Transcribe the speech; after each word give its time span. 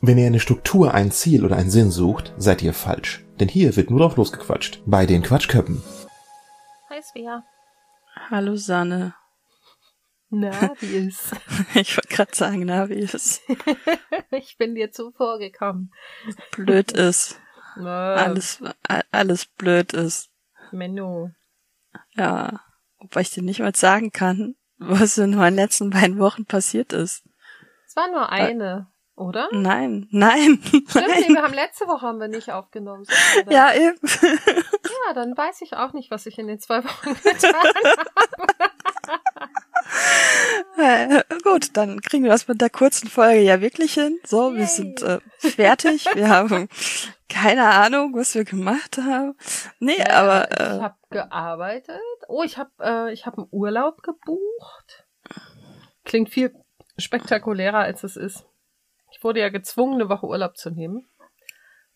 Wenn 0.00 0.16
ihr 0.18 0.26
eine 0.26 0.38
Struktur, 0.40 0.94
ein 0.94 1.10
Ziel 1.10 1.44
oder 1.44 1.56
einen 1.56 1.70
Sinn 1.70 1.90
sucht, 1.90 2.32
seid 2.38 2.62
ihr 2.62 2.72
falsch. 2.72 3.24
Denn 3.40 3.48
hier 3.48 3.74
wird 3.76 3.90
nur 3.90 4.00
drauf 4.00 4.16
losgequatscht. 4.16 4.80
Bei 4.86 5.06
den 5.06 5.22
Quatschköppen. 5.22 5.82
Hi 6.88 7.02
Svea. 7.02 7.44
Hallo 8.30 8.56
Sanne. 8.56 9.14
Na, 10.30 10.74
wie 10.80 11.08
ist? 11.08 11.32
Ich 11.74 11.96
wollte 11.96 12.08
gerade 12.14 12.34
sagen, 12.36 12.64
na, 12.66 12.88
wie 12.88 12.94
ist? 12.98 13.40
ich 14.30 14.56
bin 14.58 14.74
dir 14.74 14.92
zuvor 14.92 15.38
gekommen. 15.38 15.90
Blöd 16.52 16.92
ist. 16.92 17.40
Na, 17.76 18.14
Alles, 18.14 18.60
alles 19.12 19.46
blöd 19.46 19.92
ist. 19.92 20.30
Menno. 20.72 21.30
Ja. 22.14 22.60
Wobei 22.98 23.20
ich 23.20 23.30
dir 23.30 23.42
nicht 23.42 23.60
mal 23.60 23.74
sagen 23.74 24.10
kann, 24.12 24.56
was 24.78 25.16
in 25.18 25.34
meinen 25.36 25.56
letzten 25.56 25.90
beiden 25.90 26.18
Wochen 26.18 26.44
passiert 26.44 26.92
ist. 26.92 27.24
Es 27.86 27.96
war 27.96 28.10
nur 28.10 28.30
eine, 28.30 28.88
oder? 29.18 29.48
Nein, 29.52 30.06
nein, 30.10 30.60
Stimmt, 30.62 30.94
nee, 30.94 31.02
nein. 31.06 31.34
wir 31.34 31.42
haben 31.42 31.54
letzte 31.54 31.86
Woche 31.86 32.06
haben 32.06 32.20
wir 32.20 32.28
nicht 32.28 32.52
aufgenommen. 32.52 33.04
Mal. 33.44 33.52
Ja, 33.52 33.74
eben. 33.74 33.98
ja, 34.02 35.14
dann 35.14 35.36
weiß 35.36 35.62
ich 35.62 35.74
auch 35.76 35.92
nicht, 35.92 36.10
was 36.10 36.26
ich 36.26 36.38
in 36.38 36.46
den 36.46 36.60
zwei 36.60 36.84
Wochen 36.84 37.14
getan 37.22 37.54
habe. 37.54 38.70
Äh, 40.76 41.22
gut, 41.42 41.76
dann 41.76 42.00
kriegen 42.00 42.24
wir 42.24 42.30
das 42.30 42.46
mit 42.46 42.60
der 42.60 42.70
kurzen 42.70 43.08
Folge 43.08 43.40
ja 43.40 43.60
wirklich 43.60 43.94
hin. 43.94 44.18
So, 44.24 44.52
wir 44.52 44.60
Yay. 44.60 44.66
sind 44.66 45.02
äh, 45.02 45.18
fertig. 45.38 46.06
Wir 46.14 46.28
haben 46.28 46.68
keine 47.28 47.64
Ahnung, 47.68 48.14
was 48.14 48.34
wir 48.34 48.44
gemacht 48.44 48.98
haben. 48.98 49.34
Nee, 49.80 49.98
Ja, 49.98 50.10
aber 50.10 50.50
ich 50.50 50.58
äh, 50.60 50.80
habe 50.80 50.96
gearbeitet. 51.10 52.00
Oh, 52.28 52.42
ich 52.42 52.58
habe 52.58 52.70
äh, 52.80 53.12
ich 53.12 53.26
habe 53.26 53.38
einen 53.38 53.48
Urlaub 53.50 54.02
gebucht. 54.02 55.06
Klingt 56.04 56.30
viel 56.30 56.54
spektakulärer 56.96 57.78
als 57.78 58.04
es 58.04 58.16
ist. 58.16 58.46
Ich 59.12 59.22
wurde 59.24 59.40
ja 59.40 59.48
gezwungen, 59.48 59.94
eine 59.94 60.08
Woche 60.08 60.26
Urlaub 60.26 60.56
zu 60.56 60.70
nehmen. 60.70 61.08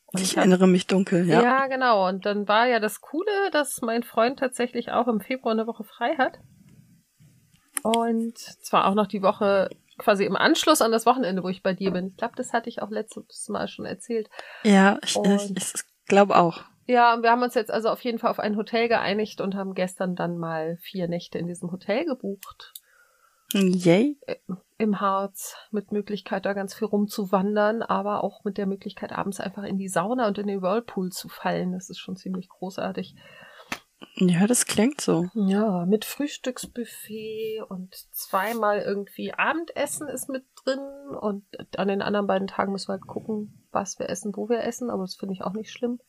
Und 0.07 0.20
ich 0.20 0.33
hab- 0.33 0.39
erinnere 0.39 0.66
mich 0.66 0.87
dunkel, 0.87 1.27
ja. 1.27 1.43
Ja. 1.43 1.66
genau. 1.69 2.06
Und 2.09 2.27
dann 2.27 2.47
war 2.48 2.67
ja 2.67 2.81
das 2.81 3.00
Coole, 3.00 3.50
dass 3.53 3.81
mein 3.81 4.03
Freund 4.03 4.39
tatsächlich 4.39 4.91
auch 4.92 5.09
im 5.09 5.20
Februar 5.20 5.53
eine 5.53 5.67
Woche 5.67 5.84
frei 5.84 6.17
hat. 6.17 6.39
Und 7.83 8.39
zwar 8.39 8.86
auch 8.86 8.95
noch 8.95 9.06
die 9.06 9.23
Woche 9.23 9.70
quasi 9.98 10.25
im 10.25 10.36
Anschluss 10.36 10.83
an 10.83 10.92
das 10.92 11.06
Wochenende, 11.06 11.42
wo 11.42 11.48
ich 11.48 11.62
bei 11.62 11.75
dir 11.75 11.91
bin. 11.91 12.09
Ich 12.09 12.17
glaube, 12.17 12.34
das 12.36 12.53
hatte 12.53 12.69
ich 12.69 12.81
auch 12.83 12.91
letztes 12.91 13.48
Mal 13.48 13.69
schon 13.69 13.84
erzählt. 13.86 14.29
Ja, 14.62 14.98
ich, 15.03 15.11
ich, 15.11 15.17
Und- 15.17 15.56
ich 15.58 15.73
glaube 16.06 16.36
auch. 16.36 16.62
Ja, 16.86 17.14
und 17.14 17.23
wir 17.23 17.31
haben 17.31 17.42
uns 17.42 17.55
jetzt 17.55 17.70
also 17.70 17.89
auf 17.89 18.03
jeden 18.03 18.19
Fall 18.19 18.31
auf 18.31 18.41
ein 18.41 18.56
Hotel 18.56 18.89
geeinigt 18.89 19.41
und 19.41 19.55
haben 19.55 19.75
gestern 19.75 20.17
dann 20.17 20.36
mal 20.36 20.77
vier 20.83 21.06
Nächte 21.08 21.39
in 21.39 21.47
diesem 21.47 21.70
Hotel 21.70 22.05
gebucht. 22.05 22.73
Yay. 23.53 24.19
Im 24.78 25.00
Harz, 25.00 25.56
mit 25.70 25.92
Möglichkeit 25.92 26.45
da 26.45 26.55
ganz 26.55 26.75
viel 26.75 26.89
rumzuwandern, 26.89 27.83
aber 27.83 28.25
auch 28.25 28.45
mit 28.45 28.58
der 28.58 28.67
Möglichkeit 28.67 29.12
abends 29.12 29.41
einfach 29.41 29.62
in 29.62 29.78
die 29.78 29.89
Sauna 29.89 30.27
und 30.27 30.39
in 30.39 30.47
den 30.47 30.62
Whirlpool 30.62 31.11
zu 31.11 31.28
fallen. 31.28 31.73
Das 31.73 31.89
ist 31.89 31.98
schon 31.98 32.17
ziemlich 32.17 32.48
großartig. 32.48 33.14
Ja, 34.17 34.47
das 34.47 34.67
klingt 34.67 35.00
so. 35.00 35.28
Ja, 35.34 35.86
mit 35.86 36.05
Frühstücksbuffet 36.05 37.62
und 37.69 37.95
zweimal 38.12 38.80
irgendwie 38.80 39.33
Abendessen 39.33 40.08
ist 40.08 40.28
mit 40.28 40.45
drin 40.64 40.80
und 41.20 41.45
an 41.78 41.89
den 41.89 42.03
anderen 42.03 42.27
beiden 42.27 42.48
Tagen 42.48 42.73
müssen 42.73 42.89
wir 42.89 42.95
halt 42.95 43.06
gucken, 43.06 43.67
was 43.70 43.98
wir 43.98 44.11
essen, 44.11 44.33
wo 44.34 44.48
wir 44.48 44.64
essen, 44.64 44.91
aber 44.91 45.03
das 45.03 45.14
finde 45.14 45.34
ich 45.34 45.42
auch 45.42 45.53
nicht 45.53 45.70
schlimm. 45.70 46.00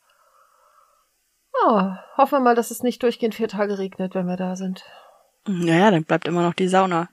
Ja, 1.62 2.04
hoffen 2.16 2.32
wir 2.32 2.40
mal, 2.40 2.54
dass 2.54 2.70
es 2.70 2.82
nicht 2.82 3.02
durchgehend 3.02 3.34
vier 3.34 3.48
Tage 3.48 3.78
regnet, 3.78 4.14
wenn 4.14 4.26
wir 4.26 4.36
da 4.36 4.56
sind. 4.56 4.84
Naja, 5.46 5.90
dann 5.90 6.04
bleibt 6.04 6.26
immer 6.26 6.42
noch 6.42 6.54
die 6.54 6.68
Sauna. 6.68 7.08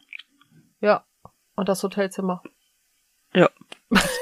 Ja, 0.81 1.05
und 1.55 1.69
das 1.69 1.81
Hotelzimmer. 1.83 2.41
Ja. 3.33 3.49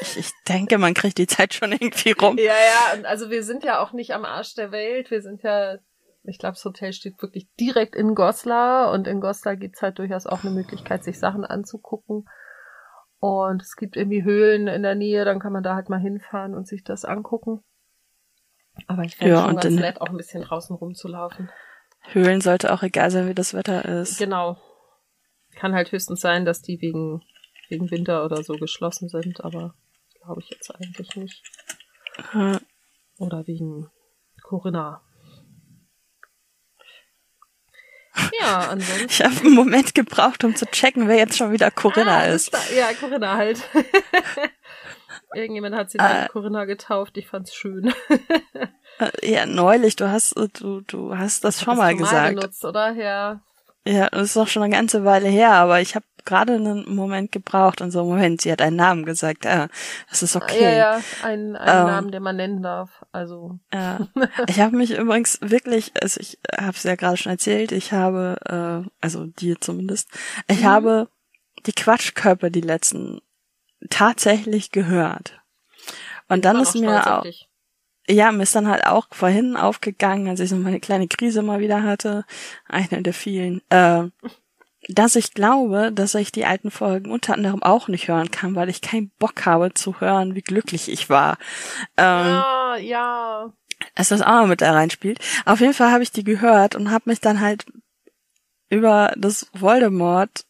Ich, 0.01 0.17
ich 0.17 0.31
denke, 0.47 0.77
man 0.77 0.93
kriegt 0.93 1.17
die 1.17 1.27
Zeit 1.27 1.53
schon 1.53 1.71
irgendwie 1.71 2.11
rum. 2.11 2.37
Ja, 2.37 2.53
ja, 2.53 2.97
und 2.97 3.05
also 3.05 3.29
wir 3.29 3.43
sind 3.43 3.63
ja 3.63 3.81
auch 3.81 3.91
nicht 3.93 4.13
am 4.13 4.25
Arsch 4.25 4.55
der 4.55 4.71
Welt, 4.71 5.09
wir 5.11 5.21
sind 5.21 5.41
ja, 5.41 5.77
ich 6.23 6.37
glaube, 6.37 6.53
das 6.53 6.65
Hotel 6.65 6.93
steht 6.93 7.21
wirklich 7.21 7.47
direkt 7.59 7.95
in 7.95 8.13
Goslar 8.13 8.91
und 8.91 9.07
in 9.07 9.21
Goslar 9.21 9.55
gibt's 9.55 9.81
halt 9.81 9.97
durchaus 9.99 10.27
auch 10.27 10.43
eine 10.43 10.51
Möglichkeit, 10.51 11.03
sich 11.03 11.19
Sachen 11.19 11.45
anzugucken. 11.45 12.27
Und 13.19 13.61
es 13.61 13.75
gibt 13.75 13.97
irgendwie 13.97 14.23
Höhlen 14.23 14.67
in 14.67 14.81
der 14.81 14.95
Nähe, 14.95 15.25
dann 15.25 15.39
kann 15.39 15.51
man 15.51 15.63
da 15.63 15.75
halt 15.75 15.89
mal 15.89 15.99
hinfahren 15.99 16.55
und 16.55 16.67
sich 16.67 16.83
das 16.83 17.03
angucken. 17.03 17.63
Aber 18.87 19.03
ich 19.03 19.17
fände 19.17 19.33
Ja, 19.33 19.45
schon 19.45 19.57
ganz 19.57 19.75
nett, 19.75 20.01
auch 20.01 20.09
ein 20.09 20.17
bisschen 20.17 20.43
draußen 20.43 20.75
rumzulaufen. 20.75 21.51
Höhlen 22.11 22.39
sollte 22.41 22.73
auch 22.73 22.81
egal 22.81 23.11
sein, 23.11 23.27
wie 23.27 23.35
das 23.35 23.53
Wetter 23.53 23.83
ist. 23.83 24.17
Genau. 24.17 24.57
Kann 25.59 25.73
halt 25.75 25.91
höchstens 25.91 26.21
sein, 26.21 26.45
dass 26.45 26.61
die 26.61 26.79
wegen, 26.81 27.21
wegen 27.67 27.91
Winter 27.91 28.23
oder 28.25 28.43
so 28.43 28.53
geschlossen 28.53 29.09
sind, 29.09 29.43
aber 29.43 29.73
glaube 30.23 30.41
ich 30.41 30.49
jetzt 30.49 30.73
eigentlich 30.73 31.15
nicht. 31.15 31.43
Oder 33.17 33.45
wegen 33.47 33.89
Corinna. 34.43 35.01
Ja, 38.39 38.69
ansonsten. 38.69 39.05
Ich 39.09 39.21
habe 39.23 39.35
einen 39.41 39.53
Moment 39.55 39.93
gebraucht, 39.95 40.43
um 40.43 40.55
zu 40.55 40.65
checken, 40.65 41.07
wer 41.07 41.15
jetzt 41.17 41.37
schon 41.37 41.51
wieder 41.51 41.71
Corinna 41.71 42.19
Ah, 42.19 42.25
ist. 42.25 42.51
war- 42.51 42.71
Ja, 42.75 42.93
Corinna 42.93 43.35
halt. 43.35 43.61
Irgendjemand 45.35 45.75
hat 45.75 45.91
sie 45.91 45.99
Äh. 45.99 46.01
halt 46.01 46.31
Corinna 46.31 46.65
getauft. 46.65 47.17
Ich 47.17 47.27
fand's 47.27 47.53
schön. 47.53 47.93
Äh, 48.99 49.31
Ja, 49.31 49.45
neulich, 49.45 49.95
du 49.95 50.11
hast, 50.11 50.33
äh, 50.35 50.49
du, 50.49 50.81
du 50.81 51.17
hast 51.17 51.45
das 51.45 51.61
schon 51.61 51.77
mal 51.77 51.93
du 51.93 51.99
gesagt. 51.99 52.35
benutzt, 52.35 52.65
oder? 52.65 52.91
Ja. 52.91 53.41
Ja, 53.87 54.09
das 54.09 54.23
ist 54.23 54.35
doch 54.35 54.47
schon 54.47 54.63
eine 54.63 54.73
ganze 54.75 55.05
Weile 55.05 55.29
her, 55.29 55.53
aber 55.53 55.81
ich 55.81 55.95
habe 55.95 56.05
gerade 56.25 56.53
einen 56.55 56.93
Moment 56.93 57.31
gebraucht 57.31 57.81
und 57.81 57.91
so, 57.91 58.03
Moment, 58.03 58.41
sie 58.41 58.51
hat 58.51 58.61
einen 58.61 58.75
Namen 58.75 59.05
gesagt. 59.05 59.45
Ja, 59.45 59.67
das 60.09 60.21
ist 60.21 60.35
okay. 60.35 60.63
Ja, 60.63 60.71
ja. 60.97 61.01
Ein, 61.23 61.55
ein 61.55 61.79
Ähm. 61.81 61.85
Namen, 61.87 62.11
den 62.11 62.21
man 62.21 62.35
nennen 62.35 62.61
darf. 62.61 63.03
Also. 63.11 63.57
Ja. 63.73 63.99
Ich 64.47 64.59
habe 64.59 64.75
mich 64.75 64.95
übrigens 64.97 65.39
wirklich, 65.41 65.93
also 66.01 66.19
ich 66.19 66.37
habe 66.55 66.71
es 66.75 66.83
ja 66.83 66.95
gerade 66.95 67.17
schon 67.17 67.31
erzählt, 67.31 67.71
ich 67.71 67.93
habe, 67.93 68.83
äh, 68.85 68.89
also 69.01 69.25
dir 69.25 69.59
zumindest, 69.59 70.09
ich 70.47 70.61
Mhm. 70.61 70.65
habe 70.65 71.09
die 71.65 71.73
Quatschkörper 71.73 72.49
die 72.49 72.61
letzten 72.61 73.21
tatsächlich 73.89 74.71
gehört. 74.71 75.39
Und 76.27 76.45
dann 76.45 76.57
war 76.57 76.63
ist 76.63 76.75
mir 76.75 77.17
auch. 77.17 77.25
Ja, 78.09 78.31
mir 78.31 78.43
ist 78.43 78.55
dann 78.55 78.67
halt 78.67 78.85
auch 78.85 79.07
vorhin 79.11 79.55
aufgegangen, 79.55 80.27
als 80.27 80.39
ich 80.39 80.49
so 80.49 80.55
meine 80.55 80.79
kleine 80.79 81.07
Krise 81.07 81.41
mal 81.41 81.59
wieder 81.59 81.83
hatte, 81.83 82.25
eine 82.67 83.03
der 83.03 83.13
vielen, 83.13 83.61
äh, 83.69 84.05
dass 84.87 85.15
ich 85.15 85.33
glaube, 85.33 85.91
dass 85.91 86.15
ich 86.15 86.31
die 86.31 86.45
alten 86.45 86.71
Folgen 86.71 87.11
unter 87.11 87.33
anderem 87.33 87.61
auch 87.61 87.87
nicht 87.87 88.07
hören 88.07 88.31
kann, 88.31 88.55
weil 88.55 88.69
ich 88.69 88.81
keinen 88.81 89.11
Bock 89.19 89.45
habe 89.45 89.73
zu 89.73 89.99
hören, 89.99 90.33
wie 90.35 90.41
glücklich 90.41 90.89
ich 90.89 91.09
war. 91.09 91.37
Ähm, 91.97 92.25
Ja, 92.25 92.75
ja. 92.77 93.53
dass 93.95 94.09
das 94.09 94.21
auch 94.21 94.41
noch 94.41 94.47
mit 94.47 94.61
da 94.61 94.71
reinspielt. 94.71 95.19
Auf 95.45 95.59
jeden 95.59 95.73
Fall 95.73 95.91
habe 95.91 96.03
ich 96.03 96.11
die 96.11 96.23
gehört 96.23 96.75
und 96.75 96.91
habe 96.91 97.09
mich 97.09 97.19
dann 97.19 97.41
halt 97.41 97.65
über 98.69 99.13
das 99.17 99.47
Voldemort 99.53 100.45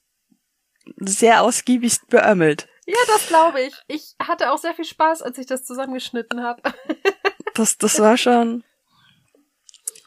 sehr 0.97 1.41
ausgiebig 1.41 1.97
beömmelt. 2.07 2.67
Ja, 2.85 2.97
das 3.07 3.27
glaube 3.27 3.61
ich. 3.61 3.75
Ich 3.87 4.15
hatte 4.19 4.51
auch 4.51 4.57
sehr 4.57 4.73
viel 4.73 4.85
Spaß, 4.85 5.21
als 5.21 5.37
ich 5.37 5.45
das 5.45 5.63
zusammengeschnitten 5.65 6.41
habe. 6.41 6.61
Das, 7.59 7.77
das 7.77 7.99
war 7.99 8.15
schon, 8.15 8.63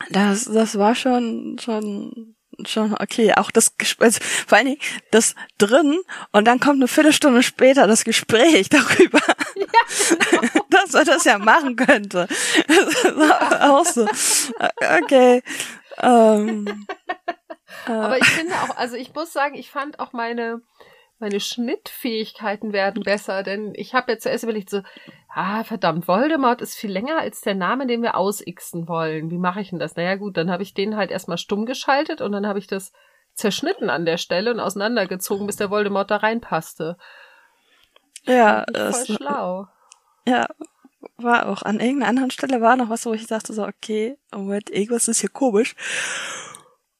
das, 0.08 0.44
das 0.46 0.78
war 0.78 0.94
schon, 0.94 1.58
schon, 1.62 2.34
schon 2.64 2.94
okay. 2.94 3.34
Auch 3.36 3.50
das 3.50 3.76
Gespräch, 3.76 4.06
also 4.06 4.20
vor 4.46 4.56
allen 4.56 4.68
Dingen 4.68 4.80
das 5.10 5.34
drin 5.58 5.98
und 6.30 6.46
dann 6.46 6.60
kommt 6.60 6.76
eine 6.76 6.88
Viertelstunde 6.88 7.42
später 7.42 7.86
das 7.86 8.04
Gespräch 8.04 8.68
darüber, 8.70 9.20
dass 10.70 10.92
man 10.92 11.04
das 11.04 11.24
ja 11.24 11.36
machen 11.36 11.76
könnte. 11.76 12.26
Auch 13.60 13.84
so. 13.84 14.08
Okay. 15.02 15.42
Ähm, 15.98 16.86
äh, 17.86 17.92
Aber 17.92 18.16
ich 18.16 18.28
finde 18.28 18.54
auch, 18.54 18.78
also 18.78 18.96
ich 18.96 19.12
muss 19.12 19.30
sagen, 19.30 19.56
ich 19.56 19.70
fand 19.70 20.00
auch 20.00 20.14
meine 20.14 20.62
meine 21.22 21.40
Schnittfähigkeiten 21.40 22.72
werden 22.72 23.02
besser, 23.02 23.42
denn 23.42 23.72
ich 23.74 23.94
habe 23.94 24.12
jetzt 24.12 24.24
zuerst 24.24 24.44
überlegt 24.44 24.68
so, 24.68 24.82
ah 25.28 25.64
verdammt, 25.64 26.06
Voldemort 26.06 26.60
ist 26.60 26.74
viel 26.74 26.90
länger 26.90 27.18
als 27.18 27.40
der 27.40 27.54
Name, 27.54 27.86
den 27.86 28.02
wir 28.02 28.16
ausixen 28.16 28.88
wollen. 28.88 29.30
Wie 29.30 29.38
mache 29.38 29.60
ich 29.60 29.70
denn 29.70 29.78
das? 29.78 29.96
Naja 29.96 30.16
gut, 30.16 30.36
dann 30.36 30.50
habe 30.50 30.62
ich 30.62 30.74
den 30.74 30.96
halt 30.96 31.10
erstmal 31.10 31.38
stumm 31.38 31.64
geschaltet 31.64 32.20
und 32.20 32.32
dann 32.32 32.46
habe 32.46 32.58
ich 32.58 32.66
das 32.66 32.92
zerschnitten 33.34 33.88
an 33.88 34.04
der 34.04 34.18
Stelle 34.18 34.50
und 34.50 34.60
auseinandergezogen, 34.60 35.46
bis 35.46 35.56
der 35.56 35.70
Voldemort 35.70 36.10
da 36.10 36.16
reinpasste. 36.16 36.98
ja, 38.24 38.64
Voll 38.66 38.82
es, 38.82 39.06
schlau. 39.06 39.68
Ja, 40.26 40.48
war 41.16 41.48
auch. 41.48 41.62
An 41.62 41.80
irgendeiner 41.80 42.10
anderen 42.10 42.30
Stelle 42.30 42.60
war 42.60 42.76
noch 42.76 42.90
was, 42.90 43.06
wo 43.06 43.14
ich 43.14 43.26
dachte 43.26 43.52
so, 43.52 43.64
okay, 43.64 44.18
Moment, 44.32 44.70
irgendwas 44.70 45.08
ist 45.08 45.20
hier 45.20 45.30
komisch. 45.30 45.74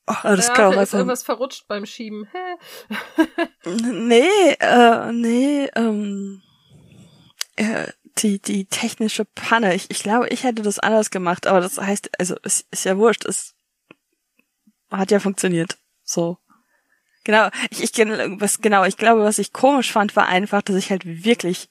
Oh, 0.07 0.15
das 0.23 0.49
ja, 0.49 0.55
kann 0.55 0.65
auch 0.67 0.73
vielleicht 0.73 0.89
ist 0.89 0.95
irgendwas 0.95 1.23
verrutscht 1.23 1.69
beim 1.69 1.87
Schieben. 1.87 2.29
Hä? 2.33 3.29
Nee, 3.65 4.57
äh, 4.59 5.13
nee, 5.13 5.69
ähm, 5.77 6.43
äh, 7.57 7.87
die, 8.19 8.41
die 8.41 8.65
technische 8.67 9.25
Panne. 9.25 9.75
Ich, 9.75 9.91
ich 9.91 10.03
glaube, 10.03 10.29
ich 10.29 10.43
hätte 10.43 10.63
das 10.63 10.81
anders 10.81 11.11
gemacht, 11.11 11.47
aber 11.47 11.61
das 11.61 11.79
heißt, 11.79 12.11
also, 12.19 12.35
es 12.43 12.67
ist 12.71 12.85
ja 12.85 12.99
wurscht, 12.99 13.25
es 13.25 13.55
hat 14.91 15.13
ja 15.13 15.21
funktioniert. 15.21 15.79
So. 16.03 16.39
Genau, 17.25 17.49
ich, 17.71 17.83
ich, 17.83 17.93
was, 17.97 18.61
genau, 18.61 18.85
ich 18.85 18.97
glaube, 18.97 19.23
was 19.23 19.39
ich 19.39 19.53
komisch 19.53 19.93
fand, 19.93 20.17
war 20.17 20.27
einfach, 20.27 20.63
dass 20.63 20.75
ich 20.75 20.91
halt 20.91 21.25
wirklich 21.25 21.71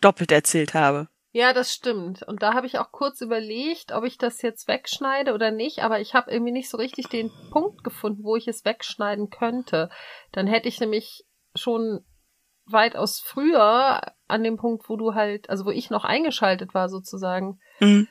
doppelt 0.00 0.32
erzählt 0.32 0.72
habe. 0.72 1.09
Ja, 1.32 1.52
das 1.52 1.72
stimmt. 1.72 2.24
Und 2.24 2.42
da 2.42 2.54
habe 2.54 2.66
ich 2.66 2.78
auch 2.78 2.90
kurz 2.90 3.20
überlegt, 3.20 3.92
ob 3.92 4.04
ich 4.04 4.18
das 4.18 4.42
jetzt 4.42 4.66
wegschneide 4.66 5.32
oder 5.32 5.52
nicht, 5.52 5.80
aber 5.80 6.00
ich 6.00 6.14
habe 6.14 6.30
irgendwie 6.30 6.52
nicht 6.52 6.68
so 6.68 6.76
richtig 6.76 7.08
den 7.08 7.30
Punkt 7.52 7.84
gefunden, 7.84 8.24
wo 8.24 8.34
ich 8.34 8.48
es 8.48 8.64
wegschneiden 8.64 9.30
könnte. 9.30 9.90
Dann 10.32 10.48
hätte 10.48 10.68
ich 10.68 10.80
nämlich 10.80 11.24
schon 11.54 12.04
weitaus 12.66 13.20
früher 13.20 14.00
an 14.26 14.42
dem 14.42 14.56
Punkt, 14.56 14.88
wo 14.88 14.96
du 14.96 15.14
halt, 15.14 15.48
also 15.50 15.66
wo 15.66 15.70
ich 15.70 15.90
noch 15.90 16.04
eingeschaltet 16.04 16.74
war 16.74 16.88
sozusagen. 16.88 17.60
Mhm. 17.78 18.08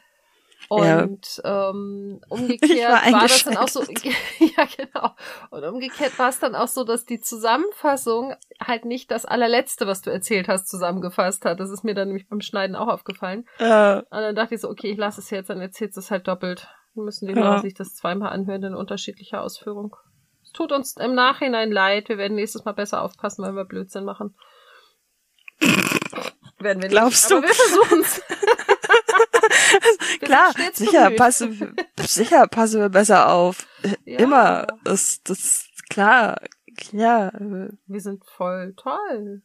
Und 0.68 1.42
ja. 1.44 1.70
ähm, 1.70 2.22
umgekehrt 2.30 2.92
war, 2.92 3.12
war, 3.14 3.22
das 3.22 3.44
dann 3.44 3.58
auch 3.58 3.68
so, 3.68 3.82
ja 4.40 4.66
genau. 4.78 5.16
Und 5.50 5.64
umgekehrt 5.64 6.18
war 6.20 6.30
es 6.30 6.40
dann 6.40 6.56
auch 6.56 6.68
so, 6.68 6.84
dass 6.84 7.06
die 7.06 7.22
Zusammenfassung 7.22 8.36
halt 8.62 8.86
nicht 8.86 9.10
das 9.10 9.26
allerletzte, 9.26 9.88
was 9.88 10.02
du 10.02 10.10
erzählt 10.10 10.48
hast, 10.48 10.68
zusammengefasst 10.68 11.46
hat. 11.46 11.60
Das 11.60 11.72
ist 11.72 11.84
mir 11.84 11.96
dann 11.96 12.10
nämlich 12.10 12.28
beim 12.28 12.42
Schneiden 12.42 12.76
auch 12.76 12.88
aufgefallen. 12.88 13.48
Ja. 13.60 14.00
Und 14.00 14.12
dann 14.12 14.36
dachte 14.36 14.56
ich 14.56 14.62
so, 14.62 14.70
okay, 14.70 14.92
ich 14.92 14.98
lasse 14.98 15.22
es 15.22 15.30
jetzt, 15.30 15.50
dann 15.50 15.62
erzählst 15.62 15.96
du 15.96 16.02
es 16.02 16.12
halt 16.12 16.28
doppelt. 16.28 16.68
Wir 16.94 17.04
müssen 17.04 17.28
die 17.28 17.34
ja. 17.34 17.60
sich 17.60 17.74
das 17.74 17.96
zweimal 17.96 18.32
anhören 18.32 18.64
in 18.64 18.76
unterschiedlicher 18.76 19.42
Ausführung. 19.42 19.96
Es 20.44 20.52
tut 20.52 20.72
uns 20.72 20.98
im 20.98 21.14
Nachhinein 21.14 21.72
leid. 21.72 22.10
Wir 22.10 22.18
werden 22.18 22.36
nächstes 22.36 22.66
Mal 22.66 22.74
besser 22.74 23.04
aufpassen, 23.04 23.44
weil 23.44 23.54
wir 23.54 23.66
Blödsinn 23.66 24.04
machen. 24.04 24.36
werden 25.60 26.82
wir 26.82 26.90
nicht. 26.90 26.90
Glaubst 26.90 27.30
du? 27.30 27.38
Aber 27.38 27.48
wir 27.48 27.54
versuchen's. 27.54 28.22
Klar, 30.30 30.54
sicher 30.74 31.10
passen, 31.12 31.76
sicher 32.00 32.48
passen 32.48 32.82
wir 32.82 32.90
besser 32.90 33.32
auf. 33.32 33.66
Ja. 34.06 34.20
Immer. 34.20 34.68
Das, 34.84 35.24
das, 35.24 35.68
klar, 35.90 36.40
ja. 36.92 37.32
Wir 37.34 38.00
sind 38.00 38.24
voll 38.26 38.76
toll. 38.76 39.42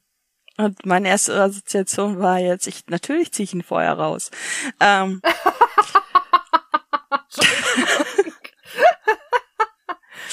Und 0.59 0.85
meine 0.85 1.09
erste 1.09 1.41
Assoziation 1.41 2.21
war 2.21 2.39
jetzt, 2.39 2.67
ich, 2.67 2.87
natürlich 2.89 3.33
ziehe 3.33 3.45
ich 3.45 3.55
ihn 3.55 3.63
vorher 3.63 3.95
raus. 3.95 4.31
Ähm. 4.79 5.23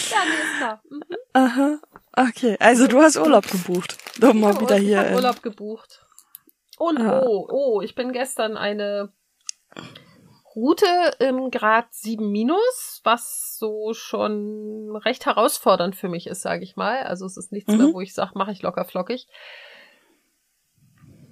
ja, 0.10 0.20
nee. 0.26 0.80
Mhm. 0.90 1.02
Aha. 1.34 1.80
Okay, 2.14 2.58
also 2.60 2.88
du 2.88 3.02
hast 3.02 3.16
Urlaub 3.16 3.50
gebucht. 3.50 3.98
Doch 4.20 4.34
mal 4.34 4.60
wieder 4.60 4.76
hier. 4.76 5.02
Ich 5.02 5.08
hab 5.08 5.16
Urlaub 5.16 5.42
gebucht. 5.42 6.06
Und 6.78 7.00
ah. 7.00 7.22
oh, 7.24 7.48
oh, 7.50 7.82
ich 7.82 7.96
bin 7.96 8.12
gestern 8.12 8.58
eine 8.58 9.14
Route 10.56 10.86
im 11.20 11.52
Grad 11.52 11.94
7 11.94 12.30
minus, 12.30 13.02
was 13.04 13.58
so 13.58 13.94
schon 13.94 14.96
recht 14.98 15.26
herausfordernd 15.26 15.96
für 15.96 16.10
mich 16.10 16.28
ist, 16.28 16.42
sage 16.42 16.64
ich 16.64 16.76
mal. 16.76 17.04
Also 17.04 17.26
es 17.26 17.38
ist 17.38 17.52
nichts 17.52 17.72
mhm. 17.72 17.78
mehr, 17.78 17.94
wo 17.94 18.02
ich 18.02 18.14
sage, 18.14 18.32
mache 18.36 18.52
ich 18.52 18.62
locker 18.62 18.86
flockig. 18.86 19.28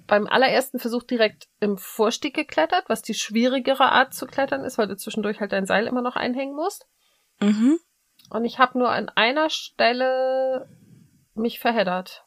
Beim 0.06 0.26
allerersten 0.26 0.78
Versuch 0.78 1.04
direkt 1.04 1.48
im 1.60 1.76
Vorstieg 1.76 2.34
geklettert, 2.34 2.84
was 2.88 3.02
die 3.02 3.14
schwierigere 3.14 3.92
Art 3.92 4.12
zu 4.12 4.26
klettern 4.26 4.64
ist, 4.64 4.78
weil 4.78 4.88
du 4.88 4.96
zwischendurch 4.96 5.40
halt 5.40 5.52
dein 5.52 5.66
Seil 5.66 5.86
immer 5.86 6.02
noch 6.02 6.16
einhängen 6.16 6.56
musst. 6.56 6.88
Mhm. 7.40 7.78
Und 8.30 8.44
ich 8.44 8.58
habe 8.58 8.78
nur 8.78 8.90
an 8.90 9.08
einer 9.08 9.50
Stelle 9.50 10.68
mich 11.34 11.60
verheddert. 11.60 12.24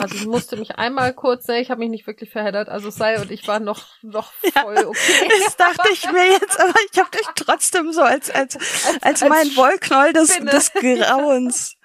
Also 0.00 0.16
ich 0.16 0.26
musste 0.26 0.56
mich 0.56 0.74
einmal 0.76 1.14
kurz, 1.14 1.46
ne, 1.46 1.60
ich 1.60 1.70
habe 1.70 1.78
mich 1.78 1.90
nicht 1.90 2.06
wirklich 2.08 2.30
verheddert, 2.30 2.68
also 2.68 2.90
Sai 2.90 3.20
und 3.20 3.30
ich 3.30 3.46
waren 3.46 3.62
noch 3.62 3.86
noch 4.02 4.32
voll 4.32 4.76
okay. 4.86 5.30
das 5.44 5.56
dachte 5.56 5.88
ich 5.92 6.04
mir 6.10 6.32
jetzt, 6.32 6.58
aber 6.60 6.74
ich 6.90 6.98
habe 6.98 7.10
dich 7.12 7.26
trotzdem 7.36 7.92
so 7.92 8.02
als 8.02 8.28
als 8.28 8.56
als, 8.56 8.86
als, 8.86 9.22
als 9.22 9.28
mein 9.28 9.46
Wollknoll 9.56 10.12
des, 10.12 10.36
des 10.40 10.72
Grauens 10.72 11.76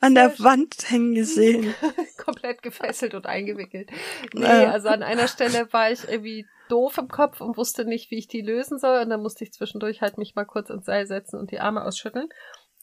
an 0.00 0.16
der 0.16 0.36
Wand 0.40 0.90
hängen 0.90 1.14
gesehen. 1.14 1.72
Komplett 2.24 2.62
gefesselt 2.62 3.14
und 3.14 3.26
eingewickelt. 3.26 3.90
Nee, 4.34 4.46
also 4.46 4.88
an 4.88 5.04
einer 5.04 5.28
Stelle 5.28 5.72
war 5.72 5.92
ich 5.92 6.08
irgendwie 6.08 6.46
doof 6.68 6.98
im 6.98 7.06
Kopf 7.06 7.40
und 7.40 7.56
wusste 7.56 7.84
nicht, 7.84 8.10
wie 8.10 8.18
ich 8.18 8.26
die 8.26 8.40
lösen 8.40 8.80
soll 8.80 9.02
und 9.02 9.10
dann 9.10 9.22
musste 9.22 9.44
ich 9.44 9.52
zwischendurch 9.52 10.00
halt 10.00 10.18
mich 10.18 10.34
mal 10.34 10.46
kurz 10.46 10.68
ins 10.68 10.86
Seil 10.86 11.06
setzen 11.06 11.38
und 11.38 11.52
die 11.52 11.60
Arme 11.60 11.84
ausschütteln. 11.84 12.28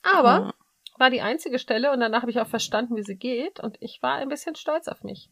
Aber 0.04 0.54
war 0.98 1.10
die 1.10 1.22
einzige 1.22 1.60
Stelle 1.60 1.92
und 1.92 2.00
danach 2.00 2.22
habe 2.22 2.32
ich 2.32 2.40
auch 2.40 2.48
verstanden, 2.48 2.96
wie 2.96 3.04
sie 3.04 3.16
geht 3.16 3.60
und 3.60 3.78
ich 3.80 4.00
war 4.02 4.16
ein 4.16 4.30
bisschen 4.30 4.56
stolz 4.56 4.88
auf 4.88 5.04
mich. 5.04 5.30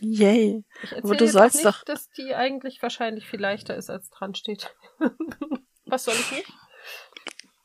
Yay. 0.00 0.64
Ich 0.82 0.96
Aber 0.96 1.16
du 1.16 1.28
sollst 1.28 1.56
nicht, 1.56 1.66
doch 1.66 1.84
dass 1.84 2.10
die 2.10 2.34
eigentlich 2.34 2.82
wahrscheinlich 2.82 3.26
viel 3.26 3.40
leichter 3.40 3.74
ist 3.76 3.90
als 3.90 4.10
dran 4.10 4.34
steht. 4.34 4.74
Was 5.86 6.04
soll 6.04 6.14
ich 6.14 6.30
nicht? 6.32 6.52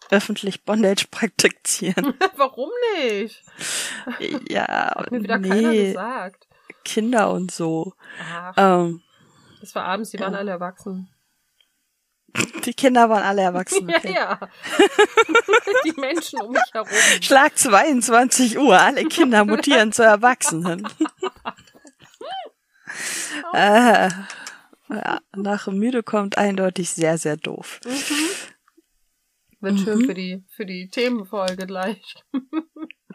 Öffentlich 0.09 0.63
Bondage 0.63 1.07
praktizieren. 1.09 2.13
Warum 2.35 2.69
nicht? 2.97 3.43
Ja, 4.49 4.95
Hat 4.95 5.11
mir 5.11 5.23
wieder 5.23 5.37
nee. 5.37 5.49
keiner 5.49 5.73
gesagt. 5.73 6.47
Kinder 6.85 7.31
und 7.31 7.51
so. 7.51 7.93
Ach, 8.21 8.53
ähm, 8.57 9.01
das 9.61 9.73
war 9.75 9.85
abends, 9.85 10.11
die 10.11 10.19
waren 10.19 10.33
ja. 10.33 10.39
alle 10.39 10.51
erwachsen. 10.51 11.09
Die 12.65 12.73
Kinder 12.73 13.09
waren 13.09 13.23
alle 13.23 13.41
erwachsen. 13.41 13.89
Okay. 13.93 14.13
Ja, 14.13 14.39
ja. 14.39 14.49
Die 15.85 15.99
Menschen 15.99 16.41
um 16.41 16.51
mich 16.51 16.61
herum. 16.73 16.87
Schlag 17.21 17.57
22 17.57 18.57
Uhr, 18.57 18.79
alle 18.79 19.05
Kinder 19.05 19.45
mutieren 19.45 19.91
zu 19.91 20.03
Erwachsenen. 20.03 20.87
Äh, 23.53 24.09
ja, 24.89 25.19
nach 25.35 25.67
müde 25.67 26.03
kommt 26.03 26.37
eindeutig 26.37 26.91
sehr, 26.91 27.17
sehr 27.17 27.37
doof. 27.37 27.79
Mhm. 27.85 27.91
Wird 29.59 29.73
mhm. 29.73 29.83
schön 29.83 30.05
für 30.05 30.13
die, 30.13 30.43
für 30.49 30.65
die 30.65 30.89
Themenfolge 30.89 31.65
gleich. 31.65 32.15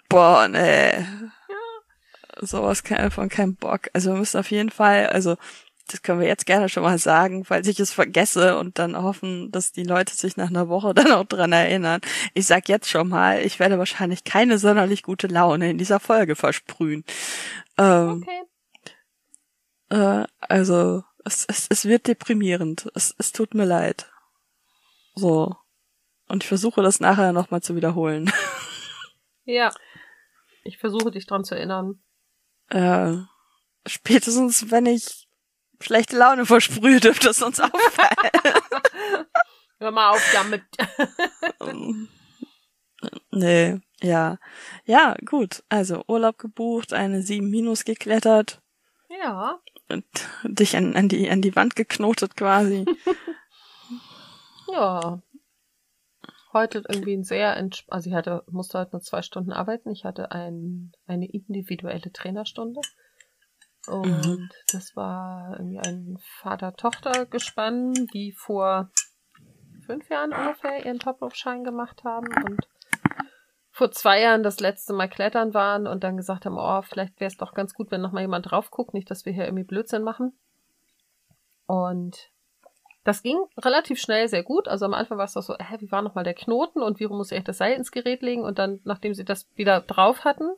Boah, 0.08 0.48
nee. 0.48 0.98
Ja. 0.98 2.40
Sowas 2.40 2.82
von 3.10 3.28
keinem 3.28 3.54
Bock. 3.54 3.88
Also 3.92 4.12
wir 4.12 4.18
müssen 4.18 4.38
auf 4.38 4.50
jeden 4.50 4.70
Fall, 4.70 5.06
also 5.06 5.36
das 5.88 6.02
können 6.02 6.20
wir 6.20 6.26
jetzt 6.26 6.46
gerne 6.46 6.68
schon 6.68 6.82
mal 6.82 6.98
sagen, 6.98 7.44
falls 7.44 7.66
ich 7.66 7.80
es 7.80 7.92
vergesse 7.92 8.58
und 8.58 8.78
dann 8.78 8.96
hoffen, 8.96 9.50
dass 9.50 9.72
die 9.72 9.84
Leute 9.84 10.14
sich 10.14 10.36
nach 10.36 10.48
einer 10.48 10.68
Woche 10.68 10.94
dann 10.94 11.12
auch 11.12 11.24
dran 11.24 11.52
erinnern. 11.52 12.00
Ich 12.34 12.46
sag 12.46 12.68
jetzt 12.68 12.88
schon 12.88 13.08
mal, 13.08 13.40
ich 13.44 13.58
werde 13.58 13.78
wahrscheinlich 13.78 14.24
keine 14.24 14.58
sonderlich 14.58 15.02
gute 15.02 15.26
Laune 15.26 15.70
in 15.70 15.78
dieser 15.78 16.00
Folge 16.00 16.36
versprühen. 16.36 17.04
Ähm, 17.76 18.24
okay. 18.26 18.42
Äh, 19.90 20.26
also, 20.40 21.02
es, 21.24 21.44
es, 21.46 21.66
es 21.68 21.84
wird 21.84 22.06
deprimierend. 22.06 22.90
Es, 22.94 23.14
es 23.18 23.32
tut 23.32 23.54
mir 23.54 23.64
leid. 23.64 24.10
So. 25.14 25.56
Und 26.28 26.42
ich 26.42 26.48
versuche 26.48 26.82
das 26.82 27.00
nachher 27.00 27.32
nochmal 27.32 27.62
zu 27.62 27.74
wiederholen. 27.74 28.30
Ja. 29.48 29.72
Ich 30.62 30.76
versuche 30.76 31.10
dich 31.10 31.26
dran 31.26 31.42
zu 31.42 31.54
erinnern. 31.54 32.02
Äh, 32.68 33.16
spätestens, 33.86 34.70
wenn 34.70 34.84
ich 34.84 35.27
schlechte 35.80 36.16
Laune 36.16 36.46
versprüht, 36.46 37.04
dürfte 37.04 37.30
es 37.30 37.42
uns 37.42 37.60
auffallen. 37.60 38.54
Hör 39.78 39.90
mal 39.90 40.10
auf 40.10 40.32
damit. 40.32 40.62
nee, 43.30 43.80
ja. 44.00 44.38
Ja, 44.84 45.16
gut. 45.24 45.62
Also 45.68 46.02
Urlaub 46.08 46.38
gebucht, 46.38 46.92
eine 46.92 47.22
7 47.22 47.48
Minus 47.48 47.84
geklettert. 47.84 48.60
Ja. 49.08 49.60
Und 49.88 50.04
dich 50.44 50.76
an, 50.76 50.96
an, 50.96 51.08
die, 51.08 51.30
an 51.30 51.40
die 51.40 51.54
Wand 51.56 51.76
geknotet 51.76 52.36
quasi. 52.36 52.84
ja. 54.72 55.22
Heute 56.52 56.82
irgendwie 56.88 57.14
ein 57.14 57.24
sehr, 57.24 57.56
also 57.88 58.10
ich 58.10 58.16
hatte, 58.16 58.42
musste 58.50 58.78
heute 58.78 58.92
nur 58.92 59.02
zwei 59.02 59.22
Stunden 59.22 59.52
arbeiten. 59.52 59.90
Ich 59.90 60.04
hatte 60.04 60.32
ein, 60.32 60.92
eine 61.06 61.26
individuelle 61.30 62.12
Trainerstunde. 62.12 62.80
Und 63.88 64.26
mhm. 64.26 64.48
das 64.72 64.94
war 64.96 65.56
irgendwie 65.58 65.78
ein 65.78 66.18
Vater-Tochter-Gespann, 66.40 67.94
die 68.12 68.32
vor 68.32 68.90
fünf 69.86 70.08
Jahren 70.10 70.32
ungefähr 70.32 70.84
ihren 70.84 70.98
Topwurfschein 70.98 71.64
gemacht 71.64 72.04
haben 72.04 72.26
und 72.44 72.68
vor 73.70 73.90
zwei 73.92 74.20
Jahren 74.20 74.42
das 74.42 74.60
letzte 74.60 74.92
Mal 74.92 75.08
klettern 75.08 75.54
waren 75.54 75.86
und 75.86 76.02
dann 76.04 76.16
gesagt 76.16 76.44
haben, 76.44 76.58
oh, 76.58 76.82
vielleicht 76.82 77.18
wäre 77.20 77.28
es 77.28 77.36
doch 77.36 77.54
ganz 77.54 77.74
gut, 77.74 77.90
wenn 77.90 78.00
noch 78.00 78.12
mal 78.12 78.20
jemand 78.20 78.50
drauf 78.50 78.70
guckt, 78.70 78.92
nicht, 78.92 79.10
dass 79.10 79.24
wir 79.24 79.32
hier 79.32 79.44
irgendwie 79.44 79.64
Blödsinn 79.64 80.02
machen. 80.02 80.36
Und 81.66 82.30
das 83.04 83.22
ging 83.22 83.38
relativ 83.56 84.00
schnell 84.00 84.28
sehr 84.28 84.42
gut. 84.42 84.68
Also 84.68 84.84
am 84.84 84.94
Anfang 84.94 85.16
war 85.16 85.24
es 85.24 85.34
doch 85.34 85.42
so, 85.42 85.54
hä, 85.54 85.76
wie 85.78 85.92
war 85.92 86.02
noch 86.02 86.14
mal 86.14 86.24
der 86.24 86.34
Knoten 86.34 86.82
und 86.82 86.98
wie 86.98 87.06
muss 87.06 87.30
ich 87.30 87.44
das 87.44 87.58
Seil 87.58 87.74
ins 87.74 87.92
Gerät 87.92 88.20
legen? 88.20 88.42
Und 88.42 88.58
dann, 88.58 88.80
nachdem 88.84 89.14
sie 89.14 89.24
das 89.24 89.48
wieder 89.54 89.80
drauf 89.80 90.24
hatten, 90.24 90.50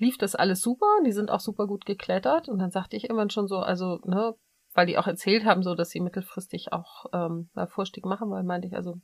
lief 0.00 0.18
das 0.18 0.34
alles 0.34 0.60
super, 0.60 0.86
die 1.04 1.12
sind 1.12 1.30
auch 1.30 1.40
super 1.40 1.66
gut 1.66 1.86
geklettert 1.86 2.48
und 2.48 2.58
dann 2.58 2.70
sagte 2.70 2.96
ich 2.96 3.04
irgendwann 3.04 3.30
schon 3.30 3.48
so, 3.48 3.58
also, 3.58 4.00
ne, 4.04 4.34
weil 4.74 4.86
die 4.86 4.98
auch 4.98 5.06
erzählt 5.06 5.44
haben, 5.44 5.62
so, 5.62 5.74
dass 5.74 5.90
sie 5.90 6.00
mittelfristig 6.00 6.72
auch 6.72 7.06
ähm, 7.12 7.50
Vorstieg 7.68 8.04
machen 8.04 8.30
wollen, 8.30 8.46
meinte 8.46 8.68
ich, 8.68 8.74
also 8.74 9.00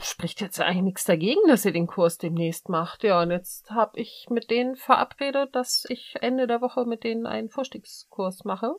spricht 0.00 0.40
jetzt 0.40 0.60
eigentlich 0.60 0.82
nichts 0.82 1.04
dagegen, 1.04 1.40
dass 1.46 1.64
ihr 1.64 1.72
den 1.72 1.86
Kurs 1.86 2.18
demnächst 2.18 2.68
macht. 2.68 3.04
Ja, 3.04 3.22
und 3.22 3.30
jetzt 3.30 3.70
habe 3.70 4.00
ich 4.00 4.26
mit 4.28 4.50
denen 4.50 4.76
verabredet, 4.76 5.54
dass 5.54 5.84
ich 5.88 6.16
Ende 6.20 6.46
der 6.46 6.60
Woche 6.60 6.84
mit 6.84 7.04
denen 7.04 7.26
einen 7.26 7.48
Vorstiegskurs 7.48 8.44
mache. 8.44 8.74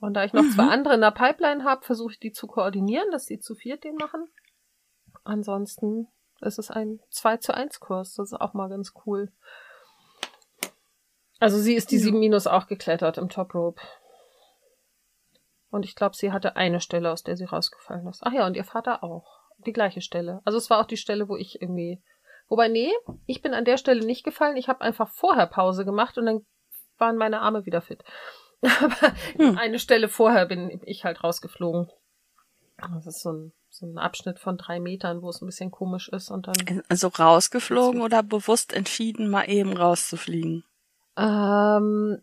Und 0.00 0.14
da 0.14 0.24
ich 0.24 0.32
noch 0.32 0.44
mhm. 0.44 0.50
zwei 0.50 0.68
andere 0.68 0.94
in 0.94 1.00
der 1.00 1.10
Pipeline 1.10 1.64
habe, 1.64 1.84
versuche 1.84 2.12
ich 2.12 2.20
die 2.20 2.32
zu 2.32 2.46
koordinieren, 2.46 3.10
dass 3.10 3.26
die 3.26 3.40
zu 3.40 3.54
viert 3.56 3.82
den 3.82 3.96
machen. 3.96 4.26
Ansonsten 5.24 6.06
es 6.40 6.58
ist 6.58 6.70
ein 6.70 7.00
2 7.10 7.38
zu 7.38 7.54
1 7.54 7.80
Kurs. 7.80 8.14
Das 8.14 8.32
ist 8.32 8.40
auch 8.40 8.54
mal 8.54 8.68
ganz 8.68 8.92
cool. 9.06 9.32
Also 11.40 11.58
sie 11.58 11.74
ist 11.74 11.90
die 11.90 11.96
Ja. 11.96 12.02
7 12.04 12.18
Minus 12.18 12.46
auch 12.46 12.66
geklettert 12.66 13.18
im 13.18 13.28
Top 13.28 13.54
Rope. 13.54 13.80
Und 15.70 15.84
ich 15.84 15.94
glaube, 15.94 16.16
sie 16.16 16.32
hatte 16.32 16.56
eine 16.56 16.80
Stelle, 16.80 17.10
aus 17.12 17.22
der 17.22 17.36
sie 17.36 17.44
rausgefallen 17.44 18.06
ist. 18.08 18.22
Ach 18.24 18.32
ja, 18.32 18.46
und 18.46 18.56
ihr 18.56 18.64
Vater 18.64 19.04
auch. 19.04 19.38
Die 19.58 19.72
gleiche 19.72 20.00
Stelle. 20.00 20.40
Also 20.44 20.56
es 20.56 20.70
war 20.70 20.80
auch 20.80 20.86
die 20.86 20.96
Stelle, 20.96 21.28
wo 21.28 21.36
ich 21.36 21.60
irgendwie. 21.60 22.00
Wobei, 22.48 22.68
nee, 22.68 22.90
ich 23.26 23.42
bin 23.42 23.52
an 23.54 23.64
der 23.64 23.76
Stelle 23.76 24.04
nicht 24.06 24.24
gefallen. 24.24 24.56
Ich 24.56 24.68
habe 24.68 24.80
einfach 24.80 25.08
vorher 25.08 25.46
Pause 25.46 25.84
gemacht 25.84 26.16
und 26.16 26.26
dann 26.26 26.46
waren 26.96 27.16
meine 27.16 27.40
Arme 27.40 27.66
wieder 27.66 27.80
fit. 27.82 28.02
Aber 28.62 29.12
Hm. 29.36 29.58
eine 29.58 29.78
Stelle 29.78 30.08
vorher 30.08 30.46
bin 30.46 30.80
ich 30.84 31.04
halt 31.04 31.22
rausgeflogen. 31.22 31.90
Das 32.78 33.06
ist 33.06 33.20
so 33.22 33.32
ein, 33.32 33.52
so 33.78 33.86
ein 33.86 33.98
Abschnitt 33.98 34.38
von 34.38 34.56
drei 34.56 34.80
Metern, 34.80 35.22
wo 35.22 35.28
es 35.30 35.40
ein 35.40 35.46
bisschen 35.46 35.70
komisch 35.70 36.08
ist 36.08 36.30
und 36.30 36.46
dann. 36.46 36.82
Also 36.88 37.08
rausgeflogen 37.08 38.00
oder 38.00 38.22
bewusst 38.22 38.72
entschieden, 38.72 39.28
mal 39.28 39.48
eben 39.48 39.76
rauszufliegen? 39.76 40.64
Ähm, 41.16 42.20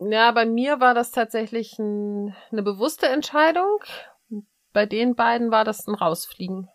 ja, 0.00 0.32
bei 0.32 0.46
mir 0.46 0.80
war 0.80 0.94
das 0.94 1.10
tatsächlich 1.10 1.78
ein, 1.78 2.34
eine 2.50 2.62
bewusste 2.62 3.06
Entscheidung. 3.06 3.78
Bei 4.72 4.86
den 4.86 5.14
beiden 5.14 5.50
war 5.50 5.64
das 5.64 5.86
ein 5.86 5.94
Rausfliegen. 5.94 6.68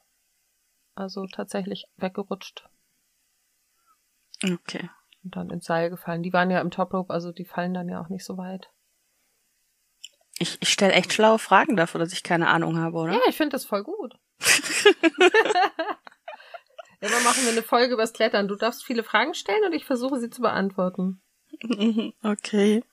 Also 0.96 1.25
tatsächlich 1.25 1.86
weggerutscht 1.98 2.68
Okay. 4.44 4.89
und 5.24 5.36
dann 5.36 5.50
ins 5.50 5.65
Seil 5.65 5.89
gefallen. 5.89 6.22
Die 6.22 6.34
waren 6.34 6.51
ja 6.51 6.60
im 6.60 6.72
Top 6.72 6.94
Rope, 6.94 7.13
also 7.13 7.32
die 7.32 7.46
fallen 7.46 7.74
dann 7.74 7.88
ja 7.88 8.01
auch 8.01 8.10
nicht 8.10 8.25
so 8.25 8.38
weit. 8.38 8.70
Ich, 10.40 10.58
ich 10.62 10.70
stelle 10.70 10.94
echt 10.94 11.13
schlaue 11.13 11.40
Fragen 11.40 11.75
dafür, 11.78 12.00
dass 12.00 12.12
ich 12.13 12.24
keine 12.24 12.48
Ahnung 12.48 12.78
habe, 12.80 12.98
oder? 12.98 13.13
Ja, 13.13 13.20
ich 13.28 13.38
finde 13.38 13.54
das 13.56 13.66
voll 13.66 13.84
gut. 13.84 14.16
Immer 17.00 17.20
machen 17.22 17.44
wir 17.44 17.52
eine 17.52 17.63
Folge 17.63 17.94
übers 17.94 18.13
Klettern. 18.13 18.48
Du 18.48 18.56
darfst 18.56 18.84
viele 18.84 19.04
Fragen 19.04 19.34
stellen 19.34 19.63
und 19.66 19.74
ich 19.74 19.86
versuche 19.86 20.20
sie 20.20 20.30
zu 20.30 20.42
beantworten. 20.42 21.22
Okay. 22.24 22.84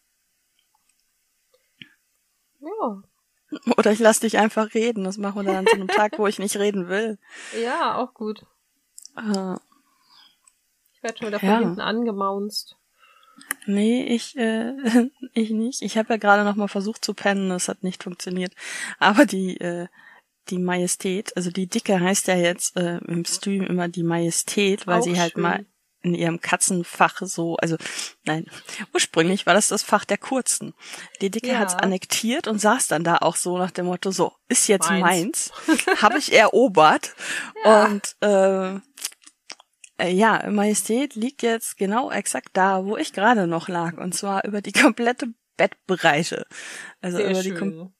Ja, 2.60 3.02
Oder 3.76 3.92
ich 3.92 3.98
lass 4.00 4.20
dich 4.20 4.36
einfach 4.38 4.74
reden. 4.74 5.04
Das 5.04 5.16
machen 5.16 5.36
wir 5.36 5.44
dann 5.44 5.56
an 5.56 5.66
so 5.66 5.76
einem 5.76 5.88
Tag, 5.88 6.18
wo 6.18 6.26
ich 6.26 6.38
nicht 6.38 6.56
reden 6.56 6.88
will. 6.88 7.18
ja, 7.62 7.96
auch 7.96 8.12
gut. 8.14 8.44
Äh, 9.16 9.54
Ich 10.92 11.02
werde 11.02 11.18
schon 11.18 11.28
wieder 11.28 11.40
von 11.40 11.48
Ja. 11.48 11.58
hinten 11.60 11.80
angemaunzt. 11.80 12.76
Nee, 13.66 14.02
ich, 14.04 14.36
äh, 14.36 14.72
ich 15.34 15.50
nicht. 15.50 15.82
Ich 15.82 15.96
habe 15.98 16.14
ja 16.14 16.16
gerade 16.18 16.44
noch 16.44 16.56
mal 16.56 16.68
versucht 16.68 17.04
zu 17.04 17.14
pennen. 17.14 17.50
Das 17.50 17.68
hat 17.68 17.82
nicht 17.82 18.02
funktioniert. 18.02 18.52
Aber 18.98 19.26
die, 19.26 19.58
äh, 19.60 19.86
die 20.48 20.58
Majestät, 20.58 21.36
also 21.36 21.50
die 21.50 21.66
Dicke 21.66 22.00
heißt 22.00 22.26
ja 22.28 22.36
jetzt 22.36 22.76
äh, 22.76 22.98
im 23.06 23.24
Stream 23.24 23.64
immer 23.64 23.88
die 23.88 24.02
Majestät, 24.02 24.86
weil 24.86 25.00
Auch 25.00 25.04
sie 25.04 25.18
halt 25.20 25.32
schön. 25.34 25.42
mal 25.42 25.66
in 26.02 26.14
ihrem 26.14 26.40
Katzenfach 26.40 27.20
so, 27.20 27.56
also 27.58 27.76
nein, 28.24 28.46
ursprünglich 28.94 29.44
war 29.44 29.52
das 29.52 29.68
das 29.68 29.82
Fach 29.82 30.06
der 30.06 30.16
Kurzen. 30.16 30.72
Die 31.20 31.30
Dicke 31.30 31.48
Ja. 31.48 31.58
hat's 31.58 31.74
annektiert 31.74 32.48
und 32.48 32.58
saß 32.58 32.86
dann 32.88 33.04
da 33.04 33.18
auch 33.18 33.36
so 33.36 33.58
nach 33.58 33.70
dem 33.70 33.84
Motto, 33.84 34.10
so, 34.10 34.32
ist 34.48 34.66
jetzt 34.68 34.88
Meins. 34.88 35.52
meins, 35.68 36.00
habe 36.00 36.16
ich 36.18 36.32
erobert 36.32 37.14
Ja. 37.64 37.84
und 37.84 38.16
äh, 38.22 38.76
äh, 38.76 38.80
ja, 40.08 40.48
Majestät 40.50 41.14
liegt 41.14 41.42
jetzt 41.42 41.76
genau 41.76 42.10
exakt 42.10 42.50
da, 42.54 42.84
wo 42.84 42.96
ich 42.96 43.12
gerade 43.12 43.46
noch 43.46 43.68
lag 43.68 43.96
und 43.98 44.14
zwar 44.14 44.44
über 44.44 44.60
die 44.62 44.72
komplette 44.72 45.32
Bettbreite. 45.56 46.46
Also 47.00 47.18
Sehr 47.18 47.30
über 47.30 47.42
die 47.42 47.50
schön. 47.50 47.92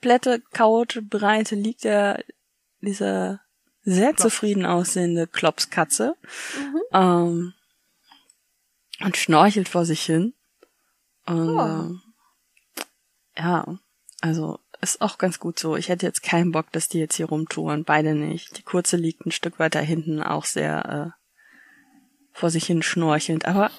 komplette 0.00 0.40
Couchbreite 0.52 1.54
liegt 1.54 1.84
der 1.84 2.22
dieser 2.80 3.40
sehr 3.82 4.08
Klops. 4.08 4.22
zufrieden 4.22 4.66
aussehende 4.66 5.26
Klopskatze 5.26 6.14
Mhm. 6.56 6.80
ähm, 6.92 7.54
und 9.00 9.16
schnorchelt 9.16 9.68
vor 9.68 9.84
sich 9.84 10.02
hin. 10.02 10.34
Und 11.26 11.54
Ja. 11.56 11.80
ähm, 11.80 12.02
ja, 13.36 13.78
also 14.20 14.58
ist 14.80 15.00
auch 15.00 15.18
ganz 15.18 15.38
gut 15.40 15.58
so. 15.58 15.76
Ich 15.76 15.88
hätte 15.88 16.06
jetzt 16.06 16.22
keinen 16.22 16.52
Bock, 16.52 16.70
dass 16.72 16.88
die 16.88 16.98
jetzt 16.98 17.16
hier 17.16 17.26
rumtouren. 17.26 17.84
Beide 17.84 18.14
nicht. 18.14 18.58
Die 18.58 18.62
kurze 18.62 18.96
liegt 18.96 19.26
ein 19.26 19.32
Stück 19.32 19.58
weiter 19.58 19.80
hinten, 19.80 20.22
auch 20.22 20.44
sehr 20.44 21.14
äh, 21.16 21.27
vor 22.38 22.50
sich 22.50 22.66
hin 22.66 22.82
schnorchelnd. 22.82 23.44
Aber 23.46 23.70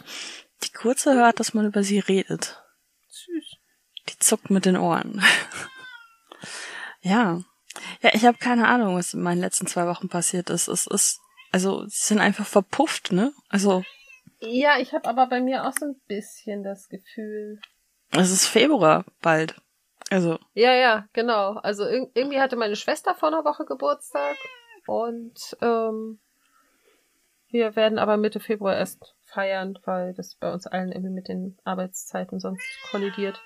die 0.63 0.71
kurze 0.71 1.13
hört, 1.13 1.39
dass 1.39 1.53
man 1.53 1.65
über 1.65 1.83
sie 1.83 1.99
redet. 1.99 2.61
Süß. 3.07 3.55
Die 4.09 4.19
zuckt 4.19 4.49
mit 4.49 4.65
den 4.65 4.77
Ohren. 4.77 5.23
ja. 7.01 7.41
Ja, 8.01 8.09
ich 8.13 8.25
habe 8.25 8.37
keine 8.37 8.67
Ahnung, 8.67 8.95
was 8.95 9.13
in 9.13 9.21
meinen 9.21 9.39
letzten 9.41 9.67
zwei 9.67 9.87
Wochen 9.87 10.09
passiert 10.09 10.49
ist. 10.49 10.67
Es 10.67 10.87
ist, 10.87 11.19
also, 11.51 11.85
sie 11.87 12.07
sind 12.07 12.19
einfach 12.19 12.45
verpufft, 12.45 13.11
ne? 13.11 13.31
Also, 13.47 13.83
Ja, 14.39 14.79
ich 14.79 14.93
habe 14.93 15.07
aber 15.07 15.27
bei 15.27 15.39
mir 15.39 15.65
auch 15.65 15.73
so 15.79 15.85
ein 15.85 16.01
bisschen 16.07 16.63
das 16.63 16.89
Gefühl. 16.89 17.59
es 18.11 18.31
ist 18.31 18.47
Februar 18.47 19.05
bald. 19.21 19.55
Also, 20.09 20.39
Ja, 20.53 20.73
ja, 20.73 21.05
genau. 21.13 21.53
Also 21.57 21.85
ir 21.85 22.09
irgendwie 22.15 22.39
hatte 22.39 22.55
meine 22.55 22.75
Schwester 22.75 23.13
vor 23.15 23.29
einer 23.29 23.45
Woche 23.45 23.65
Geburtstag 23.65 24.35
und 24.87 25.55
ähm, 25.61 26.19
wir 27.51 27.75
werden 27.75 27.99
aber 27.99 28.17
Mitte 28.17 28.39
Februar 28.39 28.75
erst 28.75 29.15
feiern, 29.25 29.77
weil 29.85 30.13
das 30.13 30.35
bei 30.35 30.51
uns 30.51 30.67
allen 30.67 30.91
irgendwie 30.91 31.13
mit 31.13 31.27
den 31.27 31.57
Arbeitszeiten 31.63 32.39
sonst 32.39 32.63
kollidiert. 32.91 33.39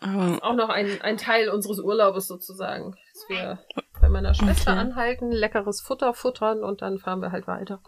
aber, 0.00 0.38
Auch 0.42 0.54
noch 0.54 0.68
ein, 0.68 1.00
ein 1.02 1.16
Teil 1.16 1.48
unseres 1.48 1.78
Urlaubes 1.80 2.26
sozusagen, 2.26 2.96
dass 3.12 3.28
wir 3.28 3.58
bei 4.00 4.08
meiner 4.08 4.34
Schwester 4.34 4.72
Okay. 4.72 4.80
anhalten, 4.80 5.30
leckeres 5.32 5.80
Futter 5.80 6.14
futtern 6.14 6.62
und 6.62 6.82
dann 6.82 6.98
fahren 6.98 7.20
wir 7.20 7.32
halt 7.32 7.46
weiter. 7.48 7.80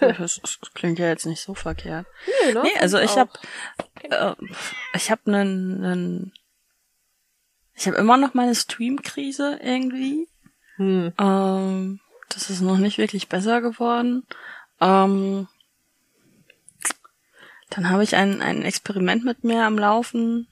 das, 0.00 0.40
das 0.42 0.60
klingt 0.74 0.98
ja 0.98 1.06
jetzt 1.06 1.26
nicht 1.26 1.42
so 1.42 1.54
verkehrt. 1.54 2.06
Nee, 2.44 2.52
ne? 2.52 2.62
Nee, 2.64 2.78
also 2.80 2.98
ich 2.98 3.16
hab, 3.16 3.28
auch. 3.30 4.02
äh, 4.10 4.34
ich 4.94 5.10
habe 5.12 5.20
einen, 5.26 5.84
einen, 5.84 6.32
ich 7.74 7.86
habe 7.86 7.96
immer 7.98 8.16
noch 8.16 8.34
meine 8.34 8.54
Stream-Krise 8.54 9.60
irgendwie. 9.62 10.28
Hm. 10.76 11.12
Ähm, 11.18 12.00
das 12.34 12.50
ist 12.50 12.60
noch 12.60 12.78
nicht 12.78 12.98
wirklich 12.98 13.28
besser 13.28 13.60
geworden. 13.60 14.26
Ähm, 14.80 15.48
dann 17.70 17.88
habe 17.88 18.02
ich 18.02 18.16
ein, 18.16 18.42
ein 18.42 18.62
Experiment 18.62 19.24
mit 19.24 19.44
mir 19.44 19.64
am 19.64 19.78
Laufen 19.78 20.46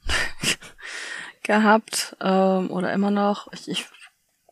gehabt 1.42 2.16
ähm, 2.20 2.70
oder 2.70 2.92
immer 2.92 3.10
noch. 3.10 3.52
Ich, 3.52 3.68
ich, 3.68 3.86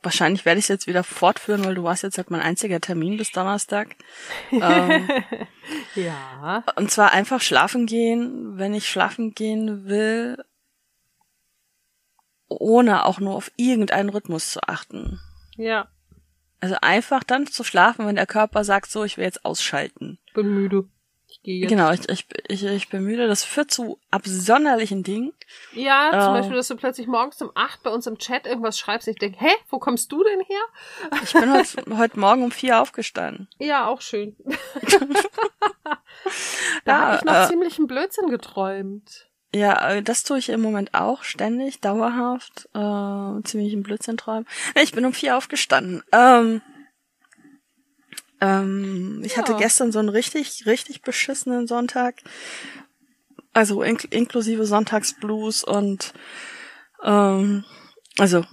wahrscheinlich 0.02 0.44
werde 0.44 0.58
ich 0.58 0.64
es 0.64 0.68
jetzt 0.68 0.86
wieder 0.86 1.02
fortführen, 1.02 1.64
weil 1.64 1.74
du 1.74 1.82
warst 1.82 2.02
jetzt 2.02 2.18
halt 2.18 2.30
mein 2.30 2.42
einziger 2.42 2.80
Termin 2.80 3.16
bis 3.16 3.30
Donnerstag. 3.30 3.96
ähm, 4.52 5.08
ja. 5.94 6.62
und 6.76 6.90
zwar 6.90 7.12
einfach 7.12 7.40
schlafen 7.40 7.86
gehen, 7.86 8.58
wenn 8.58 8.74
ich 8.74 8.88
schlafen 8.88 9.34
gehen 9.34 9.86
will, 9.86 10.44
ohne 12.48 13.06
auch 13.06 13.20
nur 13.20 13.34
auf 13.34 13.50
irgendeinen 13.56 14.08
Rhythmus 14.08 14.50
zu 14.50 14.62
achten. 14.62 15.20
Ja. 15.56 15.88
Also 16.60 16.76
einfach 16.80 17.22
dann 17.24 17.46
zu 17.46 17.62
schlafen, 17.64 18.06
wenn 18.06 18.16
der 18.16 18.26
Körper 18.26 18.64
sagt, 18.64 18.90
so, 18.90 19.04
ich 19.04 19.16
will 19.16 19.24
jetzt 19.24 19.44
ausschalten. 19.44 20.18
Bin 20.34 20.52
müde. 20.54 20.88
Ich 21.30 21.42
gehe 21.42 21.60
jetzt. 21.60 21.68
Genau, 21.68 21.92
ich, 21.92 22.08
ich, 22.08 22.26
ich, 22.48 22.64
ich 22.64 22.88
bin 22.88 23.04
müde. 23.04 23.28
Das 23.28 23.44
führt 23.44 23.70
zu 23.70 24.00
absonderlichen 24.10 25.02
Dingen. 25.02 25.34
Ja, 25.74 26.10
zum 26.10 26.20
Ähm. 26.20 26.32
Beispiel, 26.34 26.56
dass 26.56 26.68
du 26.68 26.76
plötzlich 26.76 27.06
morgens 27.06 27.40
um 27.42 27.52
acht 27.54 27.82
bei 27.82 27.90
uns 27.90 28.06
im 28.06 28.18
Chat 28.18 28.46
irgendwas 28.46 28.78
schreibst. 28.78 29.06
Ich 29.08 29.18
denke, 29.18 29.38
hä, 29.38 29.50
wo 29.68 29.78
kommst 29.78 30.10
du 30.10 30.24
denn 30.24 30.40
her? 30.40 31.20
Ich 31.22 31.32
bin 31.34 31.52
heute, 31.52 31.96
heute 31.98 32.18
Morgen 32.18 32.42
um 32.42 32.50
vier 32.50 32.80
aufgestanden. 32.80 33.46
Ja, 33.58 33.86
auch 33.86 34.00
schön. 34.00 34.36
da 36.84 36.92
Ja, 36.92 36.98
habe 36.98 37.16
ich 37.16 37.24
noch 37.24 37.34
äh, 37.34 37.46
ziemlich 37.46 37.78
einen 37.78 37.86
Blödsinn 37.86 38.30
geträumt. 38.30 39.27
Ja, 39.54 39.90
äh, 39.92 40.02
das 40.02 40.24
tue 40.24 40.38
ich 40.38 40.50
im 40.50 40.60
Moment 40.60 40.92
auch 40.94 41.22
ständig, 41.22 41.80
dauerhaft, 41.80 42.68
äh, 42.74 43.42
ziemlich 43.44 43.72
im 43.72 43.82
Blödsinn 43.82 44.16
träumen. 44.18 44.46
Ich 44.80 44.92
bin 44.92 45.04
um 45.06 45.12
vier 45.14 45.36
aufgestanden. 45.36 46.02
Ähm, 46.12 46.60
ähm, 48.40 49.22
ich 49.24 49.36
hatte 49.38 49.52
Ja. 49.52 49.58
gestern 49.58 49.90
so 49.90 49.98
einen 49.98 50.10
richtig, 50.10 50.66
richtig 50.66 51.02
beschissenen 51.02 51.66
Sonntag. 51.66 52.16
Also 53.54 53.82
ink 53.82 54.06
inklusive 54.10 54.66
Sonntagsblues 54.66 55.64
und 55.64 56.12
ähm, 57.02 57.64
also 58.18 58.44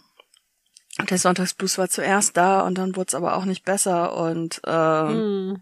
der 1.09 1.17
Sonntagsblues 1.17 1.77
war 1.77 1.89
zuerst 1.89 2.37
da 2.37 2.61
und 2.61 2.77
dann 2.77 2.95
wurde 2.95 3.09
es 3.09 3.15
aber 3.15 3.35
auch 3.35 3.45
nicht 3.45 3.65
besser 3.65 4.15
und 4.15 4.61
ähm, 4.65 5.25
Hm. 5.25 5.59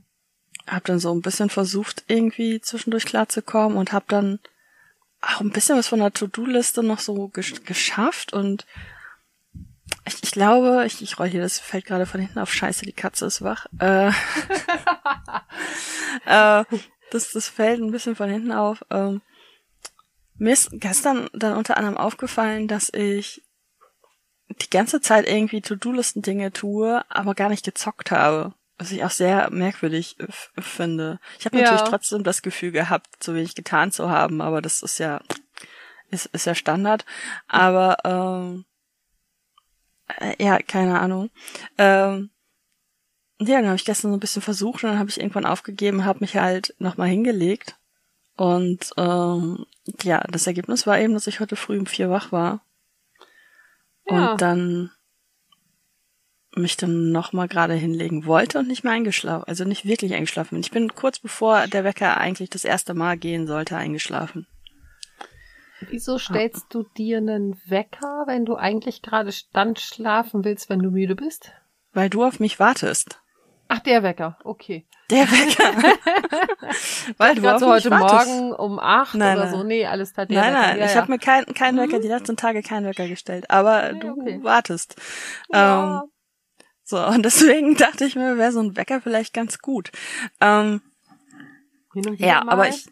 hab 0.68 0.86
dann 0.86 1.00
so 1.00 1.12
ein 1.14 1.22
bisschen 1.22 1.50
versucht, 1.50 2.04
irgendwie 2.08 2.62
zwischendurch 2.62 3.06
klarzukommen 3.06 3.78
und 3.78 3.92
hab 3.92 4.08
dann 4.08 4.40
auch 5.24 5.42
ein 5.42 5.52
bisschen 5.52 5.78
was 5.78 5.88
von 5.88 6.00
der 6.00 6.14
To-Do-Liste 6.14 6.84
noch 6.84 7.00
so 7.00 7.30
gesch 7.30 7.64
geschafft 7.64 8.34
und 8.34 8.66
ich, 10.06 10.22
ich 10.22 10.32
glaube, 10.32 10.84
ich, 10.86 11.02
ich 11.02 11.18
roll 11.18 11.30
hier, 11.30 11.42
das 11.42 11.60
fällt 11.60 11.86
gerade 11.86 12.06
von 12.06 12.20
hinten 12.20 12.40
auf 12.40 12.54
Scheiße, 12.54 12.86
die 12.86 12.94
Katze 12.94 13.26
ist 13.26 13.42
wach. 13.42 13.68
Äh, 13.80 14.08
äh, 16.26 16.66
das, 17.12 17.32
das 17.32 17.48
fällt 17.48 17.80
ein 17.80 17.92
bisschen 17.92 18.16
von 18.16 18.30
hinten 18.30 18.52
auf. 18.52 18.84
Ähm, 18.90 19.22
mir 20.36 20.54
ist 20.54 20.70
gestern 20.74 21.30
dann 21.34 21.56
unter 21.56 21.78
anderem 21.78 21.98
aufgefallen, 21.98 22.68
dass 22.68 22.92
ich 22.94 23.44
die 24.50 24.70
ganze 24.70 25.00
Zeit 25.00 25.28
irgendwie 25.28 25.62
To-Do-Listen-Dinge 25.62 26.52
tue, 26.52 27.04
aber 27.10 27.34
gar 27.34 27.50
nicht 27.50 27.64
gezockt 27.64 28.12
habe. 28.12 28.54
Was 28.78 28.92
ich 28.92 29.04
auch 29.04 29.12
sehr 29.12 29.50
merkwürdig 29.52 30.18
finde. 30.60 31.20
Ich 31.40 31.46
habe 31.46 31.58
Ja. 31.58 31.64
natürlich 31.64 31.84
trotzdem 31.84 32.24
das 32.24 32.42
Gefühl 32.42 32.72
gehabt, 32.72 33.24
so 33.24 33.34
wenig 33.36 33.56
getan 33.56 33.92
zu 33.92 34.10
haben, 34.10 34.42
aber 34.42 34.62
das 34.62 34.82
ist 34.82 34.98
ja 35.00 35.22
ist, 36.10 36.28
ist 36.28 36.46
ja 36.46 36.56
Standard. 36.56 37.06
Aber 37.48 37.98
ähm, 38.04 38.66
äh, 40.20 40.44
ja, 40.44 40.60
keine 40.60 41.00
Ahnung. 41.00 41.30
Ähm, 41.78 42.30
ja, 43.40 43.58
dann 43.58 43.66
habe 43.66 43.76
ich 43.76 43.86
gestern 43.86 44.12
so 44.12 44.18
ein 44.18 44.20
bisschen 44.20 44.42
versucht 44.42 44.84
und 44.84 44.92
dann 44.92 45.00
habe 45.00 45.10
ich 45.10 45.20
irgendwann 45.20 45.46
aufgegeben, 45.46 46.06
habe 46.06 46.20
mich 46.22 46.36
halt 46.38 46.76
nochmal 46.80 47.10
hingelegt. 47.10 47.78
Und 48.36 48.92
ähm, 48.98 49.66
ja, 50.02 50.20
das 50.30 50.48
Ergebnis 50.48 50.88
war 50.88 51.00
eben, 51.00 51.14
dass 51.14 51.28
ich 51.28 51.40
heute 51.40 51.56
früh 51.56 51.78
um 51.78 51.86
vier 51.86 52.10
wach 52.10 52.32
war. 52.32 52.66
Ja. 54.08 54.32
Und 54.32 54.42
dann 54.42 54.92
mich 56.56 56.78
dann 56.78 57.12
nochmal 57.12 57.48
gerade 57.48 57.74
hinlegen 57.74 58.26
wollte 58.26 58.60
und 58.60 58.68
nicht 58.68 58.84
mehr 58.84 58.94
eingeschlafen, 58.94 59.46
also 59.48 59.64
nicht 59.64 59.86
wirklich 59.86 60.14
eingeschlafen 60.14 60.52
bin. 60.56 60.60
Ich 60.62 60.72
bin 60.72 60.94
kurz 60.94 61.20
bevor 61.20 61.68
der 61.68 61.84
Wecker 61.84 62.18
eigentlich 62.18 62.50
das 62.50 62.64
erste 62.66 62.94
Mal 62.94 63.18
gehen 63.18 63.48
sollte, 63.48 63.76
eingeschlafen. 63.78 64.48
Wieso 65.90 66.18
stellst 66.18 66.68
du 66.70 66.84
dir 66.98 67.18
einen 67.18 67.60
Wecker, 67.66 68.24
wenn 68.28 68.46
du 68.46 68.56
eigentlich 68.56 69.02
gerade 69.02 69.32
dann 69.52 69.76
schlafen 69.76 70.46
willst, 70.46 70.70
wenn 70.70 70.80
du 70.80 70.92
müde 70.92 71.16
bist? 71.16 71.52
Weil 71.92 72.10
du 72.10 72.24
auf 72.24 72.40
mich 72.40 72.60
wartest. 72.60 73.20
Ach, 73.68 73.80
der 73.80 74.04
Wecker, 74.04 74.38
okay. 74.44 74.86
Der 75.10 75.26
Wecker. 75.30 75.94
Weil 77.18 77.36
du 77.36 77.48
auf 77.54 77.60
so 77.60 77.68
heute 77.70 77.90
wartest. 77.92 78.28
Morgen 78.30 78.54
um 78.54 78.80
acht 78.80 79.16
Nein, 79.16 79.38
oder 79.38 79.46
nein. 79.48 79.56
so. 79.56 79.64
Nee, 79.64 79.86
alles 79.86 80.14
der 80.14 80.26
Nein, 80.30 80.38
Wecker. 80.38 80.52
nein, 80.52 80.80
ja, 80.80 80.86
ich 80.86 80.94
ja. 80.94 81.02
habe 81.02 81.12
mir 81.12 81.20
keinen 81.20 81.46
keinen 81.54 81.78
Wecker, 81.78 81.98
Mhm. 81.98 82.02
die 82.02 82.08
letzten 82.08 82.38
Tage 82.38 82.62
keinen 82.62 82.86
Wecker 82.86 83.08
gestellt. 83.08 83.50
Aber 83.50 83.92
Nee, 83.94 84.00
du 84.00 84.12
okay. 84.12 84.40
wartest. 84.44 84.96
Ja. 85.52 86.02
Ähm, 86.04 86.10
so, 86.84 87.06
und 87.06 87.24
deswegen 87.24 87.76
dachte 87.78 88.06
ich 88.06 88.16
mir, 88.16 88.38
wäre 88.38 88.52
so 88.52 88.60
ein 88.62 88.76
Wecker 88.76 89.02
vielleicht 89.02 89.34
ganz 89.34 89.60
gut. 89.60 89.92
Ähm, 90.42 90.82
ja, 92.18 92.44
mal. 92.44 92.54
aber 92.54 92.70
ich, 92.70 92.86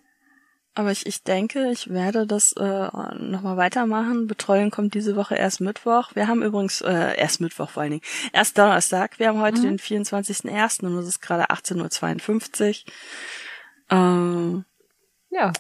aber 0.74 0.92
ich, 0.92 1.06
ich 1.06 1.24
denke, 1.24 1.70
ich 1.72 1.90
werde 1.90 2.26
das 2.28 2.54
äh, 2.54 2.90
nochmal 3.18 3.58
weitermachen. 3.58 4.28
Betreuung 4.28 4.72
kommt 4.72 4.94
diese 4.94 5.16
Woche 5.16 5.36
erst 5.36 5.60
Mittwoch. 5.60 6.12
Wir 6.16 6.28
haben 6.28 6.44
übrigens, 6.44 6.82
äh, 6.82 7.18
erst 7.18 7.42
Mittwoch 7.42 7.70
vor 7.72 7.82
allen 7.84 7.92
Dingen, 7.92 8.04
erst 8.32 8.58
Donnerstag. 8.58 9.20
Wir 9.20 9.28
haben 9.30 9.42
heute 9.42 9.60
Mhm. 9.60 9.64
den 9.64 9.80
24.01. 9.80 10.86
und 10.86 10.98
es 11.00 11.08
ist 11.08 11.22
gerade 11.22 11.50
18.52 11.52 12.86
Uhr. 12.86 13.98
Ähm, 13.98 14.66
Ja, 15.30 15.52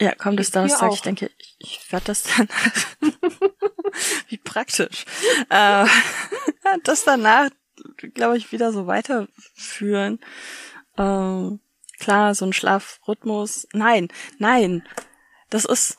ja, 0.00 0.14
kommt 0.14 0.40
es 0.40 0.50
Donnerstag. 0.50 0.92
Ich 0.94 1.02
denke, 1.02 1.30
ich, 1.38 1.56
ich 1.58 1.92
werde 1.92 2.06
das 2.06 2.22
dann. 2.24 2.48
Wie 4.28 4.38
praktisch. 4.38 5.04
äh, 5.50 5.86
das 6.84 7.04
danach, 7.04 7.50
glaube 7.96 8.36
ich, 8.36 8.52
wieder 8.52 8.72
so 8.72 8.86
weiterführen. 8.86 10.20
Ähm, 10.98 11.60
klar, 11.98 12.34
so 12.34 12.46
ein 12.46 12.52
Schlafrhythmus. 12.52 13.68
Nein, 13.72 14.08
nein. 14.38 14.86
Das 15.50 15.64
ist, 15.64 15.98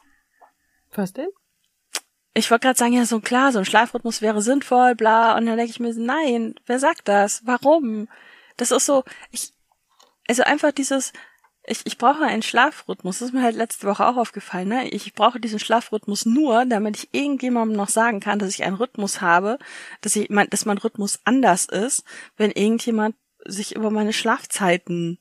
was 0.93 1.13
denn? 1.13 1.29
ich 2.33 2.50
wollte 2.50 2.67
gerade 2.67 2.79
sagen, 2.79 2.93
ja, 2.93 3.05
so 3.05 3.19
klar, 3.19 3.51
so 3.51 3.59
ein 3.59 3.65
Schlafrhythmus 3.65 4.21
wäre 4.21 4.41
sinnvoll, 4.41 4.95
bla. 4.95 5.38
Und 5.38 5.45
dann 5.45 5.57
denke 5.57 5.71
ich 5.71 5.79
mir, 5.79 5.93
nein, 5.93 6.55
wer 6.65 6.79
sagt 6.79 7.07
das? 7.07 7.45
Warum? 7.45 8.07
Das 8.57 8.71
ist 8.71 8.85
so, 8.85 9.03
ich, 9.31 9.53
also 10.27 10.43
einfach 10.43 10.71
dieses, 10.71 11.11
ich, 11.65 11.81
ich 11.85 11.97
brauche 11.97 12.23
einen 12.23 12.41
Schlafrhythmus. 12.41 13.19
Das 13.19 13.27
ist 13.29 13.33
mir 13.33 13.43
halt 13.43 13.55
letzte 13.55 13.87
Woche 13.87 14.05
auch 14.07 14.17
aufgefallen. 14.17 14.67
Ne? 14.67 14.89
Ich 14.89 15.13
brauche 15.13 15.39
diesen 15.39 15.59
Schlafrhythmus 15.59 16.25
nur, 16.25 16.65
damit 16.65 16.97
ich 16.97 17.09
irgendjemandem 17.13 17.77
noch 17.77 17.89
sagen 17.89 18.19
kann, 18.19 18.39
dass 18.39 18.49
ich 18.49 18.63
einen 18.63 18.75
Rhythmus 18.77 19.21
habe, 19.21 19.59
dass 20.01 20.15
ich, 20.15 20.29
mein, 20.29 20.49
dass 20.49 20.65
mein 20.65 20.79
Rhythmus 20.79 21.19
anders 21.23 21.65
ist, 21.65 22.03
wenn 22.37 22.51
irgendjemand 22.51 23.15
sich 23.45 23.75
über 23.75 23.91
meine 23.91 24.13
Schlafzeiten 24.13 25.19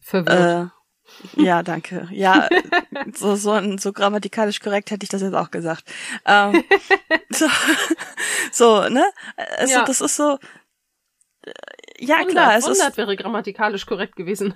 Verwirrt. 0.00 0.72
äh, 1.36 1.42
ja, 1.42 1.62
danke. 1.62 2.08
Ja, 2.12 2.48
so, 3.14 3.34
so, 3.36 3.76
so 3.78 3.92
grammatikalisch 3.92 4.60
korrekt 4.60 4.90
hätte 4.90 5.04
ich 5.04 5.10
das 5.10 5.22
jetzt 5.22 5.34
auch 5.34 5.50
gesagt. 5.50 5.84
Ähm, 6.24 6.62
so, 7.30 7.46
so, 8.52 8.88
ne? 8.88 9.04
Also 9.58 9.74
Ja. 9.74 9.84
das 9.84 10.00
ist 10.00 10.16
so. 10.16 10.38
Ja, 11.98 12.16
100, 12.16 12.32
klar, 12.32 12.56
es 12.56 12.64
100 12.64 12.88
ist, 12.90 12.96
wäre 12.96 13.16
grammatikalisch 13.16 13.86
korrekt 13.86 14.16
gewesen. 14.16 14.54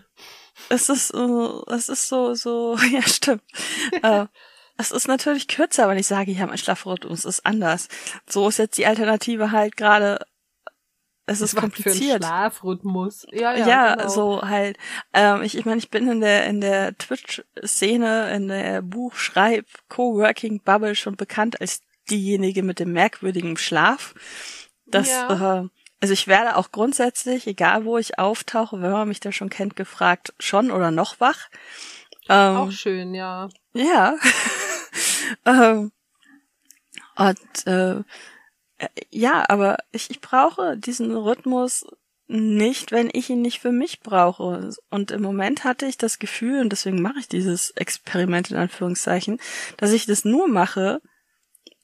es 0.68 0.88
ist, 0.88 1.08
so, 1.08 1.64
es 1.68 1.88
ist 1.88 2.08
so, 2.08 2.34
so, 2.34 2.76
ja, 2.92 3.02
stimmt. 3.02 3.42
äh, 4.02 4.26
es 4.76 4.90
ist 4.90 5.06
natürlich 5.08 5.46
kürzer, 5.48 5.88
wenn 5.88 5.98
ich 5.98 6.06
sage, 6.06 6.32
ja, 6.32 6.46
mein 6.46 6.58
Schlafrhythmus 6.58 7.24
ist 7.24 7.46
anders. 7.46 7.88
So 8.26 8.48
ist 8.48 8.58
jetzt 8.58 8.76
die 8.78 8.86
Alternative 8.86 9.50
halt 9.52 9.76
gerade, 9.76 10.18
es 11.26 11.40
ist 11.40 11.56
kompliziert. 11.56 12.22
Schlafrhythmus. 12.24 13.26
Ja, 13.30 13.56
ja, 13.56 13.66
Ja, 13.66 13.94
genau. 13.94 14.08
so 14.08 14.42
halt. 14.42 14.76
Ähm, 15.14 15.42
ich 15.42 15.56
ich 15.56 15.64
meine, 15.64 15.78
ich 15.78 15.90
bin 15.90 16.06
in 16.10 16.20
der 16.20 16.44
in 16.46 16.60
der 16.60 16.96
Twitch-Szene, 16.98 18.34
in 18.34 18.48
der 18.48 18.82
Buchschreib, 18.82 19.64
Coworking 19.88 20.60
Bubble 20.60 20.94
schon 20.94 21.16
bekannt 21.16 21.60
als 21.60 21.80
diejenige 22.10 22.62
mit 22.62 22.78
dem 22.78 22.92
merkwürdigen 22.92 23.56
Schlaf. 23.56 24.14
Das, 24.86 25.08
Ja. 25.08 25.62
äh, 25.62 25.68
also 26.04 26.12
ich 26.12 26.28
werde 26.28 26.56
auch 26.56 26.70
grundsätzlich, 26.70 27.46
egal 27.46 27.86
wo 27.86 27.96
ich 27.96 28.18
auftauche, 28.18 28.82
wenn 28.82 28.90
man 28.90 29.08
mich 29.08 29.20
da 29.20 29.32
schon 29.32 29.48
kennt, 29.48 29.74
gefragt, 29.74 30.34
schon 30.38 30.70
oder 30.70 30.90
noch 30.90 31.18
wach. 31.18 31.48
Ähm, 32.28 32.56
Auch 32.56 32.70
schön, 32.72 33.14
ja. 33.14 33.48
ja. 33.72 34.14
ähm, 35.46 35.92
und 37.16 37.66
äh, 37.66 38.00
äh, 38.76 38.88
ja, 39.08 39.46
aber 39.48 39.78
ich, 39.92 40.10
ich 40.10 40.20
brauche 40.20 40.76
diesen 40.76 41.16
Rhythmus 41.16 41.86
nicht, 42.26 42.92
wenn 42.92 43.08
ich 43.10 43.30
ihn 43.30 43.40
nicht 43.40 43.60
für 43.60 43.72
mich 43.72 44.00
brauche. 44.00 44.68
Und 44.90 45.10
im 45.10 45.22
Moment 45.22 45.64
hatte 45.64 45.86
ich 45.86 45.96
das 45.96 46.18
Gefühl, 46.18 46.60
und 46.60 46.68
deswegen 46.68 47.00
mache 47.00 47.20
ich 47.20 47.28
dieses 47.28 47.70
Experiment 47.70 48.50
in 48.50 48.58
Anführungszeichen, 48.58 49.40
dass 49.78 49.92
ich 49.92 50.04
das 50.04 50.26
nur 50.26 50.48
mache, 50.48 51.00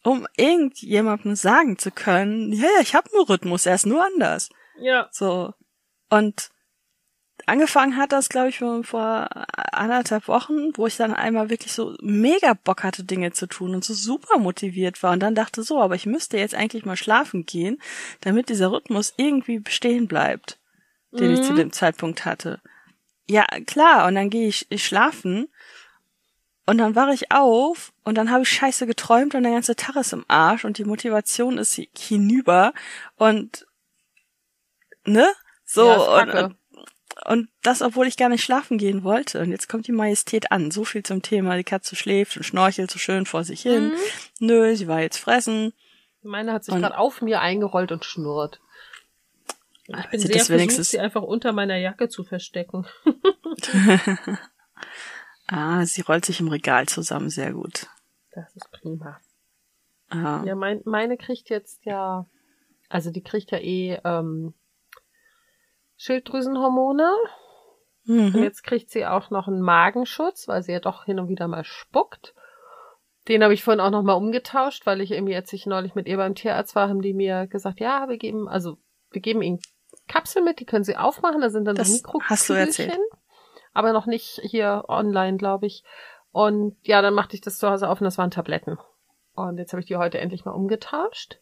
um 0.03 0.27
irgendjemandem 0.37 1.35
sagen 1.35 1.79
zu 1.79 1.91
können, 1.91 2.53
ja, 2.53 2.65
ja, 2.77 2.81
ich 2.81 2.95
habe 2.95 3.11
einen 3.13 3.25
Rhythmus, 3.25 3.67
er 3.67 3.75
ist 3.75 3.87
nur 3.87 4.05
anders. 4.05 4.49
Ja. 4.81 5.09
So. 5.13 5.53
Und 6.09 6.51
angefangen 7.47 7.97
hat 7.97 8.13
das, 8.13 8.29
glaube 8.29 8.49
ich, 8.49 8.59
vor, 8.59 9.29
anderthalb 9.73 10.29
Wochen, 10.29 10.77
wo 10.77 10.87
ich 10.87 10.97
dann 10.97 11.15
einmal 11.15 11.51
wirklich 11.51 11.73
so 11.73 11.97
mega 12.01 12.55
Bock 12.55 12.83
hatte, 12.83 13.05
Dinge 13.05 13.33
zu 13.33 13.47
tun 13.47 13.75
und 13.75 13.85
so 13.85 13.95
super 13.95 14.39
motiviert 14.39 15.03
war 15.03 15.13
und 15.13 15.21
dann 15.21 15.35
dachte 15.35 15.63
so, 15.63 15.81
aber 15.81 15.95
ich 15.95 16.07
müsste 16.07 16.39
jetzt 16.39 16.55
eigentlich 16.55 16.85
mal 16.85 16.97
schlafen 16.97 17.47
gehen, 17.47 17.81
damit 18.21 18.49
dieser 18.49 18.73
Rhythmus 18.73 19.15
irgendwie 19.17 19.59
bestehen 19.59 20.07
bleibt, 20.09 20.59
den 21.13 21.33
ich 21.33 21.43
zu 21.43 21.53
Mhm. 21.53 21.57
dem 21.57 21.73
Zeitpunkt 21.73 22.25
hatte. 22.25 22.61
Ja, 23.29 23.47
klar, 23.67 24.07
und 24.07 24.17
dann 24.17 24.29
gehe 24.31 24.49
ich, 24.49 24.67
ich 24.71 24.85
schlafen 24.85 25.49
und 26.70 26.78
dann 26.78 26.94
wache 26.94 27.12
ich 27.12 27.33
auf 27.33 27.92
und 28.04 28.14
dann 28.16 28.30
habe 28.30 28.42
ich 28.44 28.48
scheiße 28.48 28.87
geträumt 28.87 29.35
und 29.35 29.42
der 29.42 29.52
ganze 29.52 29.74
Tag 29.76 29.96
ist 29.96 30.12
im 30.12 30.24
Arsch 30.28 30.64
und 30.64 30.78
die 30.78 30.85
Motivation 30.85 31.59
ist 31.59 31.76
hi- 31.78 31.88
hinüber 31.96 32.72
und 33.16 33.66
ne? 35.04 35.26
So, 35.64 35.87
Ja, 35.87 35.96
und, 36.22 36.30
und, 36.30 36.56
und 37.26 37.48
das, 37.62 37.83
obwohl 37.83 38.06
ich 38.06 38.16
gar 38.16 38.28
nicht 38.28 38.42
schlafen 38.44 38.78
gehen 38.78 39.04
wollte. 39.04 39.40
Und 39.40 39.50
jetzt 39.50 39.68
kommt 39.68 39.87
die 39.87 39.92
Majestät 39.92 40.50
an. 40.52 40.70
So 40.70 40.85
viel 40.85 41.02
zum 41.02 41.22
Thema, 41.22 41.56
die 41.56 41.64
Katze 41.64 41.94
schläft 41.96 42.37
und 42.37 42.42
schnorchelt 42.44 42.90
so 42.90 42.98
schön 42.98 43.26
vor 43.26 43.44
sich 43.44 43.62
hin. 43.62 43.88
Mhm. 43.90 43.96
Nö, 44.40 44.74
sie 44.76 44.88
war 44.88 45.00
jetzt 45.00 45.18
fressen. 45.18 45.72
Meine 46.22 46.52
hat 46.52 46.64
sich 46.64 46.74
gerade 46.74 46.98
auf 46.98 47.22
mir 47.22 47.40
eingerollt 47.40 47.92
und 47.92 48.04
schnurrt. 48.04 48.61
Ich 49.87 50.06
bin 50.11 50.20
sehr 50.20 50.28
das 50.30 50.46
versucht, 50.46 50.50
wenigstens- 50.50 50.90
sie 50.90 51.00
einfach 51.00 51.22
unter 51.22 51.52
meiner 51.52 51.76
Jacke 51.76 52.09
zu 52.09 52.22
verstecken. 52.24 52.87
Ah, 55.53 55.85
sie 55.85 56.03
rollt 56.03 56.25
sich 56.25 56.39
im 56.41 56.49
Regal 56.49 56.87
zusammen, 56.87 57.29
sehr 57.29 57.53
gut. 57.53 57.89
Das 58.33 58.55
ist 58.55 58.71
prima. 58.71 59.19
Ah, 60.09 60.45
Ja, 60.45 60.55
mein, 60.55 60.81
meine 60.85 61.17
kriegt 61.17 61.51
jetzt 61.51 61.85
ja, 61.85 62.27
also 62.89 63.11
die 63.11 63.23
kriegt 63.23 63.51
ja 63.51 63.59
eh 63.59 63.99
ähm, 64.05 64.55
Schilddrüsenhormone. 65.97 67.11
Und 68.07 68.35
mhm. 68.35 68.43
jetzt 68.43 68.63
kriegt 68.63 68.91
sie 68.91 69.07
auch 69.07 69.31
noch 69.31 69.47
einen 69.49 69.61
Magenschutz, 69.61 70.49
weil 70.49 70.63
sie 70.63 70.73
ja 70.73 70.81
doch 70.81 71.05
hin 71.05 71.21
und 71.21 71.29
wieder 71.29 71.49
mal 71.49 71.65
spuckt. 71.65 72.35
Den 73.29 73.43
habe 73.43 73.53
ich 73.53 73.63
vorhin 73.63 73.81
auch 73.81 73.91
noch 73.91 74.03
mal 74.03 74.15
umgetauscht, 74.15 74.87
weil 74.87 75.01
ich 75.01 75.11
irgendwie, 75.11 75.35
als 75.37 75.53
ich 75.53 75.67
neulich 75.67 75.95
mit 75.95 76.09
ihr 76.09 76.17
beim 76.17 76.35
Tierarzt 76.35 76.75
war, 76.75 76.89
haben 76.89 77.03
die 77.03 77.13
mir 77.13 77.47
gesagt, 77.47 77.81
ja, 77.81 78.09
wir 78.09 78.17
geben, 78.17 78.49
also 78.49 78.79
wir 79.11 79.21
geben 79.21 79.43
ihnen 79.43 79.61
Kapseln 80.09 80.45
mit, 80.45 80.61
die 80.61 80.65
können 80.65 80.85
sie 80.85 80.97
aufmachen, 80.97 81.41
da 81.41 81.51
sind 81.51 81.67
dann 81.67 81.77
Das 81.77 81.89
so 81.89 81.95
Mikrokügelchen. 81.95 82.31
hast 82.31 82.49
du 82.49 82.53
erzählt. 82.55 82.99
Aber 83.72 83.92
noch 83.92 84.06
nicht 84.06 84.40
hier 84.42 84.85
online, 84.88 85.37
glaube 85.37 85.66
ich. 85.66 85.85
Und 86.33 86.76
ja, 86.83 87.02
dann 87.02 87.14
machte 87.14 87.35
ich 87.35 87.40
das 87.40 87.59
zu 87.59 87.68
Hause 87.68 87.88
auf 87.88 88.00
und 88.00 88.04
das 88.04 88.18
waren 88.18 88.30
Tabletten. 88.30 88.78
Und 89.35 89.59
jetzt 89.59 89.72
habe 89.72 89.80
ich 89.80 89.87
die 89.87 89.96
heute 89.96 90.18
endlich 90.18 90.44
mal 90.44 90.52
umgetauscht. 90.52 91.38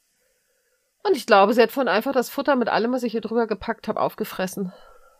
Und 1.04 1.16
ich 1.16 1.26
glaube, 1.26 1.52
sie 1.54 1.62
hat 1.62 1.72
von 1.72 1.88
einfach 1.88 2.12
das 2.12 2.28
Futter 2.30 2.56
mit 2.56 2.68
allem, 2.68 2.92
was 2.92 3.02
ich 3.02 3.12
hier 3.12 3.20
drüber 3.20 3.46
gepackt 3.46 3.88
habe, 3.88 4.00
aufgefressen. 4.00 4.72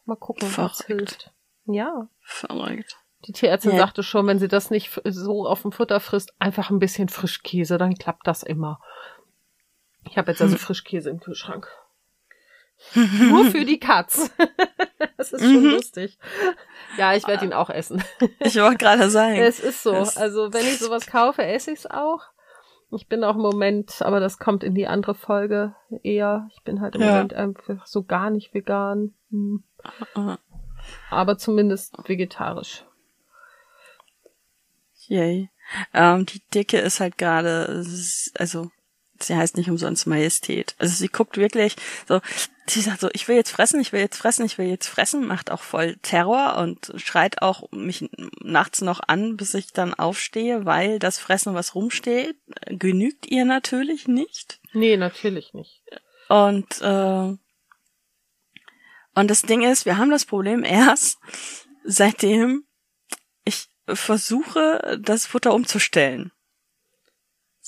Mal 0.04 0.16
gucken, 0.16 0.50
was 0.56 0.84
hilft. 0.84 1.32
Ja. 1.66 2.08
Verrückt. 2.22 2.96
Die 3.26 3.32
Tierärztin 3.32 3.72
Ja. 3.72 3.78
sagte 3.78 4.02
schon, 4.02 4.26
wenn 4.26 4.38
sie 4.38 4.48
das 4.48 4.70
nicht 4.70 5.00
so 5.04 5.46
auf 5.46 5.62
dem 5.62 5.72
Futter 5.72 6.00
frisst, 6.00 6.32
einfach 6.40 6.70
ein 6.70 6.78
bisschen 6.78 7.08
Frischkäse, 7.08 7.78
dann 7.78 7.94
klappt 7.94 8.26
das 8.26 8.42
immer. 8.42 8.80
Ich 10.04 10.16
habe 10.16 10.30
jetzt 10.30 10.40
also 10.40 10.54
Hm. 10.54 10.60
Frischkäse 10.60 11.10
im 11.10 11.20
Kühlschrank. 11.20 11.68
Nur 12.94 13.44
für 13.50 13.64
die 13.64 13.78
Katz. 13.80 14.30
das 15.16 15.32
ist 15.32 15.42
schon 15.42 15.62
Mhm. 15.64 15.70
lustig. 15.70 16.18
Ja, 16.96 17.14
ich 17.14 17.26
werde 17.26 17.44
ihn 17.44 17.52
auch 17.52 17.70
essen. 17.70 18.02
Ich 18.40 18.56
wollte 18.56 18.78
gerade 18.78 19.10
sagen. 19.10 19.36
Es 19.36 19.60
ist 19.60 19.82
so. 19.82 19.92
Also 19.92 20.52
wenn 20.52 20.66
ich 20.66 20.78
sowas 20.78 21.06
kaufe, 21.06 21.42
esse 21.44 21.70
ich 21.72 21.80
es 21.80 21.86
auch. 21.90 22.22
Ich 22.90 23.06
bin 23.06 23.22
auch 23.22 23.34
im 23.36 23.42
Moment, 23.42 24.00
aber 24.00 24.18
das 24.18 24.38
kommt 24.38 24.64
in 24.64 24.74
die 24.74 24.86
andere 24.86 25.14
Folge 25.14 25.74
eher. 26.02 26.48
Ich 26.54 26.62
bin 26.62 26.80
halt 26.80 26.94
im 26.94 27.02
Ja. 27.02 27.12
Moment 27.12 27.34
einfach 27.34 27.86
so 27.86 28.02
gar 28.02 28.30
nicht 28.30 28.54
vegan. 28.54 29.14
Hm. 29.30 29.62
Ah, 30.14 30.38
Aber 31.10 31.36
zumindest 31.36 31.94
vegetarisch. 32.08 32.84
Yay. 35.06 35.50
Ähm, 35.92 36.24
die 36.26 36.40
Dicke 36.54 36.78
ist 36.78 37.00
halt 37.00 37.18
gerade, 37.18 37.84
also 38.38 38.70
sie 39.22 39.36
heißt 39.36 39.56
nicht 39.56 39.70
umsonst 39.70 40.06
Majestät. 40.06 40.74
Also 40.78 40.94
sie 40.94 41.08
guckt 41.08 41.36
wirklich 41.36 41.76
so, 42.06 42.20
sie 42.66 42.80
sagt 42.80 43.00
so, 43.00 43.08
ich 43.12 43.28
will 43.28 43.36
jetzt 43.36 43.50
fressen, 43.50 43.80
ich 43.80 43.92
will 43.92 44.00
jetzt 44.00 44.16
fressen, 44.16 44.44
ich 44.44 44.58
will 44.58 44.66
jetzt 44.66 44.86
fressen, 44.86 45.26
macht 45.26 45.50
auch 45.50 45.62
voll 45.62 45.96
Terror 46.02 46.56
und 46.58 46.92
schreit 46.96 47.42
auch 47.42 47.70
mich 47.72 48.10
nachts 48.40 48.80
noch 48.80 49.00
an, 49.06 49.36
bis 49.36 49.54
ich 49.54 49.72
dann 49.72 49.94
aufstehe, 49.94 50.64
weil 50.64 50.98
das 50.98 51.18
Fressen, 51.18 51.54
was 51.54 51.74
rumsteht, 51.74 52.36
genügt 52.66 53.26
ihr 53.26 53.44
natürlich 53.44 54.08
nicht. 54.08 54.60
Nee, 54.72 54.96
natürlich 54.96 55.54
nicht. 55.54 55.82
Und 56.28 56.80
äh, 56.82 57.36
und 59.18 59.28
das 59.28 59.42
Ding 59.42 59.62
ist, 59.62 59.84
wir 59.84 59.98
haben 59.98 60.10
das 60.10 60.24
Problem 60.24 60.62
erst, 60.62 61.18
seitdem 61.82 62.64
ich 63.44 63.68
versuche, 63.86 65.00
das 65.02 65.26
Futter 65.26 65.54
umzustellen. 65.54 66.30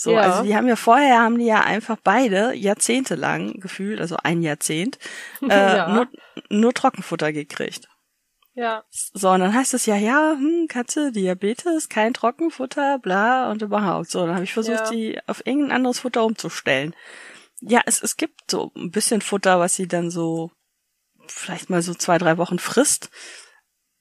So, 0.02 0.12
Ja. 0.12 0.20
also 0.20 0.42
die 0.44 0.56
haben 0.56 0.66
ja 0.66 0.76
vorher 0.76 1.20
haben 1.20 1.38
die 1.38 1.44
ja 1.44 1.60
einfach 1.60 1.98
beide 2.02 2.54
jahrzehntelang 2.54 3.60
gefühlt, 3.60 4.00
also 4.00 4.16
ein 4.16 4.40
Jahrzehnt, 4.40 4.98
äh, 5.42 5.76
Ja. 5.76 5.88
nur, 5.92 6.08
nur 6.48 6.72
Trockenfutter 6.72 7.32
gekriegt. 7.34 7.86
Ja. 8.54 8.82
So, 8.90 9.28
und 9.30 9.40
dann 9.40 9.52
heißt 9.54 9.74
es 9.74 9.84
ja, 9.84 9.96
ja, 9.96 10.36
hm, 10.38 10.66
Katze, 10.68 11.12
Diabetes, 11.12 11.90
kein 11.90 12.14
Trockenfutter, 12.14 12.98
bla 12.98 13.50
und 13.50 13.60
überhaupt. 13.60 14.10
So, 14.10 14.24
dann 14.24 14.34
habe 14.36 14.44
ich 14.44 14.54
versucht, 14.54 14.84
Ja. 14.86 14.90
die 14.90 15.18
auf 15.26 15.46
irgendein 15.46 15.72
anderes 15.72 16.00
Futter 16.00 16.24
umzustellen. 16.24 16.94
Ja, 17.60 17.82
es, 17.84 18.02
es 18.02 18.16
gibt 18.16 18.50
so 18.50 18.72
ein 18.74 18.90
bisschen 18.90 19.20
Futter, 19.20 19.60
was 19.60 19.74
sie 19.76 19.86
dann 19.86 20.10
so 20.10 20.50
vielleicht 21.26 21.68
mal 21.68 21.82
so 21.82 21.92
zwei, 21.94 22.16
drei 22.16 22.38
Wochen 22.38 22.58
frisst. 22.58 23.10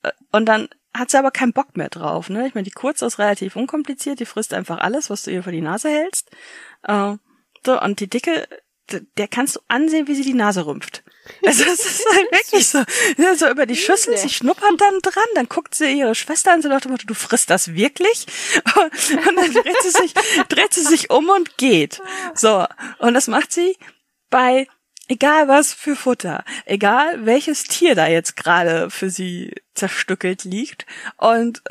Äh, 0.02 0.12
Und 0.32 0.46
dann 0.46 0.68
hat 1.00 1.10
sie 1.10 1.18
aber 1.18 1.30
keinen 1.30 1.54
Bock 1.54 1.76
mehr 1.76 1.88
drauf. 1.88 2.28
Ne? 2.28 2.46
Ich 2.46 2.54
meine, 2.54 2.66
die 2.66 2.70
Kurze 2.70 3.06
ist 3.06 3.18
relativ 3.18 3.56
unkompliziert, 3.56 4.20
die 4.20 4.26
frisst 4.26 4.52
einfach 4.52 4.78
alles, 4.78 5.08
was 5.08 5.22
du 5.22 5.30
ihr 5.30 5.42
vor 5.42 5.50
die 5.50 5.62
Nase 5.62 5.88
hältst. 5.88 6.30
Äh, 6.82 7.14
so, 7.64 7.80
und 7.80 8.00
die 8.00 8.08
Dicke, 8.08 8.46
der 9.16 9.28
kannst 9.28 9.56
du 9.56 9.60
ansehen, 9.68 10.08
wie 10.08 10.14
sie 10.14 10.24
die 10.24 10.34
Nase 10.34 10.66
rümpft. 10.66 11.02
Also 11.46 11.62
es 11.64 11.86
ist 11.86 12.06
halt 12.12 12.32
wirklich 12.32 12.66
so, 12.66 12.82
ja, 13.16 13.36
so 13.36 13.48
über 13.48 13.64
die 13.64 13.76
Schüssel, 13.76 14.16
sie 14.16 14.28
schnuppert 14.28 14.80
dann 14.80 14.98
dran, 15.00 15.24
dann 15.36 15.48
guckt 15.48 15.76
sie 15.76 15.92
ihre 15.92 16.16
Schwester 16.16 16.52
an, 16.52 16.60
dem 16.60 16.72
Motto, 16.72 16.88
du 16.88 17.14
frisst 17.14 17.50
das 17.50 17.74
wirklich? 17.74 18.26
Und 18.74 19.36
dann 19.36 19.52
dreht 19.52 19.82
sie 19.82 19.90
sich, 19.90 20.12
dreht 20.48 20.74
sie 20.74 20.82
sich 20.82 21.10
um 21.10 21.28
und 21.28 21.56
geht. 21.56 22.02
So, 22.34 22.66
und 22.98 23.14
das 23.14 23.28
macht 23.28 23.52
sie 23.52 23.76
bei 24.28 24.66
egal 25.10 25.48
was 25.48 25.74
für 25.74 25.96
Futter, 25.96 26.44
egal 26.64 27.26
welches 27.26 27.64
Tier 27.64 27.94
da 27.94 28.06
jetzt 28.06 28.36
gerade 28.36 28.90
für 28.90 29.10
sie 29.10 29.52
zerstückelt 29.74 30.44
liegt 30.44 30.86
und 31.16 31.62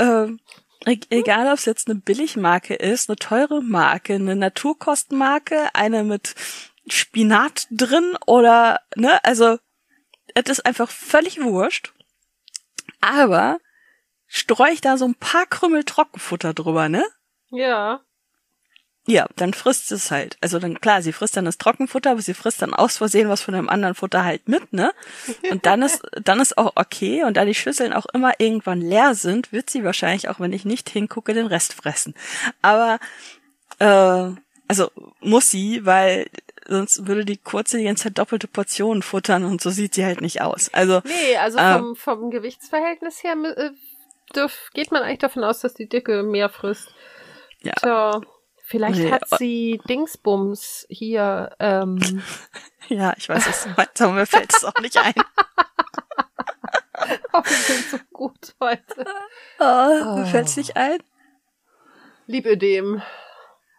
e- 0.85 0.99
egal 1.09 1.47
ob 1.47 1.53
es 1.53 1.65
jetzt 1.65 1.89
eine 1.89 1.99
Billigmarke 1.99 2.75
ist, 2.75 3.09
eine 3.09 3.15
teure 3.15 3.63
Marke, 3.63 4.15
eine 4.15 4.35
Naturkostmarke, 4.35 5.73
eine 5.73 6.03
mit 6.03 6.35
Spinat 6.87 7.67
drin 7.71 8.17
oder 8.25 8.81
ne, 8.95 9.23
also 9.23 9.57
es 10.35 10.49
ist 10.49 10.65
einfach 10.65 10.89
völlig 10.89 11.41
wurscht. 11.41 11.93
Aber 12.99 13.59
streu 14.27 14.69
ich 14.71 14.81
da 14.81 14.97
so 14.97 15.05
ein 15.05 15.15
paar 15.15 15.45
Krümel 15.45 15.85
Trockenfutter 15.85 16.53
drüber, 16.53 16.89
ne? 16.89 17.05
Ja. 17.51 18.01
Ja, 19.09 19.25
dann 19.37 19.55
frisst 19.55 19.87
sie 19.87 19.95
es 19.95 20.11
halt. 20.11 20.37
Also 20.39 20.59
dann, 20.59 20.79
klar, 20.79 21.01
sie 21.01 21.13
frisst 21.13 21.35
dann 21.35 21.45
das 21.45 21.57
Trockenfutter, 21.57 22.11
aber 22.11 22.21
sie 22.21 22.35
frisst 22.35 22.61
dann 22.61 22.75
aus 22.75 22.97
Versehen 22.97 23.27
was 23.27 23.41
von 23.41 23.55
einem 23.55 23.67
anderen 23.67 23.95
Futter 23.95 24.23
halt 24.23 24.47
mit, 24.47 24.71
ne? 24.71 24.91
Und 25.49 25.65
dann 25.65 25.81
ist, 25.81 26.03
dann 26.23 26.39
ist 26.39 26.59
auch 26.59 26.73
okay. 26.75 27.23
Und 27.23 27.35
da 27.35 27.43
die 27.43 27.55
Schüsseln 27.55 27.91
auch 27.91 28.05
immer 28.13 28.33
irgendwann 28.39 28.81
leer 28.81 29.15
sind, 29.15 29.51
wird 29.51 29.71
sie 29.71 29.83
wahrscheinlich, 29.83 30.29
auch 30.29 30.39
wenn 30.39 30.53
ich 30.53 30.63
nicht 30.63 30.89
hingucke, 30.91 31.33
den 31.33 31.47
Rest 31.47 31.73
fressen. 31.73 32.13
Aber, 32.61 32.99
äh, 33.79 34.29
also 34.67 34.91
muss 35.21 35.49
sie, 35.49 35.83
weil 35.87 36.27
sonst 36.67 37.07
würde 37.07 37.25
die 37.25 37.37
kurze 37.37 37.79
die 37.79 37.85
ganze 37.85 38.03
Zeit 38.03 38.19
doppelte 38.19 38.47
Portionen 38.47 39.01
futtern 39.01 39.43
und 39.43 39.59
so 39.59 39.71
sieht 39.71 39.95
sie 39.95 40.05
halt 40.05 40.21
nicht 40.21 40.41
aus. 40.41 40.69
Also, 40.71 41.01
Nee, 41.03 41.35
also 41.37 41.57
Ah. 41.57 41.79
vom, 41.79 41.95
vom 41.95 42.29
Gewichtsverhältnis 42.29 43.23
her 43.23 43.35
äh, 43.55 43.71
geht 44.75 44.91
man 44.91 45.01
eigentlich 45.01 45.17
davon 45.17 45.43
aus, 45.43 45.61
dass 45.61 45.73
die 45.73 45.89
Dicke 45.89 46.21
mehr 46.21 46.49
frisst. 46.49 46.93
Ja. 47.63 47.73
Tja, 47.73 48.21
vielleicht 48.69 48.99
Nee, 48.99 49.11
hat 49.11 49.23
äh, 49.31 49.37
sie 49.37 49.81
Dingsbums 49.89 50.85
hier, 50.89 51.55
ähm, 51.59 51.99
ja, 52.87 53.13
ich 53.17 53.27
weiß 53.27 53.47
es, 53.47 53.67
aber 53.99 54.13
mir 54.13 54.25
fällt 54.25 54.53
es 54.55 54.63
auch 54.63 54.79
nicht 54.81 54.97
ein. 54.97 55.13
oh, 57.33 57.41
wir 57.43 57.55
sind 57.55 57.85
so 57.89 57.97
gut 58.13 58.55
heute. 58.59 59.05
Oh, 59.59 59.63
mir 60.15 60.23
Oh. 60.23 60.25
fällt's 60.25 60.57
nicht 60.57 60.77
ein. 60.77 60.99
Lipödem. 62.27 63.01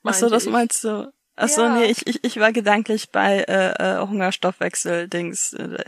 Ach 0.04 0.14
so, 0.14 0.26
meinte 0.26 0.34
das 0.34 0.46
ich. 0.46 0.52
meinst 0.52 0.84
du? 0.84 1.12
Ach 1.36 1.48
so, 1.48 1.62
Ja. 1.62 1.74
nee, 1.74 1.84
ich, 1.86 2.06
ich, 2.06 2.24
ich 2.24 2.40
war 2.40 2.52
gedanklich 2.52 3.10
bei 3.12 3.44
äh, 3.48 3.98
äh, 3.98 4.06
Hungerstoffwechsel-Dings. 4.06 5.52
Äh, 5.54 5.84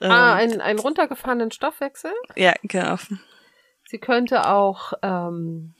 ähm, 0.00 0.10
Ah, 0.10 0.34
einen, 0.34 0.60
einen 0.60 0.78
runtergefahrenen 0.78 1.50
Stoffwechsel. 1.50 2.12
ja, 2.36 2.52
genau. 2.62 2.96
Sie 3.86 3.98
könnte 3.98 4.46
auch 4.48 4.92
ähm, 5.02 5.74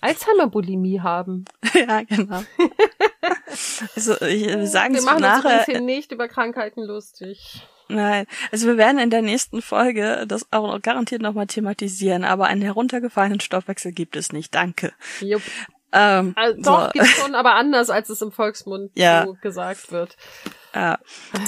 Alzheimer-Bulimie 0.00 1.00
haben. 1.00 1.44
ja, 1.74 2.02
genau. 2.02 2.42
also, 3.94 4.14
ich, 4.22 4.46
wir 4.46 4.66
sagen 4.66 4.94
Wir 4.94 5.00
es 5.00 5.04
machen 5.04 5.16
uns 5.16 5.22
nachher. 5.26 5.62
übrigens 5.62 5.66
hier 5.66 5.80
nicht 5.80 6.12
über 6.12 6.28
Krankheiten 6.28 6.82
lustig. 6.82 7.62
Nein, 7.88 8.26
also 8.50 8.66
wir 8.66 8.76
werden 8.78 8.98
in 8.98 9.10
der 9.10 9.22
nächsten 9.22 9.62
Folge 9.62 10.24
das 10.26 10.46
auch 10.50 10.66
noch 10.72 10.82
garantiert 10.82 11.22
nochmal 11.22 11.46
thematisieren, 11.46 12.24
aber 12.24 12.46
einen 12.46 12.62
heruntergefallenen 12.62 13.38
Stoffwechsel 13.40 13.92
gibt 13.92 14.16
es 14.16 14.32
nicht. 14.32 14.54
Danke. 14.54 14.92
Jupp. 15.20 15.42
Ähm, 15.92 16.32
Also, 16.36 16.60
doch, 16.62 16.84
so, 16.86 16.90
gibt's 16.92 17.10
schon, 17.10 17.36
aber 17.36 17.54
anders, 17.54 17.88
als 17.88 18.08
es 18.10 18.20
im 18.20 18.32
Volksmund 18.32 18.90
Ja. 18.96 19.24
so 19.24 19.34
gesagt 19.40 19.92
wird. 19.92 20.16
ja. 20.74 20.98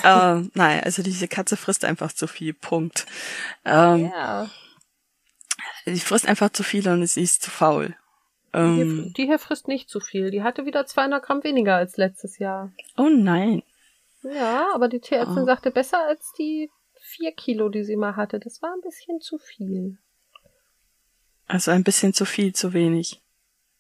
ähm, 0.05 0.53
nein, 0.55 0.81
also 0.85 1.03
diese 1.03 1.27
Katze 1.27 1.57
frisst 1.57 1.85
einfach 1.85 2.13
zu 2.13 2.29
viel. 2.29 2.55
Punkt. 2.55 3.07
Ähm, 3.65 4.13
Ja. 4.15 4.49
Die 5.93 6.01
frisst 6.01 6.27
einfach 6.27 6.51
zu 6.51 6.63
viel 6.63 6.89
und 6.89 7.07
sie 7.07 7.23
ist 7.23 7.43
zu 7.43 7.51
faul. 7.51 7.97
Die 8.55 8.59
Ähm, 8.59 8.75
hier, 8.75 9.13
die 9.13 9.27
hier 9.27 9.39
frisst 9.39 9.69
nicht 9.69 9.89
zu 9.91 10.01
viel. 10.01 10.31
Die 10.31 10.43
hatte 10.43 10.65
wieder 10.67 10.87
200 10.87 11.23
Gramm 11.23 11.45
weniger 11.45 11.77
als 11.77 11.97
letztes 11.97 12.39
Jahr. 12.39 12.73
oh 12.97 13.09
nein. 13.11 13.63
Ja, 14.23 14.67
aber 14.75 14.89
die 14.89 15.01
Tierärztin 15.01 15.43
Oh. 15.43 15.47
sagte 15.47 15.71
besser 15.71 16.05
als 16.07 16.33
die 16.39 16.71
vier 17.01 17.33
Kilo, 17.33 17.69
die 17.69 17.85
sie 17.85 17.97
mal 17.97 18.17
hatte. 18.17 18.41
Das 18.41 18.61
war 18.63 18.73
ein 18.73 18.81
bisschen 18.81 19.21
zu 19.21 19.39
viel. 19.39 19.99
Also 21.47 21.71
ein 21.71 21.85
bisschen 21.85 22.13
zu 22.13 22.25
viel, 22.25 22.53
zu 22.55 22.73
wenig. 22.73 23.23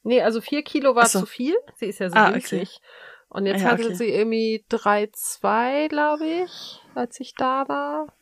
Nee, 0.05 0.23
also 0.23 0.41
vier 0.41 0.63
Kilo 0.63 0.95
war 0.95 1.07
so. 1.07 1.21
zu 1.21 1.27
viel. 1.27 1.57
Sie 1.77 1.87
ist 1.87 1.99
ja 1.99 2.09
so 2.09 2.17
Ah, 2.17 2.33
winzig. 2.33 2.81
Und 3.29 3.45
jetzt 3.47 3.61
Ja, 3.63 3.73
hatte 3.73 3.85
okay. 3.87 3.95
sie 3.95 4.09
irgendwie 4.09 4.65
3,2, 4.71 5.89
glaube 5.89 6.25
ich, 6.27 6.81
als 6.95 7.19
ich 7.21 7.35
da 7.35 7.69
war. 7.69 8.15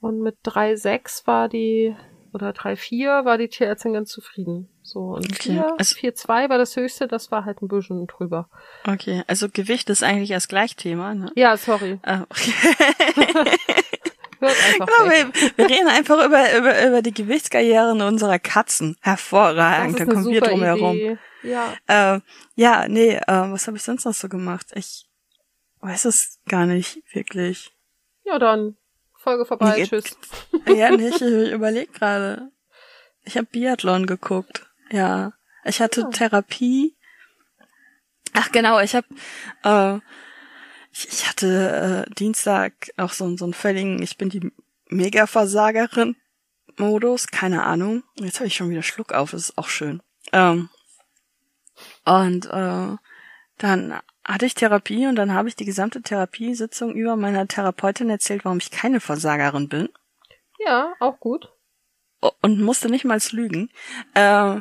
Und 0.00 0.20
mit 0.20 0.36
3,6 0.44 1.26
war 1.26 1.48
die, 1.48 1.94
oder 2.32 2.50
3,4 2.50 3.24
war 3.24 3.38
die 3.38 3.48
Tierärztin 3.48 3.92
ganz 3.92 4.10
zufrieden. 4.10 4.68
So, 4.82 5.00
und 5.00 5.26
Okay, 5.32 5.52
4, 5.54 5.74
also- 5.78 5.94
4,2 5.96 6.48
war 6.48 6.58
das 6.58 6.76
höchste, 6.76 7.06
das 7.08 7.30
war 7.30 7.44
halt 7.44 7.62
ein 7.62 7.68
bisschen 7.68 8.06
drüber. 8.06 8.48
Okay, 8.86 9.22
also 9.26 9.48
Gewicht 9.48 9.90
ist 9.90 10.02
eigentlich 10.02 10.30
das 10.30 10.48
Gleichthema, 10.48 11.14
ne? 11.14 11.30
Ja, 11.36 11.56
sorry. 11.56 11.98
Ah, 12.02 12.22
okay. 12.28 12.52
Hört 14.40 14.56
einfach 14.66 14.86
Genau, 14.86 15.10
weg. 15.10 15.26
wir, 15.34 15.50
wir 15.56 15.70
reden 15.70 15.88
einfach 15.88 16.24
über, 16.26 16.56
über, 16.58 16.86
über 16.88 17.02
die 17.02 17.14
Gewichtskarrieren 17.14 18.00
unserer 18.02 18.40
Katzen. 18.40 18.96
Hervorragend, 19.00 20.00
da 20.00 20.04
kommen 20.04 20.26
wir 20.26 20.40
drum 20.40 20.62
herum. 20.62 21.18
Ja. 21.44 21.74
Äh, 21.86 22.20
ja, 22.56 22.88
nee, 22.88 23.14
äh, 23.16 23.22
was 23.26 23.68
habe 23.68 23.76
ich 23.76 23.84
sonst 23.84 24.04
noch 24.04 24.14
so 24.14 24.28
gemacht? 24.28 24.66
Ich 24.74 25.06
weiß 25.80 26.06
es 26.06 26.40
gar 26.48 26.66
nicht 26.66 27.02
wirklich. 27.12 27.70
Ja, 28.24 28.38
dann. 28.40 28.76
Folge 29.22 29.46
vorbei. 29.46 29.76
Nee, 29.78 29.86
Tschüss. 29.86 30.16
Ja, 30.66 30.90
nicht, 30.90 31.20
ich 31.20 31.52
überleg 31.52 31.92
gerade. 31.92 32.50
Ich 33.24 33.36
habe 33.36 33.46
Biathlon 33.46 34.06
geguckt. 34.06 34.66
Ja, 34.90 35.32
ich 35.64 35.80
hatte 35.80 36.02
Ja. 36.02 36.08
Therapie. 36.10 36.96
Ach 38.34 38.50
genau, 38.50 38.80
ich 38.80 38.94
habe 38.94 39.06
äh, 39.62 40.00
ich, 40.92 41.08
ich 41.08 41.28
hatte 41.28 42.06
äh, 42.08 42.14
Dienstag 42.14 42.90
auch 42.96 43.12
so, 43.12 43.36
so 43.36 43.44
einen 43.44 43.54
völligen, 43.54 44.02
ich 44.02 44.18
bin 44.18 44.28
die 44.28 44.52
Mega-Versagerin 44.88 46.16
Modus, 46.76 47.28
keine 47.28 47.64
Ahnung. 47.64 48.02
Jetzt 48.16 48.40
habe 48.40 48.46
ich 48.46 48.56
schon 48.56 48.70
wieder 48.70 48.82
Schluck 48.82 49.12
auf, 49.12 49.32
ist 49.34 49.56
auch 49.58 49.68
schön. 49.68 50.02
Ähm, 50.32 50.68
und 52.04 52.46
äh, 52.46 52.96
dann 53.58 54.00
hatte 54.24 54.46
ich 54.46 54.54
Therapie 54.54 55.06
und 55.06 55.16
dann 55.16 55.34
habe 55.34 55.48
ich 55.48 55.56
die 55.56 55.64
gesamte 55.64 56.02
Therapiesitzung 56.02 56.94
über 56.94 57.16
meiner 57.16 57.46
Therapeutin 57.48 58.10
erzählt, 58.10 58.44
warum 58.44 58.58
ich 58.58 58.70
keine 58.70 59.00
Versagerin 59.00 59.68
bin. 59.68 59.88
Ja, 60.64 60.92
auch 61.00 61.18
gut. 61.18 61.50
Und 62.40 62.60
musste 62.60 62.88
nicht 62.88 63.04
mal 63.04 63.18
lügen. 63.32 63.70
Äh, 64.14 64.60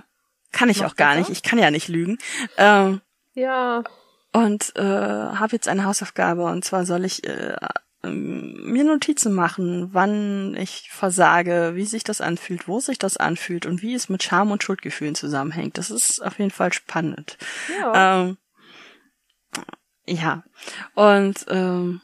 kann 0.52 0.70
ich 0.70 0.82
Macht 0.82 0.92
auch 0.92 0.96
gar 0.96 1.16
nicht. 1.16 1.30
Ich 1.30 1.44
kann 1.44 1.60
ja 1.60 1.70
nicht 1.72 1.88
lügen. 1.88 2.18
Ähm, 2.58 3.02
Ja, 3.34 3.84
und 4.34 4.76
äh, 4.76 4.82
habe 4.82 5.54
jetzt 5.54 5.68
eine 5.68 5.86
Hausaufgabe 5.86 6.46
und 6.46 6.64
zwar 6.66 6.86
soll 6.86 7.06
ich 7.06 7.28
äh, 7.28 7.56
ähm, 8.04 8.72
mir 8.72 8.84
Notizen 8.84 9.34
machen, 9.34 9.90
wann 9.92 10.56
ich 10.56 10.90
versage, 10.90 11.74
wie 11.76 11.86
sich 11.86 12.04
das 12.04 12.22
anfühlt, 12.22 12.68
wo 12.68 12.80
sich 12.80 12.98
das 12.98 13.18
anfühlt 13.18 13.66
und 13.66 13.82
wie 13.82 13.94
es 13.94 14.10
mit 14.10 14.24
Scham 14.24 14.52
und 14.52 14.64
Schuldgefühlen 14.64 15.16
zusammenhängt. 15.16 15.78
Das 15.78 15.92
ist 15.92 16.22
auf 16.22 16.40
jeden 16.40 16.52
Fall 16.52 16.74
spannend. 16.74 17.38
ja. 17.80 18.22
Ähm, 18.22 18.38
ja. 20.06 20.44
Und 20.96 21.46
ähm, 21.50 22.02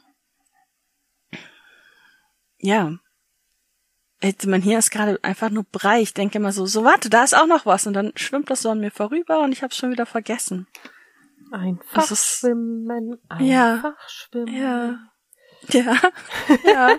ja. 2.58 2.92
Mein 4.46 4.62
Hirn 4.62 4.78
ist 4.80 4.90
gerade 4.90 5.18
einfach 5.22 5.48
nur 5.50 5.62
brei. 5.64 6.00
Ich 6.00 6.12
denke 6.12 6.38
immer 6.38 6.50
so, 6.50 6.66
so 6.66 6.82
warte, 6.84 7.08
da 7.08 7.22
ist 7.22 7.36
auch 7.36 7.46
noch 7.46 7.66
was. 7.66 7.86
Und 7.86 7.92
dann 7.94 8.12
schwimmt 8.16 8.50
das 8.50 8.62
so 8.62 8.70
an 8.70 8.80
mir 8.80 8.90
vorüber 8.90 9.40
und 9.42 9.52
ich 9.52 9.62
habe 9.62 9.72
schon 9.72 9.92
wieder 9.92 10.06
vergessen. 10.06 10.66
Einfach 11.52 12.10
ist- 12.10 12.26
schwimmen, 12.26 13.18
einfach 13.28 13.44
Ja. 13.44 13.96
schwimmen. 14.08 14.48
Ja. 14.54 14.98
Ja. 15.68 15.96
ja. 16.64 16.96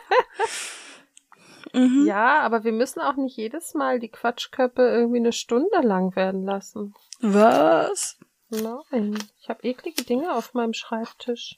mhm. 1.73 2.05
Ja, 2.07 2.39
aber 2.39 2.63
wir 2.63 2.71
müssen 2.71 3.01
auch 3.01 3.15
nicht 3.17 3.35
jedes 3.35 3.73
Mal 3.73 3.99
die 3.99 4.09
Quatschköppe 4.09 4.81
irgendwie 4.81 5.19
eine 5.19 5.33
Stunde 5.33 5.81
lang 5.81 6.15
werden 6.15 6.45
lassen. 6.45 6.93
Was? 7.19 8.17
Nein, 8.49 9.17
ich 9.41 9.49
habe 9.49 9.63
eklige 9.63 10.03
Dinge 10.03 10.33
auf 10.33 10.53
meinem 10.53 10.73
Schreibtisch. 10.73 11.57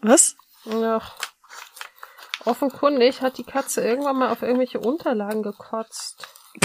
Was? 0.00 0.36
Ach. 0.66 1.16
Offenkundig 2.44 3.20
hat 3.20 3.36
die 3.36 3.44
Katze 3.44 3.82
irgendwann 3.82 4.16
mal 4.16 4.30
auf 4.30 4.42
irgendwelche 4.42 4.80
Unterlagen 4.80 5.42
gekotzt. 5.42 6.26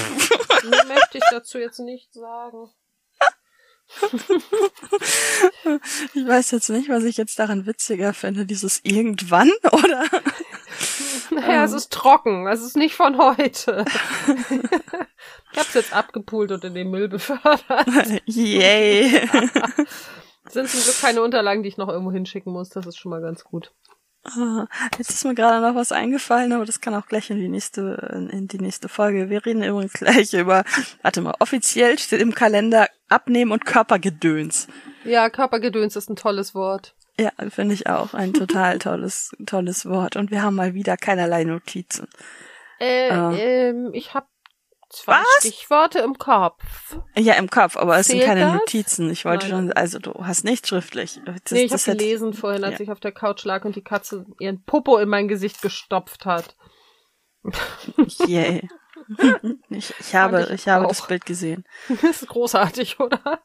Mehr 0.64 0.86
möchte 0.86 1.18
ich 1.18 1.24
dazu 1.30 1.58
jetzt 1.58 1.80
nicht 1.80 2.14
sagen. 2.14 2.70
Ich 6.14 6.28
weiß 6.28 6.52
jetzt 6.52 6.70
nicht, 6.70 6.90
was 6.90 7.04
ich 7.04 7.18
jetzt 7.18 7.38
daran 7.38 7.66
witziger 7.66 8.14
finde, 8.14 8.46
dieses 8.46 8.80
irgendwann 8.84 9.52
oder 9.72 10.06
Naja, 11.36 11.64
es 11.64 11.72
ist 11.74 11.92
trocken. 11.92 12.48
Es 12.48 12.62
ist 12.62 12.76
nicht 12.78 12.96
von 12.96 13.18
heute. 13.18 13.86
ich 15.52 15.60
hab's 15.60 15.74
jetzt 15.74 15.94
abgepult 15.94 16.52
und 16.52 16.64
in 16.64 16.74
den 16.74 16.90
Müll 16.90 17.08
befördert. 17.10 17.88
yay. 18.26 19.28
Sind 20.50 20.70
zum 20.70 20.82
Glück 20.82 21.00
keine 21.02 21.22
Unterlagen, 21.22 21.64
die 21.64 21.70
ich 21.70 21.78
noch 21.78 21.88
irgendwo 21.90 22.12
hinschicken 22.12 22.52
muss. 22.52 22.70
Das 22.70 22.86
ist 22.86 22.98
schon 22.98 23.12
mal 23.12 23.22
ganz 23.22 23.44
gut. 23.44 23.72
Ah, 24.26 24.68
Jetzt 24.98 25.10
ist 25.10 25.26
mir 25.26 25.36
gerade 25.36 25.66
noch 25.66 25.76
was 25.76 25.92
eingefallen, 25.92 26.54
aber 26.54 26.66
das 26.66 26.80
kann 26.80 26.96
auch 26.96 27.08
gleich 27.08 27.30
in 27.30 27.40
die 27.40 27.50
nächste, 27.50 28.30
in 28.32 28.48
die 28.48 28.60
nächste 28.60 28.88
Folge. 28.88 29.30
Wir 29.30 29.46
reden 29.46 29.64
übrigens 29.64 29.94
gleich 29.94 30.34
über, 30.34 30.64
warte 31.02 31.22
mal, 31.22 31.36
offiziell 31.40 32.00
steht 32.00 32.22
im 32.22 32.34
Kalender 32.34 32.88
Abnehmen 33.10 33.52
und 33.52 33.66
Körpergedöns. 33.66 34.68
Ja, 35.04 35.30
Körpergedöns 35.30 35.96
ist 35.98 36.10
ein 36.10 36.16
tolles 36.16 36.56
Wort. 36.56 36.96
Ja, 37.20 37.32
finde 37.50 37.76
ich 37.76 37.88
auch 37.88 38.14
ein 38.14 38.34
total 38.34 38.80
tolles, 38.80 39.32
tolles 39.46 39.86
Wort. 39.88 40.16
Und 40.16 40.32
wir 40.32 40.42
haben 40.42 40.56
mal 40.56 40.74
wieder 40.74 40.98
keinerlei 40.98 41.44
Notizen. 41.44 42.08
Äh, 42.80 43.10
Ah. 43.12 43.32
ähm, 43.34 43.92
ich 43.94 44.14
habe 44.16 44.26
zwei 44.90 45.14
Was? 45.20 45.28
Stichworte 45.46 46.00
im 46.00 46.18
Kopf. 46.18 46.64
Ja, 47.16 47.34
im 47.36 47.50
Kopf, 47.50 47.78
aber 47.78 47.98
es 48.00 48.08
sind 48.08 48.22
keine 48.24 48.42
das? 48.42 48.54
Notizen. 48.54 49.10
Ich 49.12 49.26
wollte 49.26 49.48
Nein. 49.50 49.68
schon, 49.68 49.74
also 49.74 50.00
du 50.00 50.14
hast 50.26 50.44
nicht 50.44 50.68
schriftlich. 50.68 51.20
Das, 51.26 51.36
nee, 51.52 51.64
ich 51.64 51.72
habe 51.72 51.82
hätte- 51.82 51.98
gelesen 51.98 52.34
vorhin, 52.34 52.64
als 52.64 52.80
ja. 52.80 52.84
ich 52.86 52.92
auf 52.92 53.00
der 53.00 53.12
Couch 53.12 53.44
lag 53.46 53.64
und 53.64 53.76
die 53.76 53.84
Katze 53.84 54.26
ihren 54.40 54.64
Popo 54.64 54.98
in 54.98 55.10
mein 55.10 55.28
Gesicht 55.28 55.62
gestopft 55.62 56.26
hat. 56.26 56.56
Yay. 58.28 58.68
ich, 59.70 59.94
ich 60.00 60.16
habe, 60.16 60.44
ich 60.44 60.50
ich 60.52 60.68
habe 60.68 60.86
auch. 60.86 60.90
das 60.90 61.06
Bild 61.08 61.26
gesehen. 61.26 61.66
Das 62.02 62.22
ist 62.22 62.28
großartig, 62.28 63.00
oder? 63.00 63.42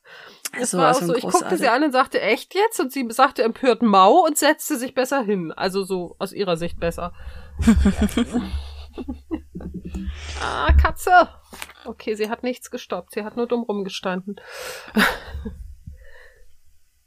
Es 0.52 0.70
So 0.70 0.78
war 0.78 0.92
auch 0.92 1.00
so, 1.00 1.14
ich 1.14 1.24
guckte 1.24 1.56
sie 1.56 1.68
an 1.68 1.84
und 1.84 1.92
sagte, 1.92 2.20
echt 2.20 2.54
jetzt? 2.54 2.80
Und 2.80 2.92
sie 2.92 3.06
sagte 3.11 3.42
empört 3.42 3.82
Mau 3.82 4.24
und 4.24 4.38
setzte 4.38 4.76
sich 4.76 4.94
besser 4.94 5.22
hin. 5.22 5.52
Also 5.52 5.84
so 5.84 6.16
aus 6.18 6.32
ihrer 6.32 6.56
Sicht 6.56 6.80
besser. 6.80 7.12
ah, 10.40 10.72
Katze. 10.80 11.28
Okay, 11.84 12.14
sie 12.14 12.30
hat 12.30 12.42
nichts 12.42 12.70
gestoppt. 12.70 13.14
Sie 13.14 13.24
hat 13.24 13.37
nur 13.37 13.46
dumm 13.46 13.62
rumgestanden. 13.62 14.40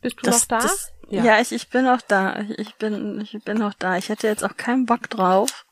Bist 0.02 0.18
du 0.24 0.30
noch 0.30 0.46
da? 0.46 0.60
Das, 0.60 0.92
ja, 1.10 1.40
ich, 1.40 1.52
ich 1.52 1.70
bin 1.70 1.88
auch 1.88 2.02
da. 2.08 2.40
Ich, 2.40 2.60
ich 2.60 2.76
bin, 2.76 3.22
ich 3.22 3.38
bin 3.44 3.58
noch 3.58 3.74
da. 3.74 3.98
Ich 3.98 4.10
hätte 4.10 4.28
jetzt 4.28 4.44
auch 4.44 4.58
keinen 4.58 4.86
Bock 4.86 5.10
drauf, 5.10 5.66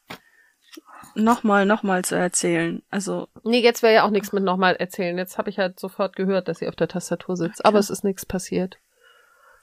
nochmal, 1.19 1.65
nochmal 1.65 2.03
zu 2.05 2.15
erzählen. 2.15 2.81
Also, 2.89 3.27
Nee, 3.43 3.61
jetzt 3.61 3.81
wäre 3.83 3.93
ja 3.93 4.03
auch 4.03 4.09
nichts 4.09 4.31
mit 4.33 4.43
nochmal 4.43 4.75
erzählen. 4.75 5.17
Jetzt 5.17 5.37
habe 5.37 5.49
ich 5.49 5.59
halt 5.59 5.79
sofort 5.79 6.15
gehört, 6.15 6.47
dass 6.47 6.59
sie 6.59 6.67
auf 6.67 6.75
der 6.75 6.87
Tastatur 6.87 7.35
sitzt. 7.37 7.63
Aber 7.65 7.79
es 7.79 7.89
ist 7.89 8.03
nichts 8.03 8.25
passiert. 8.25 8.77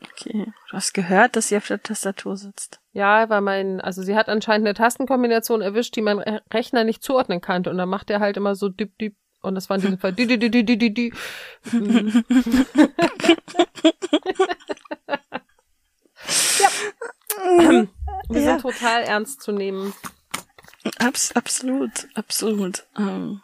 okay. 0.02 0.46
Du 0.70 0.76
hast 0.76 0.92
gehört, 0.94 1.36
dass 1.36 1.48
sie 1.48 1.56
auf 1.56 1.66
der 1.66 1.82
Tastatur 1.82 2.36
sitzt. 2.36 2.80
Ja, 2.92 3.28
weil 3.28 3.40
mein, 3.40 3.80
also 3.80 4.02
sie 4.02 4.14
hat 4.16 4.28
anscheinend 4.28 4.66
eine 4.66 4.74
Tastenkombination 4.74 5.62
erwischt, 5.62 5.96
die 5.96 6.02
mein 6.02 6.18
Re- 6.18 6.42
Rechner 6.52 6.84
nicht 6.84 7.02
zuordnen 7.02 7.40
kannte. 7.40 7.70
Und 7.70 7.78
dann 7.78 7.88
macht 7.88 8.10
er 8.10 8.20
halt 8.20 8.36
immer 8.36 8.54
so 8.54 8.68
düpp, 8.68 8.96
düpp. 8.98 9.14
Und 9.42 9.54
das 9.54 9.68
war 9.70 9.76
in 9.76 9.82
diesem 9.82 9.98
Fall 9.98 10.12
dü, 10.12 10.26
dü, 10.26 10.38
dü, 10.38 10.50
dü, 10.50 10.64
dü, 10.64 10.76
dü, 10.76 10.90
dü. 10.90 11.10
Mhm. 11.72 12.24
ja. 16.58 16.68
Wir 18.28 18.42
sind 18.42 18.60
total 18.62 19.02
ernst 19.02 19.40
zu 19.42 19.52
nehmen. 19.52 19.92
Abs 20.98 21.32
absolut, 21.32 22.08
absolut. 22.14 22.84
Ähm, 22.98 23.42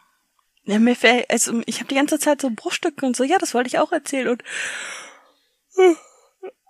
ja, 0.65 0.79
mir 0.79 0.95
fällt, 0.95 1.29
also 1.29 1.61
ich 1.65 1.79
habe 1.79 1.89
die 1.89 1.95
ganze 1.95 2.19
Zeit 2.19 2.41
so 2.41 2.49
Bruchstücke 2.49 3.05
und 3.05 3.15
so, 3.15 3.23
ja, 3.23 3.37
das 3.37 3.53
wollte 3.53 3.67
ich 3.67 3.79
auch 3.79 3.91
erzählen 3.91 4.29
und 4.29 4.43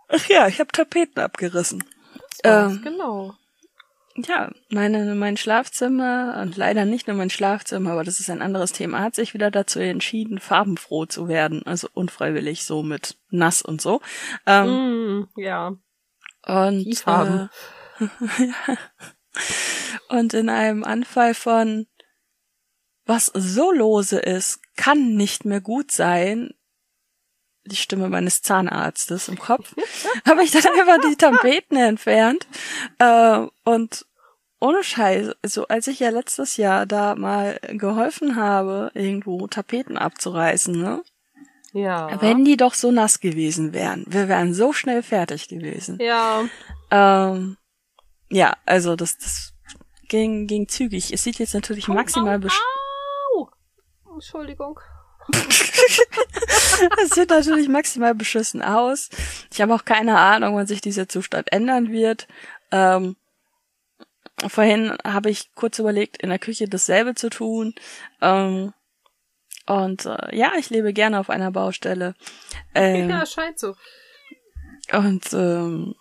ach 0.07 0.25
ja, 0.27 0.47
ich 0.47 0.59
habe 0.59 0.71
Tapeten 0.71 1.19
abgerissen. 1.21 1.83
Ähm, 2.43 2.81
genau. 2.83 3.35
Ja, 4.15 4.51
meine, 4.69 5.15
mein 5.15 5.37
Schlafzimmer, 5.37 6.39
und 6.41 6.55
leider 6.55 6.85
nicht 6.85 7.07
nur 7.07 7.15
mein 7.17 7.31
Schlafzimmer, 7.31 7.93
aber 7.93 8.03
das 8.03 8.19
ist 8.19 8.29
ein 8.29 8.43
anderes 8.43 8.71
Thema, 8.71 8.99
hat 8.99 9.15
sich 9.15 9.33
wieder 9.33 9.49
dazu 9.49 9.79
entschieden, 9.79 10.39
farbenfroh 10.39 11.07
zu 11.07 11.27
werden. 11.27 11.63
Also 11.65 11.87
unfreiwillig, 11.93 12.63
so 12.63 12.83
mit 12.83 13.17
nass 13.31 13.63
und 13.63 13.81
so. 13.81 14.01
Ähm, 14.45 15.23
Mm, 15.23 15.27
ja. 15.35 15.75
und, 16.45 16.83
die 16.85 16.95
Farben. 16.95 17.49
Äh, 17.99 18.05
ja. 18.67 18.77
Und 20.09 20.33
in 20.33 20.49
einem 20.49 20.83
Anfall 20.83 21.33
von 21.33 21.87
was 23.05 23.25
so 23.33 23.71
lose 23.71 24.17
ist, 24.17 24.61
kann 24.77 25.15
nicht 25.15 25.45
mehr 25.45 25.61
gut 25.61 25.91
sein, 25.91 26.53
die 27.65 27.75
Stimme 27.75 28.09
meines 28.09 28.41
Zahnarztes 28.41 29.27
im 29.27 29.39
Kopf, 29.39 29.73
habe 30.27 30.43
ich 30.43 30.51
dann 30.51 30.65
einfach 30.65 30.99
die 31.09 31.15
Tapeten 31.15 31.77
entfernt. 31.77 32.47
Äh, 32.99 33.45
und 33.63 34.05
ohne 34.59 34.83
Scheiß, 34.83 35.31
also 35.41 35.67
als 35.67 35.87
ich 35.87 35.99
ja 35.99 36.09
letztes 36.09 36.57
Jahr 36.57 36.85
da 36.85 37.15
mal 37.15 37.59
geholfen 37.69 38.35
habe, 38.35 38.91
irgendwo 38.93 39.47
Tapeten 39.47 39.97
abzureißen, 39.97 40.79
ne? 40.79 41.03
Ja. 41.73 42.21
Wenn 42.21 42.45
die 42.45 42.55
doch 42.55 42.75
so 42.75 42.91
nass 42.91 43.19
gewesen 43.19 43.73
wären, 43.73 44.05
wir 44.07 44.29
wären 44.29 44.53
so 44.53 44.73
schnell 44.73 45.01
fertig 45.03 45.47
gewesen. 45.47 45.97
ja. 45.99 46.43
Ähm, 46.91 47.57
ja, 48.33 48.57
also 48.65 48.95
das, 48.95 49.17
das 49.19 49.53
ging, 50.09 50.47
ging 50.47 50.67
zügig. 50.67 51.13
Es 51.13 51.23
sieht 51.23 51.37
jetzt 51.39 51.53
natürlich 51.53 51.87
maximal 51.87 52.39
besch 52.39 52.59
Au! 53.35 53.49
Entschuldigung. 54.11 54.79
es 57.03 57.09
sieht 57.11 57.29
natürlich 57.29 57.69
maximal 57.69 58.15
beschissen 58.15 58.61
aus. 58.61 59.09
Ich 59.51 59.61
habe 59.61 59.73
auch 59.73 59.85
keine 59.85 60.17
Ahnung, 60.17 60.55
wann 60.55 60.67
sich 60.67 60.81
dieser 60.81 61.07
Zustand 61.07 61.51
ändern 61.51 61.91
wird. 61.91 62.27
Ähm, 62.71 63.15
vorhin 64.47 64.97
habe 65.05 65.29
ich 65.29 65.53
kurz 65.53 65.77
überlegt, 65.77 66.17
in 66.17 66.29
der 66.29 66.39
Küche 66.39 66.67
dasselbe 66.67 67.13
zu 67.13 67.29
tun. 67.29 67.75
Ähm, 68.19 68.73
und 69.67 70.05
äh, 70.07 70.35
ja, 70.35 70.53
ich 70.57 70.71
lebe 70.71 70.91
gerne 70.91 71.19
auf 71.19 71.29
einer 71.29 71.51
Baustelle. 71.51 72.15
Ähm, 72.73 73.09
Ja, 73.09 73.25
scheint 73.25 73.59
so. 73.59 73.75
Und 74.91 75.31
ähm, 75.33 75.95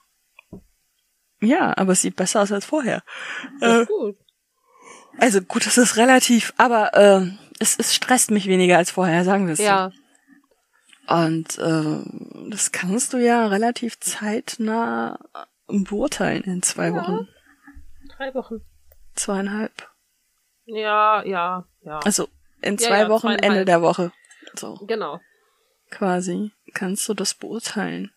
ja, 1.42 1.76
aber 1.76 1.92
es 1.92 2.02
sieht 2.02 2.16
besser 2.16 2.40
aus 2.42 2.52
als 2.52 2.64
vorher. 2.64 3.02
Äh, 3.60 3.84
gut. 3.86 4.16
also 5.18 5.40
gut, 5.42 5.66
das 5.66 5.76
ist 5.78 5.96
relativ, 5.96 6.52
aber 6.56 6.94
äh, 6.94 7.26
es, 7.58 7.78
es 7.78 7.94
stresst 7.94 8.30
mich 8.30 8.46
weniger 8.46 8.78
als 8.78 8.90
vorher, 8.90 9.24
sagen 9.24 9.46
wir 9.46 9.52
es 9.54 9.58
Ja. 9.58 9.90
so. 9.90 9.98
Und 11.14 11.58
äh, 11.58 12.48
das 12.50 12.70
kannst 12.72 13.12
du 13.12 13.18
ja 13.18 13.46
relativ 13.48 13.98
zeitnah 14.00 15.18
beurteilen 15.66 16.44
in 16.44 16.62
zwei 16.62 16.86
Ja. 16.88 16.94
Wochen, 16.94 17.28
Drei 18.16 18.32
Wochen. 18.34 18.60
zweieinhalb. 19.14 19.90
Ja, 20.64 21.24
ja, 21.24 21.66
ja. 21.82 21.98
Also 22.04 22.28
in 22.60 22.76
Ja, 22.76 22.88
zwei 22.88 23.00
ja, 23.00 23.08
Wochen 23.08 23.22
zweieinhalb. 23.28 23.44
Ende 23.44 23.64
der 23.64 23.82
Woche. 23.82 24.12
So 24.54 24.74
Genau. 24.86 25.20
quasi 25.90 26.52
kannst 26.72 27.08
du 27.08 27.14
das 27.14 27.34
beurteilen. 27.34 28.12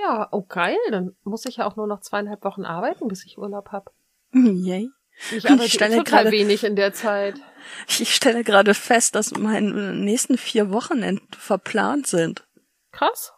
Ja, 0.00 0.28
oh 0.32 0.42
geil. 0.42 0.76
Dann 0.90 1.16
muss 1.24 1.44
ich 1.46 1.56
ja 1.56 1.66
auch 1.66 1.76
nur 1.76 1.86
noch 1.86 2.00
zweieinhalb 2.00 2.44
Wochen 2.44 2.64
arbeiten, 2.64 3.08
bis 3.08 3.24
ich 3.24 3.38
Urlaub 3.38 3.70
hab. 3.72 3.92
Yay. 4.32 4.90
Ich 5.36 5.46
arbeite 5.46 5.64
Ich 5.64 5.72
stelle 5.72 5.96
total 5.96 6.24
gerade- 6.24 6.30
wenig 6.36 6.64
in 6.64 6.76
der 6.76 6.92
Zeit. 6.92 7.34
Ich 7.88 8.14
stelle 8.14 8.44
gerade 8.44 8.72
fest, 8.72 9.14
dass 9.14 9.32
meine 9.36 9.92
nächsten 9.92 10.38
vier 10.38 10.70
Wochenenden 10.70 11.28
verplant 11.36 12.06
sind. 12.06 12.46
Krass. 12.92 13.34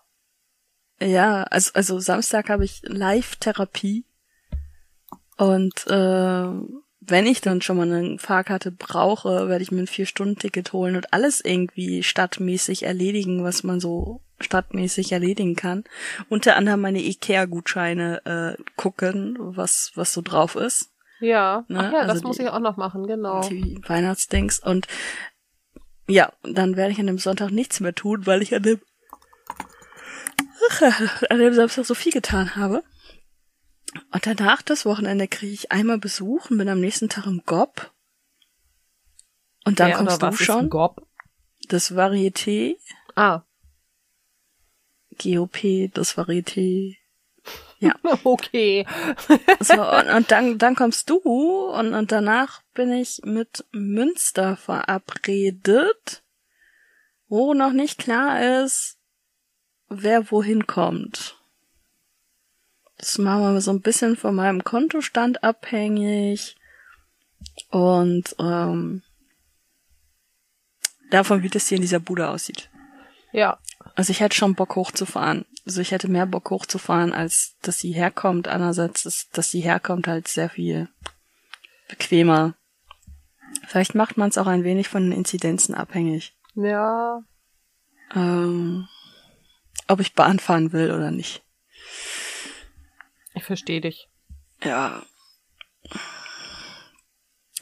Ja, 1.01 1.43
also, 1.45 1.73
also 1.75 1.99
Samstag 1.99 2.49
habe 2.49 2.65
ich 2.65 2.83
Live-Therapie. 2.85 4.05
Und 5.37 5.85
äh, 5.89 6.47
wenn 7.01 7.27
ich 7.27 7.41
dann 7.41 7.61
schon 7.63 7.79
mal 7.79 7.91
eine 7.91 8.19
Fahrkarte 8.19 8.71
brauche, 8.71 9.49
werde 9.49 9.63
ich 9.63 9.73
mir 9.73 9.81
ein 9.81 9.87
Vier-Stunden-Ticket 9.89 10.73
holen 10.73 10.95
und 10.95 11.13
alles 11.13 11.41
irgendwie 11.41 12.03
stadtmäßig 12.05 12.85
erledigen, 12.85 13.43
was 13.43 13.65
man 13.65 13.81
so 13.81 14.21
stadtmäßig 14.41 15.13
erledigen 15.13 15.55
kann. 15.57 15.85
Unter 16.29 16.57
anderem 16.57 16.81
meine 16.81 17.01
Ikea-Gutscheine 17.03 18.57
äh, 18.59 18.63
gucken, 18.77 19.37
was, 19.39 19.93
was 19.95 20.13
so 20.13 20.23
drauf 20.23 20.57
ist. 20.57 20.91
Ja. 21.21 21.65
Ne, 21.69 21.79
Ach 21.81 21.93
ja, 21.93 22.01
das 22.03 22.11
also 22.11 22.29
muss 22.29 22.37
die- 22.39 22.45
ich 22.45 22.49
auch 22.49 22.61
noch 22.61 22.77
machen, 22.77 23.07
genau. 23.07 23.47
Die 23.49 23.79
Weihnachtsdings. 23.87 24.59
Und 24.61 24.87
ja, 26.09 26.33
dann 26.43 26.77
werde 26.77 26.93
ich 26.93 26.99
an 27.01 27.07
dem 27.07 27.19
Sonntag 27.19 27.51
nichts 27.51 27.81
mehr 27.81 27.95
tun, 27.95 28.27
weil 28.27 28.43
ich 28.43 28.55
an 28.55 28.63
dem, 28.63 28.81
an 31.29 31.39
dem 31.39 31.55
Samstag 31.55 31.85
so 31.85 31.95
viel 31.95 32.13
getan 32.13 32.57
habe. 32.57 32.83
Und 34.13 34.27
danach, 34.27 34.63
das 34.63 34.85
Wochenende, 34.87 35.27
kriege 35.29 35.53
ich 35.53 35.73
einmal 35.73 35.99
Besuch 35.99 36.51
und 36.51 36.59
bin 36.59 36.69
am 36.69 36.81
nächsten 36.81 37.09
Tag 37.09 37.27
im 37.27 37.43
GOP. 37.45 37.91
Und 39.65 39.81
dann 39.81 39.89
Wer 39.91 39.97
kommst 39.99 40.23
du 40.23 40.27
was 40.27 40.35
ist 40.41 40.47
schon. 40.47 40.59
ein 40.67 40.71
Gob? 40.71 41.07
Das 41.69 41.93
Varieté, 41.95 42.77
Ah, 43.17 43.43
GOP, 45.23 45.91
das 45.93 46.17
Varieté. 46.17 46.97
okay. 48.25 48.87
So, 49.61 49.75
und, 49.75 50.09
und 50.09 50.31
dann, 50.31 50.59
dann 50.59 50.77
kommst 50.77 51.09
du 51.09 51.17
und, 51.17 51.95
und 51.95 52.13
danach 52.13 52.63
bin 52.75 52.93
ich 52.93 53.21
mit 53.25 53.65
Münster 53.73 54.57
verabredet, 54.57 56.23
wo 57.29 57.55
noch 57.55 57.73
nicht 57.73 57.99
klar 57.99 58.63
ist, 58.63 58.99
wer 59.89 60.31
wohin 60.31 60.67
kommt. 60.67 61.37
Das 62.99 63.17
machen 63.17 63.55
wir 63.55 63.61
so 63.63 63.71
ein 63.71 63.81
bisschen 63.81 64.17
von 64.17 64.35
meinem 64.35 64.63
Kontostand 64.63 65.43
abhängig 65.43 66.57
und 67.71 68.37
ähm, 68.39 69.03
davon, 71.11 71.43
wie 71.43 71.49
das 71.49 71.69
hier 71.69 71.77
in 71.77 71.83
dieser 71.83 72.01
Bude 72.01 72.29
aussieht. 72.29 72.69
Ja. 73.33 73.59
Also 73.95 74.11
ich 74.11 74.21
hätte 74.21 74.37
schon 74.37 74.55
Bock 74.55 74.77
hochzufahren. 74.77 75.47
Also 75.67 75.81
ich 75.81 75.91
hätte 75.91 76.09
mehr 76.09 76.27
Bock 76.27 76.51
hochzufahren, 76.51 77.13
als 77.13 77.57
dass 77.63 77.79
sie 77.79 77.93
herkommt. 77.93 78.49
Andererseits 78.49 79.07
ist, 79.07 79.37
dass 79.37 79.51
sie 79.51 79.61
herkommt, 79.61 80.07
halt 80.07 80.29
sehr 80.29 80.51
viel 80.51 80.89
bequemer. 81.89 82.55
Vielleicht 83.67 83.95
macht 83.95 84.17
man 84.17 84.29
es 84.29 84.39
auch 84.39 84.47
ein 84.47 84.65
wenig 84.65 84.89
von 84.89 85.05
den 85.05 85.13
Inzidenzen 85.13 85.75
abhängig. 85.75 86.37
Ja. 86.55 87.23
Ähm, 88.15 88.89
ob 89.89 90.01
ich 90.01 90.15
Bahn 90.15 90.39
fahren 90.39 90.73
will 90.73 90.93
oder 90.93 91.11
nicht. 91.11 91.43
Ich 93.35 93.45
verstehe 93.45 93.81
dich. 93.81 94.09
Ja. 94.63 95.03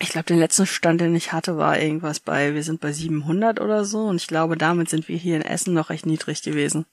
Ich 0.01 0.11
glaube, 0.11 0.27
den 0.27 0.39
letzten 0.39 0.67
Stand, 0.67 1.01
den 1.01 1.15
ich 1.17 1.33
hatte, 1.33 1.57
war 1.57 1.79
irgendwas 1.79 2.21
bei, 2.21 2.55
wir 2.55 2.63
sind 2.63 2.81
bei 2.81 2.93
700 2.93 3.61
oder 3.61 3.85
so. 3.85 4.05
Und 4.05 4.17
ich 4.17 4.29
glaube, 4.29 4.57
damit 4.57 4.89
sind 4.89 5.09
wir 5.09 5.17
hier 5.17 5.37
in 5.37 5.43
Essen 5.43 5.75
noch 5.75 5.91
recht 5.91 6.07
niedrig 6.07 6.43
gewesen. 6.43 6.87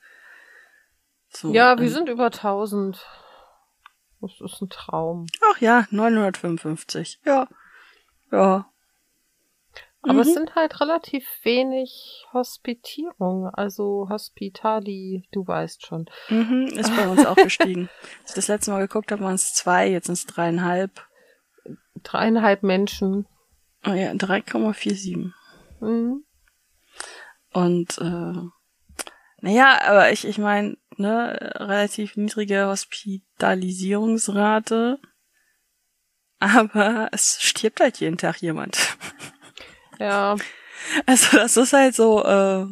So, 1.30 1.54
Ja, 1.54 1.78
wir 1.78 1.86
ähm, 1.86 1.94
sind 1.94 2.10
über 2.10 2.26
1000. 2.26 3.06
Das 4.22 4.32
ist 4.42 4.62
ein 4.62 4.70
Traum. 4.70 5.28
Ach 5.54 5.62
ja, 5.62 5.86
955. 5.92 7.20
Ja. 7.26 7.48
Ja. 8.32 8.70
Aber 10.02 10.20
es 10.22 10.28
Mhm. 10.30 10.34
sind 10.34 10.56
halt 10.56 10.80
relativ 10.82 11.26
wenig 11.44 12.26
Hospitierungen, 12.32 13.52
also 13.54 14.08
Hospitali, 14.10 15.28
du 15.32 15.48
weißt 15.48 15.86
schon. 15.86 16.06
Mhm, 16.30 16.68
ist 16.68 16.96
bei 16.96 17.08
uns 17.08 17.26
auch 17.26 17.36
gestiegen. 17.44 17.90
Als 18.22 18.30
ich 18.30 18.36
das 18.36 18.48
letzte 18.48 18.72
Mal 18.72 18.82
geguckt 18.82 19.12
habe, 19.12 19.24
waren 19.24 19.34
es 19.36 19.54
zwei, 19.54 19.90
jetzt 19.90 20.06
sind 20.06 20.14
es 20.14 20.26
dreieinhalb. 20.28 20.92
Dreieinhalb 22.04 22.64
Menschen. 22.64 23.26
Oh 23.86 23.92
ja, 23.92 24.12
3,47. 24.12 25.32
Mhm. 25.80 26.26
Und 27.54 27.98
äh, 28.00 28.34
naja, 29.42 29.80
aber 29.88 30.12
ich, 30.12 30.28
ich 30.28 30.38
meine, 30.38 30.76
ne, 30.98 31.54
relativ 31.56 32.18
niedrige 32.18 32.68
Hospitalisierungsrate. 32.68 35.00
Aber 36.40 37.08
es 37.12 37.42
stirbt 37.42 37.80
halt 37.80 38.00
jeden 38.00 38.18
Tag 38.18 38.42
jemand. 38.42 38.98
Ja, 40.00 40.36
Also 41.06 41.38
das 41.38 41.58
ist 41.58 41.74
halt 41.74 41.96
so, 41.96 42.24
äh, 42.24 42.66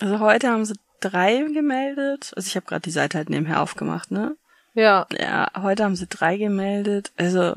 also 0.00 0.20
heute 0.20 0.48
haben 0.48 0.64
sie 0.64 0.74
drei 1.00 1.42
gemeldet. 1.52 2.32
Also 2.36 2.46
ich 2.46 2.56
habe 2.56 2.66
gerade 2.66 2.82
die 2.82 2.90
Seite 2.90 3.18
halt 3.18 3.30
nebenher 3.30 3.62
aufgemacht, 3.62 4.10
ne? 4.10 4.36
ja, 4.74 5.06
Ja, 5.18 5.50
heute 5.56 5.84
haben 5.84 5.96
sie 5.96 6.06
drei 6.06 6.36
gemeldet. 6.36 7.12
Also 7.16 7.54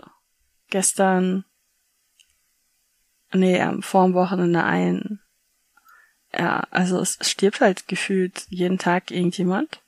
gestern, 0.72 1.46
nee, 3.32 3.62
am 3.62 3.84
vor 3.84 4.06
dem 4.06 4.16
Wochenende 4.16 4.64
ein. 4.64 5.20
Ja, 6.34 6.64
also 6.72 7.00
es, 7.00 7.18
es 7.20 7.30
stirbt 7.30 7.62
halt 7.62 7.88
gefühlt 7.88 8.46
jeden 8.50 8.80
Tag 8.80 9.12
irgendjemand. 9.12 9.82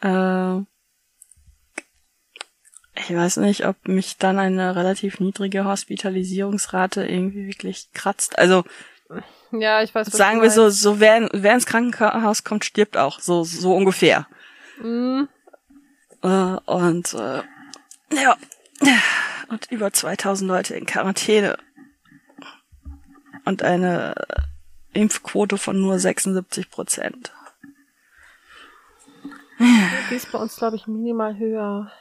Äh, 0.00 0.58
ich 2.96 3.14
weiß 3.14 3.38
nicht, 3.38 3.66
ob 3.66 3.88
mich 3.88 4.16
dann 4.16 4.38
eine 4.38 4.76
relativ 4.76 5.20
niedrige 5.20 5.64
Hospitalisierungsrate 5.64 7.04
irgendwie 7.06 7.46
wirklich 7.46 7.92
kratzt. 7.92 8.38
Also 8.38 8.64
ja, 9.52 9.82
ich 9.82 9.94
weiß, 9.94 10.08
sagen 10.08 10.42
wir 10.42 10.50
so, 10.50 10.68
so 10.70 11.00
wer, 11.00 11.28
wer 11.32 11.54
ins 11.54 11.66
Krankenhaus 11.66 12.44
kommt, 12.44 12.64
stirbt 12.64 12.96
auch. 12.96 13.20
So, 13.20 13.44
so 13.44 13.74
ungefähr. 13.74 14.26
Mhm. 14.80 15.28
Äh, 16.22 16.56
und 16.66 17.14
äh, 17.14 17.42
ja, 18.12 18.36
und 19.54 19.70
über 19.70 19.92
2000 19.92 20.48
Leute 20.48 20.74
in 20.74 20.84
Quarantäne. 20.84 21.56
Und 23.44 23.62
eine 23.62 24.14
Impfquote 24.92 25.58
von 25.58 25.80
nur 25.80 25.98
76 25.98 26.70
Prozent. 26.70 27.32
Die 29.58 30.14
ist 30.14 30.32
bei 30.32 30.38
uns, 30.38 30.56
glaube 30.56 30.76
ich, 30.76 30.86
minimal 30.86 31.38
höher. 31.38 31.92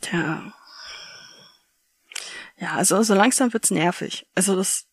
Tja. 0.00 0.52
Ja, 2.58 2.72
also 2.72 3.02
so 3.02 3.14
langsam 3.14 3.52
wird's 3.52 3.70
nervig. 3.70 4.26
Also 4.34 4.56
das 4.56 4.86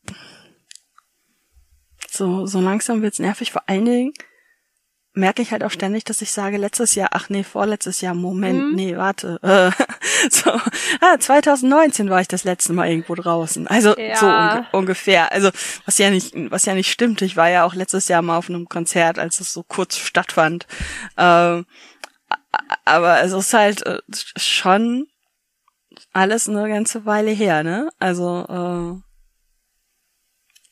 so 2.09 2.45
so 2.45 2.59
langsam 2.59 3.01
wird's 3.01 3.19
nervig. 3.19 3.53
Vor 3.53 3.63
allen 3.67 3.85
Dingen 3.85 4.13
merke 5.15 5.41
ich 5.43 5.51
halt 5.51 5.63
auch 5.63 5.69
ständig, 5.71 6.03
dass 6.05 6.21
ich 6.23 6.31
sage 6.31 6.57
letztes 6.57 6.95
Jahr, 6.95 7.09
ach 7.11 7.29
nee, 7.29 7.43
vorletztes 7.43 8.01
Jahr, 8.01 8.15
Moment, 8.15 8.71
Mhm. 8.71 8.75
nee, 8.75 8.97
warte. 8.97 9.39
Äh, 9.43 9.71
so, 10.31 10.51
ah, 11.01 11.19
2019 11.19 12.09
war 12.09 12.19
ich 12.21 12.27
das 12.27 12.43
letzte 12.43 12.73
Mal 12.73 12.89
irgendwo 12.89 13.13
draußen. 13.15 13.67
Also 13.67 13.95
Ja. 13.97 14.15
so 14.15 14.25
unge 14.25 14.67
ungefähr. 14.71 15.31
Also 15.31 15.51
was 15.85 15.97
ja 15.99 16.09
nicht 16.09 16.33
was 16.51 16.65
ja 16.65 16.73
nicht 16.73 16.89
stimmt. 16.91 17.21
Ich 17.21 17.37
war 17.37 17.49
ja 17.49 17.63
auch 17.63 17.75
letztes 17.75 18.07
Jahr 18.07 18.21
mal 18.23 18.37
auf 18.37 18.49
einem 18.49 18.67
Konzert, 18.67 19.19
als 19.19 19.39
es 19.39 19.53
so 19.53 19.61
kurz 19.63 19.97
stattfand. 19.97 20.65
Ähm, 21.17 21.65
aber 22.85 23.21
es 23.21 23.31
ist 23.33 23.53
halt 23.53 23.85
äh, 23.85 23.99
schon 24.37 25.07
alles 26.11 26.49
eine 26.49 26.67
ganze 26.69 27.05
Weile 27.05 27.31
her, 27.31 27.63
ne? 27.63 27.89
Also 27.99 29.01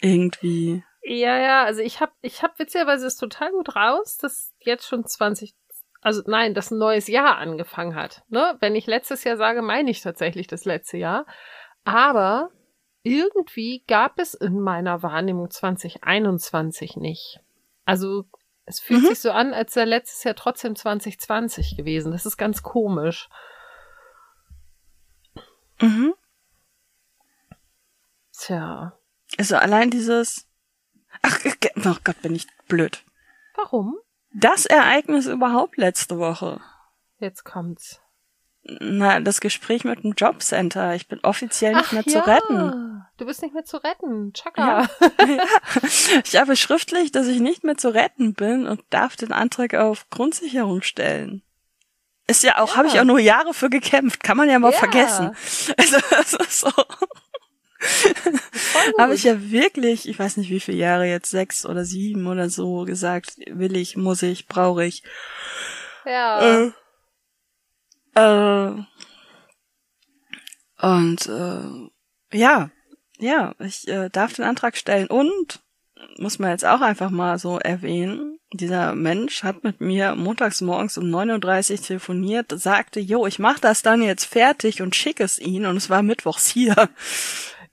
äh, 0.02 0.06
irgendwie. 0.06 0.84
Ja, 1.04 1.38
ja, 1.40 1.64
also 1.66 1.82
ich 1.82 2.00
habe 2.00 2.12
ich 2.22 2.44
hab 2.44 2.60
witzigerweise 2.60 3.08
es 3.08 3.18
total 3.18 3.52
gut 3.52 3.76
raus, 3.76 4.18
dass 4.18 4.54
jetzt 4.60 4.88
schon 4.88 5.06
20, 5.06 5.56
also 6.02 6.22
nein, 6.28 6.54
dass 6.54 6.72
ein 6.72 6.78
neues 6.78 7.08
Jahr 7.08 7.38
angefangen 7.38 7.96
hat. 7.96 8.24
Ne? 8.30 8.56
Wenn 8.60 8.76
ich 8.76 8.86
letztes 8.86 9.24
Jahr 9.24 9.38
sage, 9.38 9.62
meine 9.62 9.90
ich 9.90 10.02
tatsächlich 10.02 10.48
das 10.48 10.66
letzte 10.66 10.98
Jahr. 10.98 11.26
Aber 11.84 12.52
irgendwie 13.04 13.84
gab 13.88 14.20
es 14.20 14.36
in 14.36 14.60
meiner 14.60 15.02
Wahrnehmung 15.02 15.50
2021 15.50 16.98
nicht. 16.98 17.40
Also 17.86 18.26
es 18.66 18.80
fühlt 18.80 19.02
Mhm. 19.02 19.08
sich 19.08 19.20
so 19.20 19.32
an, 19.32 19.54
als 19.56 19.74
sei 19.74 19.86
letztes 19.86 20.24
Jahr 20.24 20.36
trotzdem 20.36 20.76
2020 20.76 21.78
gewesen. 21.78 22.12
Das 22.12 22.28
ist 22.28 22.38
ganz 22.38 22.62
komisch. 22.62 23.28
Mhm. 25.80 26.14
Tja, 28.38 28.94
Also 29.38 29.56
allein 29.58 29.90
dieses. 29.90 30.48
Ach, 31.24 31.40
oh 31.86 31.96
Gott, 32.04 32.22
bin 32.22 32.36
ich 32.36 32.48
blöd. 32.68 33.04
warum? 33.56 33.98
Das 34.34 34.66
Ereignis 34.66 35.26
überhaupt 35.28 35.78
letzte 35.78 36.18
Woche. 36.18 36.62
Jetzt 37.20 37.44
kommt's. 37.44 38.00
Na, 38.64 39.20
das 39.20 39.42
Gespräch 39.42 39.84
mit 39.84 40.04
dem 40.04 40.14
Jobcenter. 40.14 40.96
Ich 40.96 41.08
bin 41.08 41.20
offiziell 41.24 41.74
nicht 41.76 41.88
Ach 41.88 41.92
mehr 41.94 42.04
ja, 42.06 42.12
zu 42.12 42.28
retten. 42.28 43.04
Du 43.18 43.26
bist 43.26 43.42
nicht 43.42 43.54
mehr 43.54 43.66
zu 43.66 43.78
retten. 43.84 44.34
Chaka. 44.34 44.88
Ich 46.26 46.36
habe 46.38 46.56
schriftlich, 46.56 47.12
dass 47.12 47.28
ich 47.28 47.40
nicht 47.40 47.64
mehr 47.64 47.76
zu 47.78 47.90
retten 47.94 48.34
bin 48.34 48.68
und 48.68 48.82
darf 48.90 49.16
den 49.16 49.32
Antrag 49.32 49.74
auf 49.74 50.10
Grundsicherung 50.12 50.82
stellen. 50.82 51.42
Ist 52.28 52.44
ja 52.44 52.60
auch, 52.60 52.70
Ja. 52.72 52.78
habe 52.78 52.88
ich 52.88 53.00
auch 53.00 53.04
nur 53.04 53.20
Jahre 53.20 53.54
für 53.54 53.70
gekämpft, 53.70 54.24
kann 54.24 54.38
man 54.38 54.50
ja 54.50 54.60
mal 54.60 54.72
Ja. 54.72 54.78
vergessen. 54.78 55.36
Also 55.78 55.98
das 56.12 56.34
ist 56.34 56.60
so. 56.60 56.72
Habe 58.98 59.16
ich 59.16 59.24
ja 59.24 59.52
wirklich, 59.52 60.08
ich 60.08 60.18
weiß 60.18 60.38
nicht 60.38 60.50
wie 60.50 60.60
viele 60.60 60.78
Jahre 60.78 61.06
jetzt, 61.06 61.30
sechs 61.30 61.66
oder 61.66 61.86
sieben 61.86 62.28
oder 62.28 62.50
so 62.50 62.86
gesagt, 62.86 63.38
will 63.48 63.76
ich, 63.76 63.98
muss 63.98 64.22
ich, 64.22 64.48
brauche 64.48 64.86
ich. 64.86 65.04
ja. 66.06 66.66
Äh, 66.66 66.72
äh, 68.16 68.84
und 70.82 71.26
äh, 71.28 72.38
ja, 72.38 72.70
ja, 73.20 73.54
ich 73.60 73.88
äh, 73.88 74.10
darf 74.10 74.34
den 74.34 74.46
Antrag 74.46 74.78
stellen 74.78 75.08
und 75.08 75.60
muss 76.18 76.40
man 76.40 76.50
jetzt 76.52 76.66
auch 76.66 76.82
einfach 76.82 77.12
mal 77.12 77.38
so 77.38 77.60
erwähnen, 77.60 78.40
dieser 78.54 78.96
Mensch 78.96 79.44
hat 79.44 79.64
mit 79.64 79.80
mir 79.80 80.16
montags 80.16 80.62
morgens 80.62 80.98
um 80.98 81.06
9.30 81.06 81.72
Uhr 81.72 81.82
telefoniert, 81.86 82.54
sagte, 82.60 83.00
jo, 83.00 83.26
ich 83.26 83.40
mach 83.40 83.60
das 83.60 83.82
dann 83.82 84.02
jetzt 84.02 84.26
fertig 84.26 84.82
und 84.82 84.96
schicke 84.96 85.24
es 85.24 85.40
Ihnen 85.40 85.68
und 85.68 85.78
es 85.78 85.90
war 85.90 86.04
mittwochs 86.04 86.48
hier. 86.50 86.90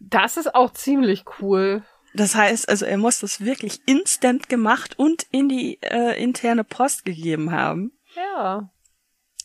Das 0.01 0.37
ist 0.37 0.55
auch 0.55 0.73
ziemlich 0.73 1.25
cool. 1.41 1.83
Das 2.15 2.35
heißt, 2.35 2.69
also 2.69 2.87
er 2.87 2.99
muss 2.99 3.21
das 3.21 3.45
wirklich 3.45 3.81
instant 3.87 4.49
gemacht 4.49 4.99
und 4.99 5.27
in 5.31 5.49
die 5.49 5.79
äh, 5.83 6.21
interne 6.23 6.65
Post 6.65 7.05
gegeben 7.05 7.53
haben. 7.53 7.93
Ja. 8.15 8.71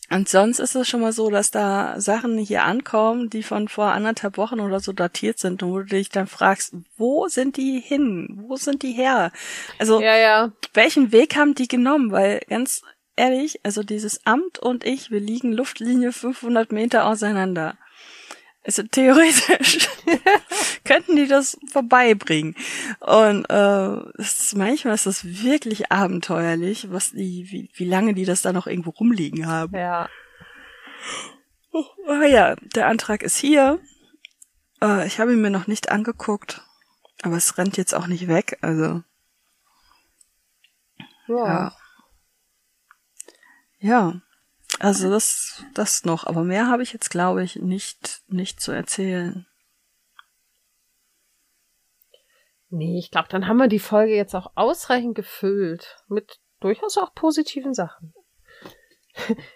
Und 0.10 0.30
sonst 0.30 0.60
ist 0.60 0.76
es 0.76 0.88
schon 0.88 1.02
mal 1.02 1.12
so, 1.12 1.30
dass 1.30 1.50
da 1.50 2.00
Sachen 2.00 2.38
hier 2.38 2.64
ankommen, 2.64 3.30
die 3.30 3.42
von 3.42 3.68
vor 3.68 3.86
anderthalb 3.86 4.38
Wochen 4.38 4.60
oder 4.60 4.80
so 4.80 4.94
datiert 4.94 5.40
sind 5.40 5.64
und 5.64 5.72
wo 5.72 5.80
du 5.80 5.86
dich 5.86 6.10
dann 6.10 6.28
fragst, 6.28 6.76
wo 6.98 7.28
sind 7.28 7.58
die 7.58 7.80
hin? 7.80 8.28
Wo 8.48 8.56
sind 8.56 8.84
die 8.84 8.92
her? 8.92 9.32
Also, 9.80 10.02
Ja, 10.02 10.16
ja. 10.16 10.52
welchen 10.74 11.12
Weg 11.12 11.36
haben 11.36 11.56
die 11.56 11.68
genommen? 11.68 12.12
Weil 12.12 12.42
ganz 12.48 12.84
ehrlich, 13.16 13.60
also 13.64 13.82
dieses 13.82 14.26
Amt 14.26 14.60
und 14.60 14.86
ich, 14.86 15.10
wir 15.10 15.20
liegen 15.20 15.52
Luftlinie 15.52 16.12
500 16.12 16.72
Meter 16.72 17.06
auseinander. 17.06 17.78
Also 18.66 18.84
theoretisch 18.84 19.90
könnten 20.86 21.18
die 21.18 21.28
das 21.28 21.58
vorbeibringen. 21.72 22.56
Und 23.02 23.46
äh, 23.50 24.22
ist, 24.22 24.56
manchmal 24.56 24.94
ist 24.96 25.06
das 25.06 25.26
wirklich 25.26 25.92
abenteuerlich, 25.92 26.90
was 26.90 27.12
die, 27.12 27.48
wie, 27.52 27.70
wie 27.74 27.86
lange 27.86 28.14
die 28.14 28.24
das 28.24 28.42
da 28.42 28.54
noch 28.54 28.68
irgendwo 28.68 28.92
rumliegen 28.92 29.48
haben. 29.48 29.76
Ja. 29.76 30.10
Oh 31.74 32.22
ja, 32.26 32.56
der 32.76 32.88
Antrag 32.88 33.22
ist 33.24 33.38
hier. 33.38 33.80
Äh, 34.82 35.08
ich 35.08 35.20
habe 35.20 35.34
ihn 35.34 35.42
mir 35.42 35.50
noch 35.50 35.68
nicht 35.68 35.90
angeguckt, 35.90 36.62
aber 37.22 37.36
es 37.36 37.58
rennt 37.58 37.76
jetzt 37.76 37.94
auch 37.94 38.08
nicht 38.08 38.28
weg, 38.28 38.60
also 38.62 39.04
Ja. 41.28 41.48
ja. 41.48 41.76
Ja, 43.80 44.22
also 44.84 45.10
das, 45.10 45.64
das 45.74 46.04
noch, 46.04 46.26
aber 46.26 46.44
mehr 46.44 46.68
habe 46.68 46.84
ich 46.84 46.92
jetzt, 46.92 47.10
glaube 47.10 47.42
ich, 47.42 47.56
nicht, 47.56 48.22
nicht 48.28 48.60
zu 48.60 48.74
erzählen. 48.74 49.48
Nee, 52.68 53.00
ich 53.00 53.10
glaube, 53.10 53.30
dann 53.30 53.48
haben 53.48 53.56
wir 53.56 53.70
die 53.70 53.80
Folge 53.80 54.14
jetzt 54.14 54.36
auch 54.36 54.52
ausreichend 54.56 55.16
gefüllt. 55.16 56.04
Mit 56.10 56.42
durchaus 56.60 56.98
auch 56.98 57.16
positiven 57.16 57.74
Sachen. 57.74 58.14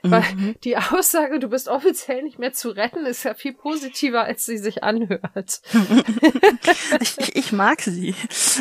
Weil 0.04 0.22
Mhm. 0.36 0.56
die 0.64 0.78
Aussage, 0.78 1.40
du 1.40 1.48
bist 1.50 1.68
offiziell 1.68 2.22
nicht 2.24 2.38
mehr 2.38 2.54
zu 2.54 2.70
retten, 2.70 3.06
ist 3.08 3.24
ja 3.24 3.34
viel 3.34 3.54
positiver, 3.54 4.24
als 4.24 4.46
sie 4.46 4.58
sich 4.58 4.84
anhört. 4.84 5.62
Ich, 7.00 7.36
ich, 7.36 7.52
mag 7.52 7.82
sie. 7.82 8.14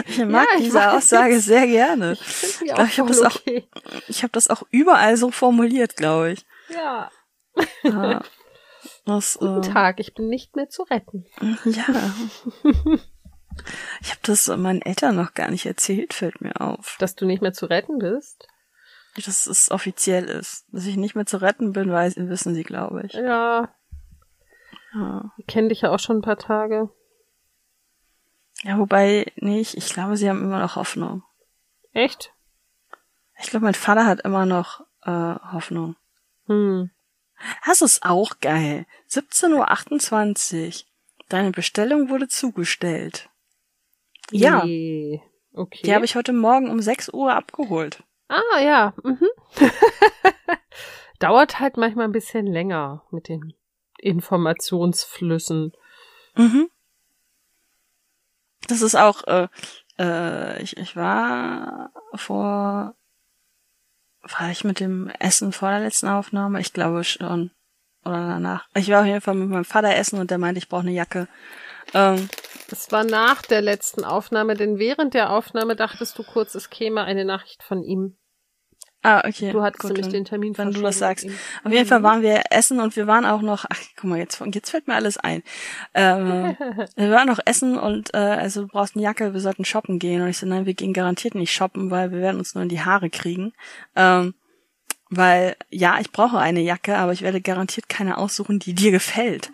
Ich 0.08 0.24
mag 0.24 0.46
ich 0.56 0.64
diese 0.64 0.78
weiß. 0.78 0.94
Aussage 0.94 1.40
sehr 1.40 1.66
gerne. 1.66 2.12
Ich 2.14 2.60
Ich 2.62 2.72
auch 2.72 2.76
glaub, 2.76 2.88
ich 2.88 2.98
hab 3.00 3.06
voll 3.06 3.16
das 3.16 3.22
auch- 3.22 3.36
okay. 3.40 3.68
Ich 4.08 4.22
habe 4.22 4.32
das 4.32 4.48
auch 4.48 4.62
überall 4.70 5.16
so 5.16 5.30
formuliert, 5.30 5.96
glaube 5.96 6.32
ich. 6.32 6.46
Ja. 6.68 7.10
Ja. 7.82 8.22
Das, 9.04 9.38
Guten 9.38 9.58
äh, 9.62 9.72
Tag, 9.72 10.00
ich 10.00 10.14
bin 10.14 10.28
nicht 10.28 10.56
mehr 10.56 10.68
zu 10.68 10.82
retten. 10.82 11.26
Ja. 11.64 12.12
Ich 14.02 14.10
habe 14.10 14.20
das 14.22 14.46
meinen 14.48 14.82
Eltern 14.82 15.16
noch 15.16 15.32
gar 15.34 15.50
nicht 15.50 15.64
erzählt, 15.66 16.12
fällt 16.12 16.40
mir 16.40 16.60
auf. 16.60 16.96
Dass 16.98 17.14
du 17.14 17.24
nicht 17.24 17.40
mehr 17.42 17.52
zu 17.52 17.66
retten 17.66 17.98
bist? 17.98 18.46
Dass 19.16 19.46
es 19.46 19.70
offiziell 19.70 20.24
ist. 20.24 20.66
Dass 20.72 20.84
ich 20.86 20.96
nicht 20.96 21.14
mehr 21.14 21.26
zu 21.26 21.38
retten 21.40 21.72
bin, 21.72 21.90
weiß, 21.90 22.16
wissen 22.16 22.54
sie, 22.54 22.64
glaube 22.64 23.02
ich. 23.06 23.12
Ja, 23.14 23.68
Ja. 24.94 25.32
ich 25.38 25.46
kenne 25.46 25.68
dich 25.68 25.80
ja 25.82 25.90
auch 25.90 25.98
schon 25.98 26.18
ein 26.18 26.22
paar 26.22 26.38
Tage. 26.38 26.90
ja, 28.62 28.78
wobei, 28.78 29.32
nicht, 29.36 29.74
ich 29.76 29.88
glaube, 29.92 30.16
sie 30.16 30.28
haben 30.28 30.42
immer 30.42 30.58
noch 30.60 30.76
Hoffnung. 30.76 31.22
Echt? 31.92 32.32
Ich 33.40 33.48
glaube, 33.50 33.64
mein 33.64 33.74
Vater 33.74 34.06
hat 34.06 34.20
immer 34.22 34.44
noch 34.46 34.80
äh, 35.02 35.10
Hoffnung. 35.52 35.96
Hm. 36.46 36.90
Das 37.66 37.82
ist 37.82 38.02
auch 38.04 38.40
geil. 38.40 38.86
17.28 39.10 40.66
Uhr. 40.84 40.86
Deine 41.28 41.50
Bestellung 41.50 42.08
wurde 42.08 42.28
zugestellt. 42.28 43.28
Ja, 44.30 44.64
Nee. 44.64 45.22
Okay. 45.52 45.80
die 45.84 45.94
habe 45.94 46.04
ich 46.04 46.16
heute 46.16 46.32
Morgen 46.32 46.70
um 46.70 46.80
6 46.80 47.10
Uhr 47.10 47.34
abgeholt. 47.34 48.02
Ah, 48.28 48.60
ja. 48.60 48.94
Mhm. 49.02 49.28
Dauert 51.18 51.60
halt 51.60 51.76
manchmal 51.76 52.06
ein 52.06 52.12
bisschen 52.12 52.46
länger 52.46 53.04
mit 53.10 53.28
den 53.28 53.54
Informationsflüssen. 53.98 55.72
Mhm. 56.34 56.68
Das 58.68 58.82
ist 58.82 58.96
auch, 58.96 59.24
äh, 59.24 59.48
äh, 59.98 60.62
ich, 60.62 60.76
ich 60.76 60.96
war 60.96 61.92
vor, 62.14 62.94
war 64.22 64.50
ich 64.50 64.64
mit 64.64 64.80
dem 64.80 65.08
Essen 65.20 65.52
vor 65.52 65.70
der 65.70 65.80
letzten 65.80 66.08
Aufnahme? 66.08 66.60
Ich 66.60 66.72
glaube 66.72 67.04
schon. 67.04 67.52
Oder 68.04 68.26
danach. 68.28 68.68
Ich 68.74 68.88
war 68.88 69.00
auf 69.00 69.06
jeden 69.06 69.20
Fall 69.20 69.34
mit 69.34 69.48
meinem 69.48 69.64
Vater 69.64 69.94
essen 69.94 70.18
und 70.20 70.30
der 70.30 70.38
meinte, 70.38 70.58
ich 70.58 70.68
brauche 70.68 70.82
eine 70.82 70.92
Jacke. 70.92 71.28
Ähm, 71.94 72.28
Es 72.70 72.90
war 72.90 73.04
nach 73.04 73.42
der 73.42 73.62
letzten 73.62 74.04
Aufnahme, 74.04 74.54
denn 74.54 74.78
während 74.78 75.14
der 75.14 75.30
Aufnahme 75.30 75.76
dachtest 75.76 76.18
du 76.18 76.24
kurz, 76.24 76.54
es 76.54 76.70
käme 76.70 77.04
eine 77.04 77.24
Nachricht 77.24 77.62
von 77.62 77.82
ihm. 77.82 78.16
ah, 79.02 79.22
okay. 79.26 79.52
Du 79.52 79.62
hattest 79.62 79.82
gut, 79.82 79.92
nämlich 79.92 80.08
den 80.08 80.24
Termin 80.24 80.58
wenn 80.58 80.72
du 80.72 80.82
das 80.82 80.98
sagst. 80.98 81.28
Auf 81.62 81.70
jeden 81.70 81.86
Fall 81.86 82.02
waren 82.02 82.22
wir 82.22 82.42
essen 82.50 82.80
und 82.80 82.96
wir 82.96 83.06
waren 83.06 83.24
auch 83.24 83.40
noch, 83.40 83.64
ach 83.68 83.80
guck 83.94 84.10
mal, 84.10 84.18
jetzt, 84.18 84.42
jetzt 84.52 84.70
fällt 84.70 84.88
mir 84.88 84.94
alles 84.94 85.16
ein. 85.16 85.44
Ähm, 85.94 86.56
wir 86.96 87.10
waren 87.12 87.28
noch 87.28 87.38
essen 87.44 87.78
und 87.78 88.12
äh, 88.14 88.18
also 88.18 88.62
du 88.62 88.68
brauchst 88.68 88.96
eine 88.96 89.04
Jacke, 89.04 89.32
wir 89.32 89.40
sollten 89.40 89.64
shoppen 89.64 90.00
gehen. 90.00 90.22
Und 90.22 90.28
ich 90.28 90.38
so, 90.38 90.46
nein, 90.46 90.66
wir 90.66 90.74
gehen 90.74 90.92
garantiert 90.92 91.36
nicht 91.36 91.52
shoppen, 91.52 91.90
weil 91.92 92.10
wir 92.10 92.20
werden 92.20 92.38
uns 92.38 92.54
nur 92.56 92.62
in 92.62 92.68
die 92.68 92.80
Haare 92.80 93.10
kriegen. 93.10 93.52
Ähm, 93.94 94.34
weil, 95.08 95.54
ja, 95.70 96.00
ich 96.00 96.10
brauche 96.10 96.38
eine 96.38 96.60
Jacke, 96.60 96.96
aber 96.98 97.12
ich 97.12 97.22
werde 97.22 97.40
garantiert 97.40 97.88
keine 97.88 98.18
aussuchen, 98.18 98.58
die 98.58 98.74
dir 98.74 98.90
gefällt. 98.90 99.52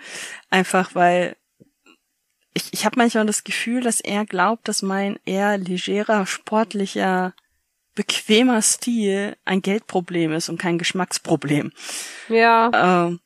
Einfach 0.48 0.94
weil 0.94 1.36
ich, 2.54 2.72
ich 2.72 2.84
habe 2.84 2.98
manchmal 2.98 3.26
das 3.26 3.44
Gefühl, 3.44 3.82
dass 3.82 4.00
er 4.00 4.24
glaubt, 4.26 4.68
dass 4.68 4.82
mein 4.82 5.18
eher 5.24 5.58
legerer, 5.58 6.26
sportlicher, 6.26 7.34
bequemer 7.94 8.62
Stil 8.62 9.36
ein 9.44 9.62
Geldproblem 9.62 10.32
ist 10.32 10.48
und 10.48 10.58
kein 10.58 10.78
Geschmacksproblem. 10.78 11.72
Ja, 12.28 12.70
Ähm, 13.08 13.20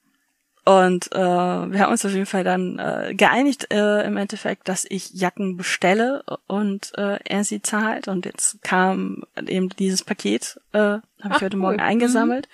und 0.65 1.13
äh, 1.13 1.19
wir 1.19 1.79
haben 1.79 1.93
uns 1.93 2.05
auf 2.05 2.11
jeden 2.11 2.27
Fall 2.27 2.43
dann 2.43 2.81
äh, 2.81 3.15
geeinigt 3.15 3.73
äh, 3.73 4.05
im 4.05 4.17
Endeffekt, 4.17 4.69
dass 4.69 4.85
ich 4.85 5.15
Jacken 5.15 5.57
bestelle 5.57 6.25
und 6.49 6.91
äh, 6.99 7.21
er 7.25 7.45
sie 7.45 7.63
zahlt. 7.63 8.09
Und 8.09 8.27
jetzt 8.27 8.61
kam 8.63 9.23
eben 9.47 9.69
dieses 9.69 10.03
Paket, 10.03 10.61
äh, 10.73 10.79
habe 10.79 11.03
ich 11.23 11.25
Ach, 11.31 11.41
heute 11.43 11.57
cool. 11.57 11.63
Morgen 11.63 11.81
eingesammelt. 11.81 12.49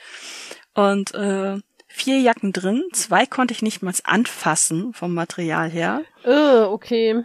Und 0.75 1.15
äh, 1.15 1.59
vier 1.93 2.21
Jacken 2.21 2.53
drin, 2.53 2.83
zwei 2.93 3.27
konnte 3.27 3.53
ich 3.53 3.63
nicht 3.63 3.83
mal 3.83 3.95
anfassen 4.05 4.93
vom 4.93 5.15
Material 5.15 5.71
her. 5.71 6.03
äh, 6.25 6.63
okay. 6.63 7.25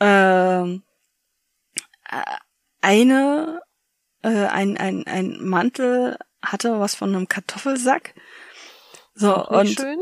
Ähm, 0.00 0.82
äh, 2.08 2.22
eine, 2.82 3.60
äh, 4.22 4.46
ein, 4.46 4.76
ein, 4.76 5.06
ein 5.06 5.38
Mantel 5.44 6.18
hatte 6.42 6.78
was 6.78 6.94
von 6.94 7.14
einem 7.14 7.28
Kartoffelsack. 7.28 8.14
So, 9.14 9.34
und 9.48 9.68
schön. 9.68 9.98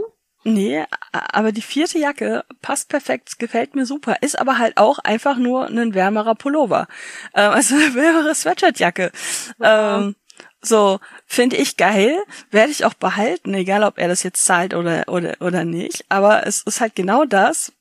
Nee, 0.47 0.85
aber 1.11 1.53
die 1.53 1.63
vierte 1.63 1.99
Jacke 1.99 2.45
passt 2.61 2.91
perfekt, 2.91 3.39
gefällt 3.39 3.75
mir 3.75 3.87
super, 3.87 4.17
ist 4.21 4.39
aber 4.39 4.59
halt 4.59 4.77
auch 4.77 4.99
einfach 4.99 5.39
nur 5.39 5.67
ein 5.67 5.95
wärmerer 5.95 6.35
Pullover. 6.35 6.87
Ähm, 7.35 7.51
also 7.53 7.75
eine 7.75 7.95
wärmere 7.95 8.35
Sweatshirtjacke. 8.35 9.11
Ja. 9.59 9.99
Ähm, 9.99 10.17
so, 10.65 10.99
finde 11.27 11.57
ich 11.57 11.77
geil, 11.77 12.17
werde 12.51 12.71
ich 12.73 12.85
auch 12.85 12.95
behalten, 12.95 13.55
egal 13.55 13.85
ob 13.85 13.99
er 13.99 14.09
das 14.09 14.23
jetzt 14.23 14.45
zahlt 14.45 14.75
oder, 14.75 15.05
oder, 15.09 15.37
oder 15.41 15.65
nicht. 15.65 16.05
Aber 16.09 16.47
es 16.47 16.63
ist 16.63 16.81
halt 16.81 16.95
genau 16.97 17.25
das, 17.25 17.73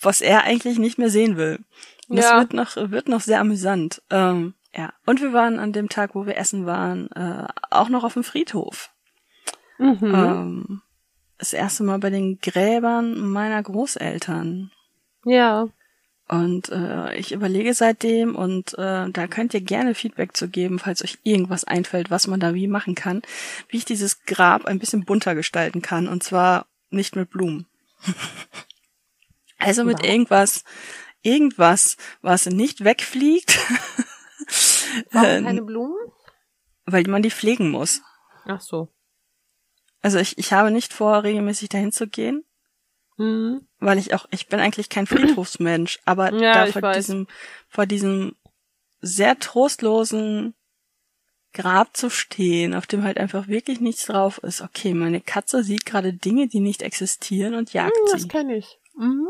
was 0.00 0.20
er 0.20 0.44
eigentlich 0.44 0.78
nicht 0.78 0.98
mehr 0.98 1.10
sehen 1.10 1.36
will. 1.36 1.60
Und 2.08 2.16
das 2.16 2.26
Ja. 2.26 2.38
wird 2.40 2.52
noch, 2.52 2.76
wird 2.76 3.08
noch 3.08 3.20
sehr 3.20 3.40
amüsant. 3.40 4.02
Ähm, 4.10 4.54
ja. 4.74 4.92
Und 5.06 5.20
wir 5.20 5.32
waren 5.32 5.58
an 5.58 5.72
dem 5.72 5.88
Tag, 5.88 6.14
wo 6.14 6.26
wir 6.26 6.36
essen 6.36 6.66
waren, 6.66 7.10
äh, 7.12 7.46
auch 7.70 7.88
noch 7.88 8.04
auf 8.04 8.14
dem 8.14 8.24
Friedhof. 8.24 8.90
Mhm. 9.78 9.98
Ähm, 10.14 10.82
das 11.38 11.52
erste 11.52 11.82
Mal 11.84 11.98
bei 11.98 12.10
den 12.10 12.38
Gräbern 12.40 13.18
meiner 13.18 13.62
Großeltern. 13.62 14.70
Ja. 15.24 15.68
Und 16.28 16.70
äh, 16.70 17.14
ich 17.16 17.32
überlege 17.32 17.74
seitdem 17.74 18.36
und 18.36 18.72
äh, 18.78 19.10
da 19.10 19.26
könnt 19.26 19.54
ihr 19.54 19.60
gerne 19.60 19.94
Feedback 19.94 20.36
zu 20.36 20.48
geben, 20.48 20.78
falls 20.78 21.02
euch 21.02 21.18
irgendwas 21.24 21.64
einfällt, 21.64 22.10
was 22.10 22.26
man 22.26 22.40
da 22.40 22.54
wie 22.54 22.68
machen 22.68 22.94
kann, 22.94 23.22
wie 23.68 23.78
ich 23.78 23.84
dieses 23.84 24.24
Grab 24.24 24.64
ein 24.64 24.78
bisschen 24.78 25.04
bunter 25.04 25.34
gestalten 25.34 25.82
kann 25.82 26.08
und 26.08 26.22
zwar 26.22 26.66
nicht 26.90 27.16
mit 27.16 27.30
Blumen. 27.30 27.66
also 29.58 29.84
mit 29.84 30.04
irgendwas, 30.04 30.64
irgendwas, 31.22 31.96
was 32.22 32.46
nicht 32.46 32.84
wegfliegt, 32.84 33.58
Warum 35.12 35.28
Ähm, 35.28 35.44
keine 35.44 35.62
Blumen? 35.62 35.96
weil 36.84 37.04
man 37.04 37.22
die 37.22 37.30
pflegen 37.30 37.70
muss. 37.70 38.02
Ach 38.44 38.60
so. 38.60 38.88
Also 40.00 40.18
ich, 40.18 40.36
ich 40.36 40.52
habe 40.52 40.70
nicht 40.70 40.92
vor, 40.92 41.22
regelmäßig 41.22 41.68
dahin 41.68 41.92
zu 41.92 42.08
gehen, 42.08 42.44
Hm. 43.18 43.68
Weil 43.82 43.98
ich 43.98 44.14
auch, 44.14 44.26
ich 44.30 44.48
bin 44.48 44.60
eigentlich 44.60 44.88
kein 44.88 45.06
Friedhofsmensch, 45.06 46.00
aber 46.04 46.32
Ja, 46.32 46.64
da 46.64 46.72
vor 46.72 46.92
diesem, 46.92 47.26
vor 47.68 47.86
diesem 47.86 48.36
sehr 49.00 49.38
trostlosen 49.38 50.54
Grab 51.54 51.94
zu 51.94 52.08
stehen, 52.08 52.74
auf 52.74 52.86
dem 52.86 53.02
halt 53.02 53.18
einfach 53.18 53.46
wirklich 53.48 53.80
nichts 53.80 54.06
drauf 54.06 54.38
ist. 54.38 54.62
Okay, 54.62 54.94
meine 54.94 55.20
Katze 55.20 55.62
sieht 55.62 55.84
gerade 55.84 56.14
Dinge, 56.14 56.48
die 56.48 56.60
nicht 56.60 56.80
existieren 56.82 57.54
und 57.54 57.74
jagt 57.74 57.94
Hm, 57.94 58.06
das 58.10 58.22
sie. 58.22 58.28
kenne 58.28 58.56
ich. 58.56 58.78
Mhm. 58.94 59.28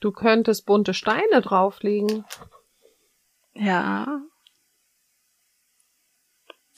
Du 0.00 0.12
könntest 0.12 0.66
bunte 0.66 0.92
Steine 0.92 1.40
drauflegen. 1.40 2.24
Ja. 3.54 4.20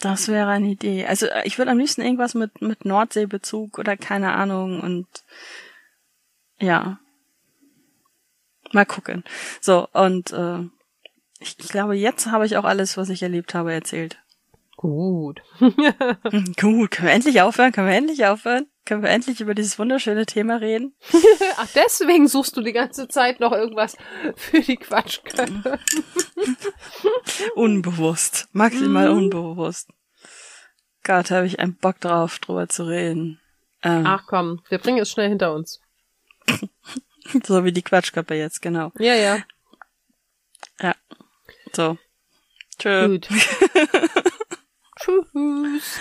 Das 0.01 0.28
wäre 0.28 0.49
eine 0.49 0.68
Idee. 0.68 1.07
Also 1.07 1.26
äh, 1.26 1.42
ich 1.44 1.59
würde 1.59 1.70
am 1.70 1.78
liebsten 1.78 2.03
irgendwas 2.03 2.34
mit, 2.34 2.62
mit 2.62 2.84
Nordseebezug 2.84 3.78
oder 3.78 3.96
keine 3.96 4.32
Ahnung 4.32 4.80
und 4.80 5.07
ja. 6.61 6.99
Mal 8.72 8.86
gucken. 8.86 9.24
So, 9.61 9.88
und 9.92 10.32
äh, 10.32 10.61
ich, 11.40 11.57
ich 11.59 11.68
glaube, 11.68 11.96
jetzt 11.96 12.26
habe 12.26 12.46
ich 12.46 12.57
auch 12.57 12.64
alles, 12.64 12.96
was 12.96 13.09
ich 13.09 13.22
erlebt 13.22 13.55
habe, 13.55 13.72
erzählt. 13.72 14.18
Gut. 14.76 15.42
Gut, 15.59 16.90
können 16.90 17.09
wir 17.09 17.11
endlich 17.11 17.40
aufhören? 17.40 17.72
Können 17.72 17.88
wir 17.88 17.96
endlich 17.96 18.24
aufhören? 18.26 18.66
Können 18.89 19.03
wir 19.03 19.11
endlich 19.11 19.43
über 19.43 19.55
dieses 19.55 19.78
wunderschöne 19.78 20.24
Thema 20.24 20.57
reden? 20.62 20.95
Ach, 21.59 21.68
deswegen 21.74 22.26
suchst 22.26 22.57
du 22.57 22.62
die 22.62 22.72
ganze 22.72 23.07
Zeit 23.07 23.39
noch 23.39 23.53
irgendwas 23.53 23.99
für 24.34 24.61
die 24.62 24.78
Quatschköpfe. 24.78 25.78
Unbewusst. 27.55 28.49
Maximal 28.53 29.11
Mhm. 29.11 29.18
unbewusst. 29.18 29.91
Gott, 31.05 31.30
habe 31.30 31.45
ich 31.45 31.59
einen 31.61 31.76
Bock 31.76 32.01
drauf, 32.01 32.39
drüber 32.39 32.66
zu 32.70 32.84
reden. 32.89 33.43
Ähm, 33.82 34.07
Ach 34.07 34.22
komm, 34.26 34.62
wir 34.70 34.78
bringen 34.78 35.01
es 35.01 35.11
schnell 35.11 35.28
hinter 35.28 35.53
uns. 35.53 35.80
So 37.45 37.62
wie 37.66 37.72
die 37.72 37.82
Quatschköpfe 37.82 38.36
jetzt, 38.36 38.62
genau. 38.62 38.91
Ja, 38.99 39.12
ja. 39.14 39.45
Ja. 40.80 40.95
So. 41.74 41.99
Tschö. 42.78 43.07
Gut. 43.07 43.28
Tschüss. 44.99 46.01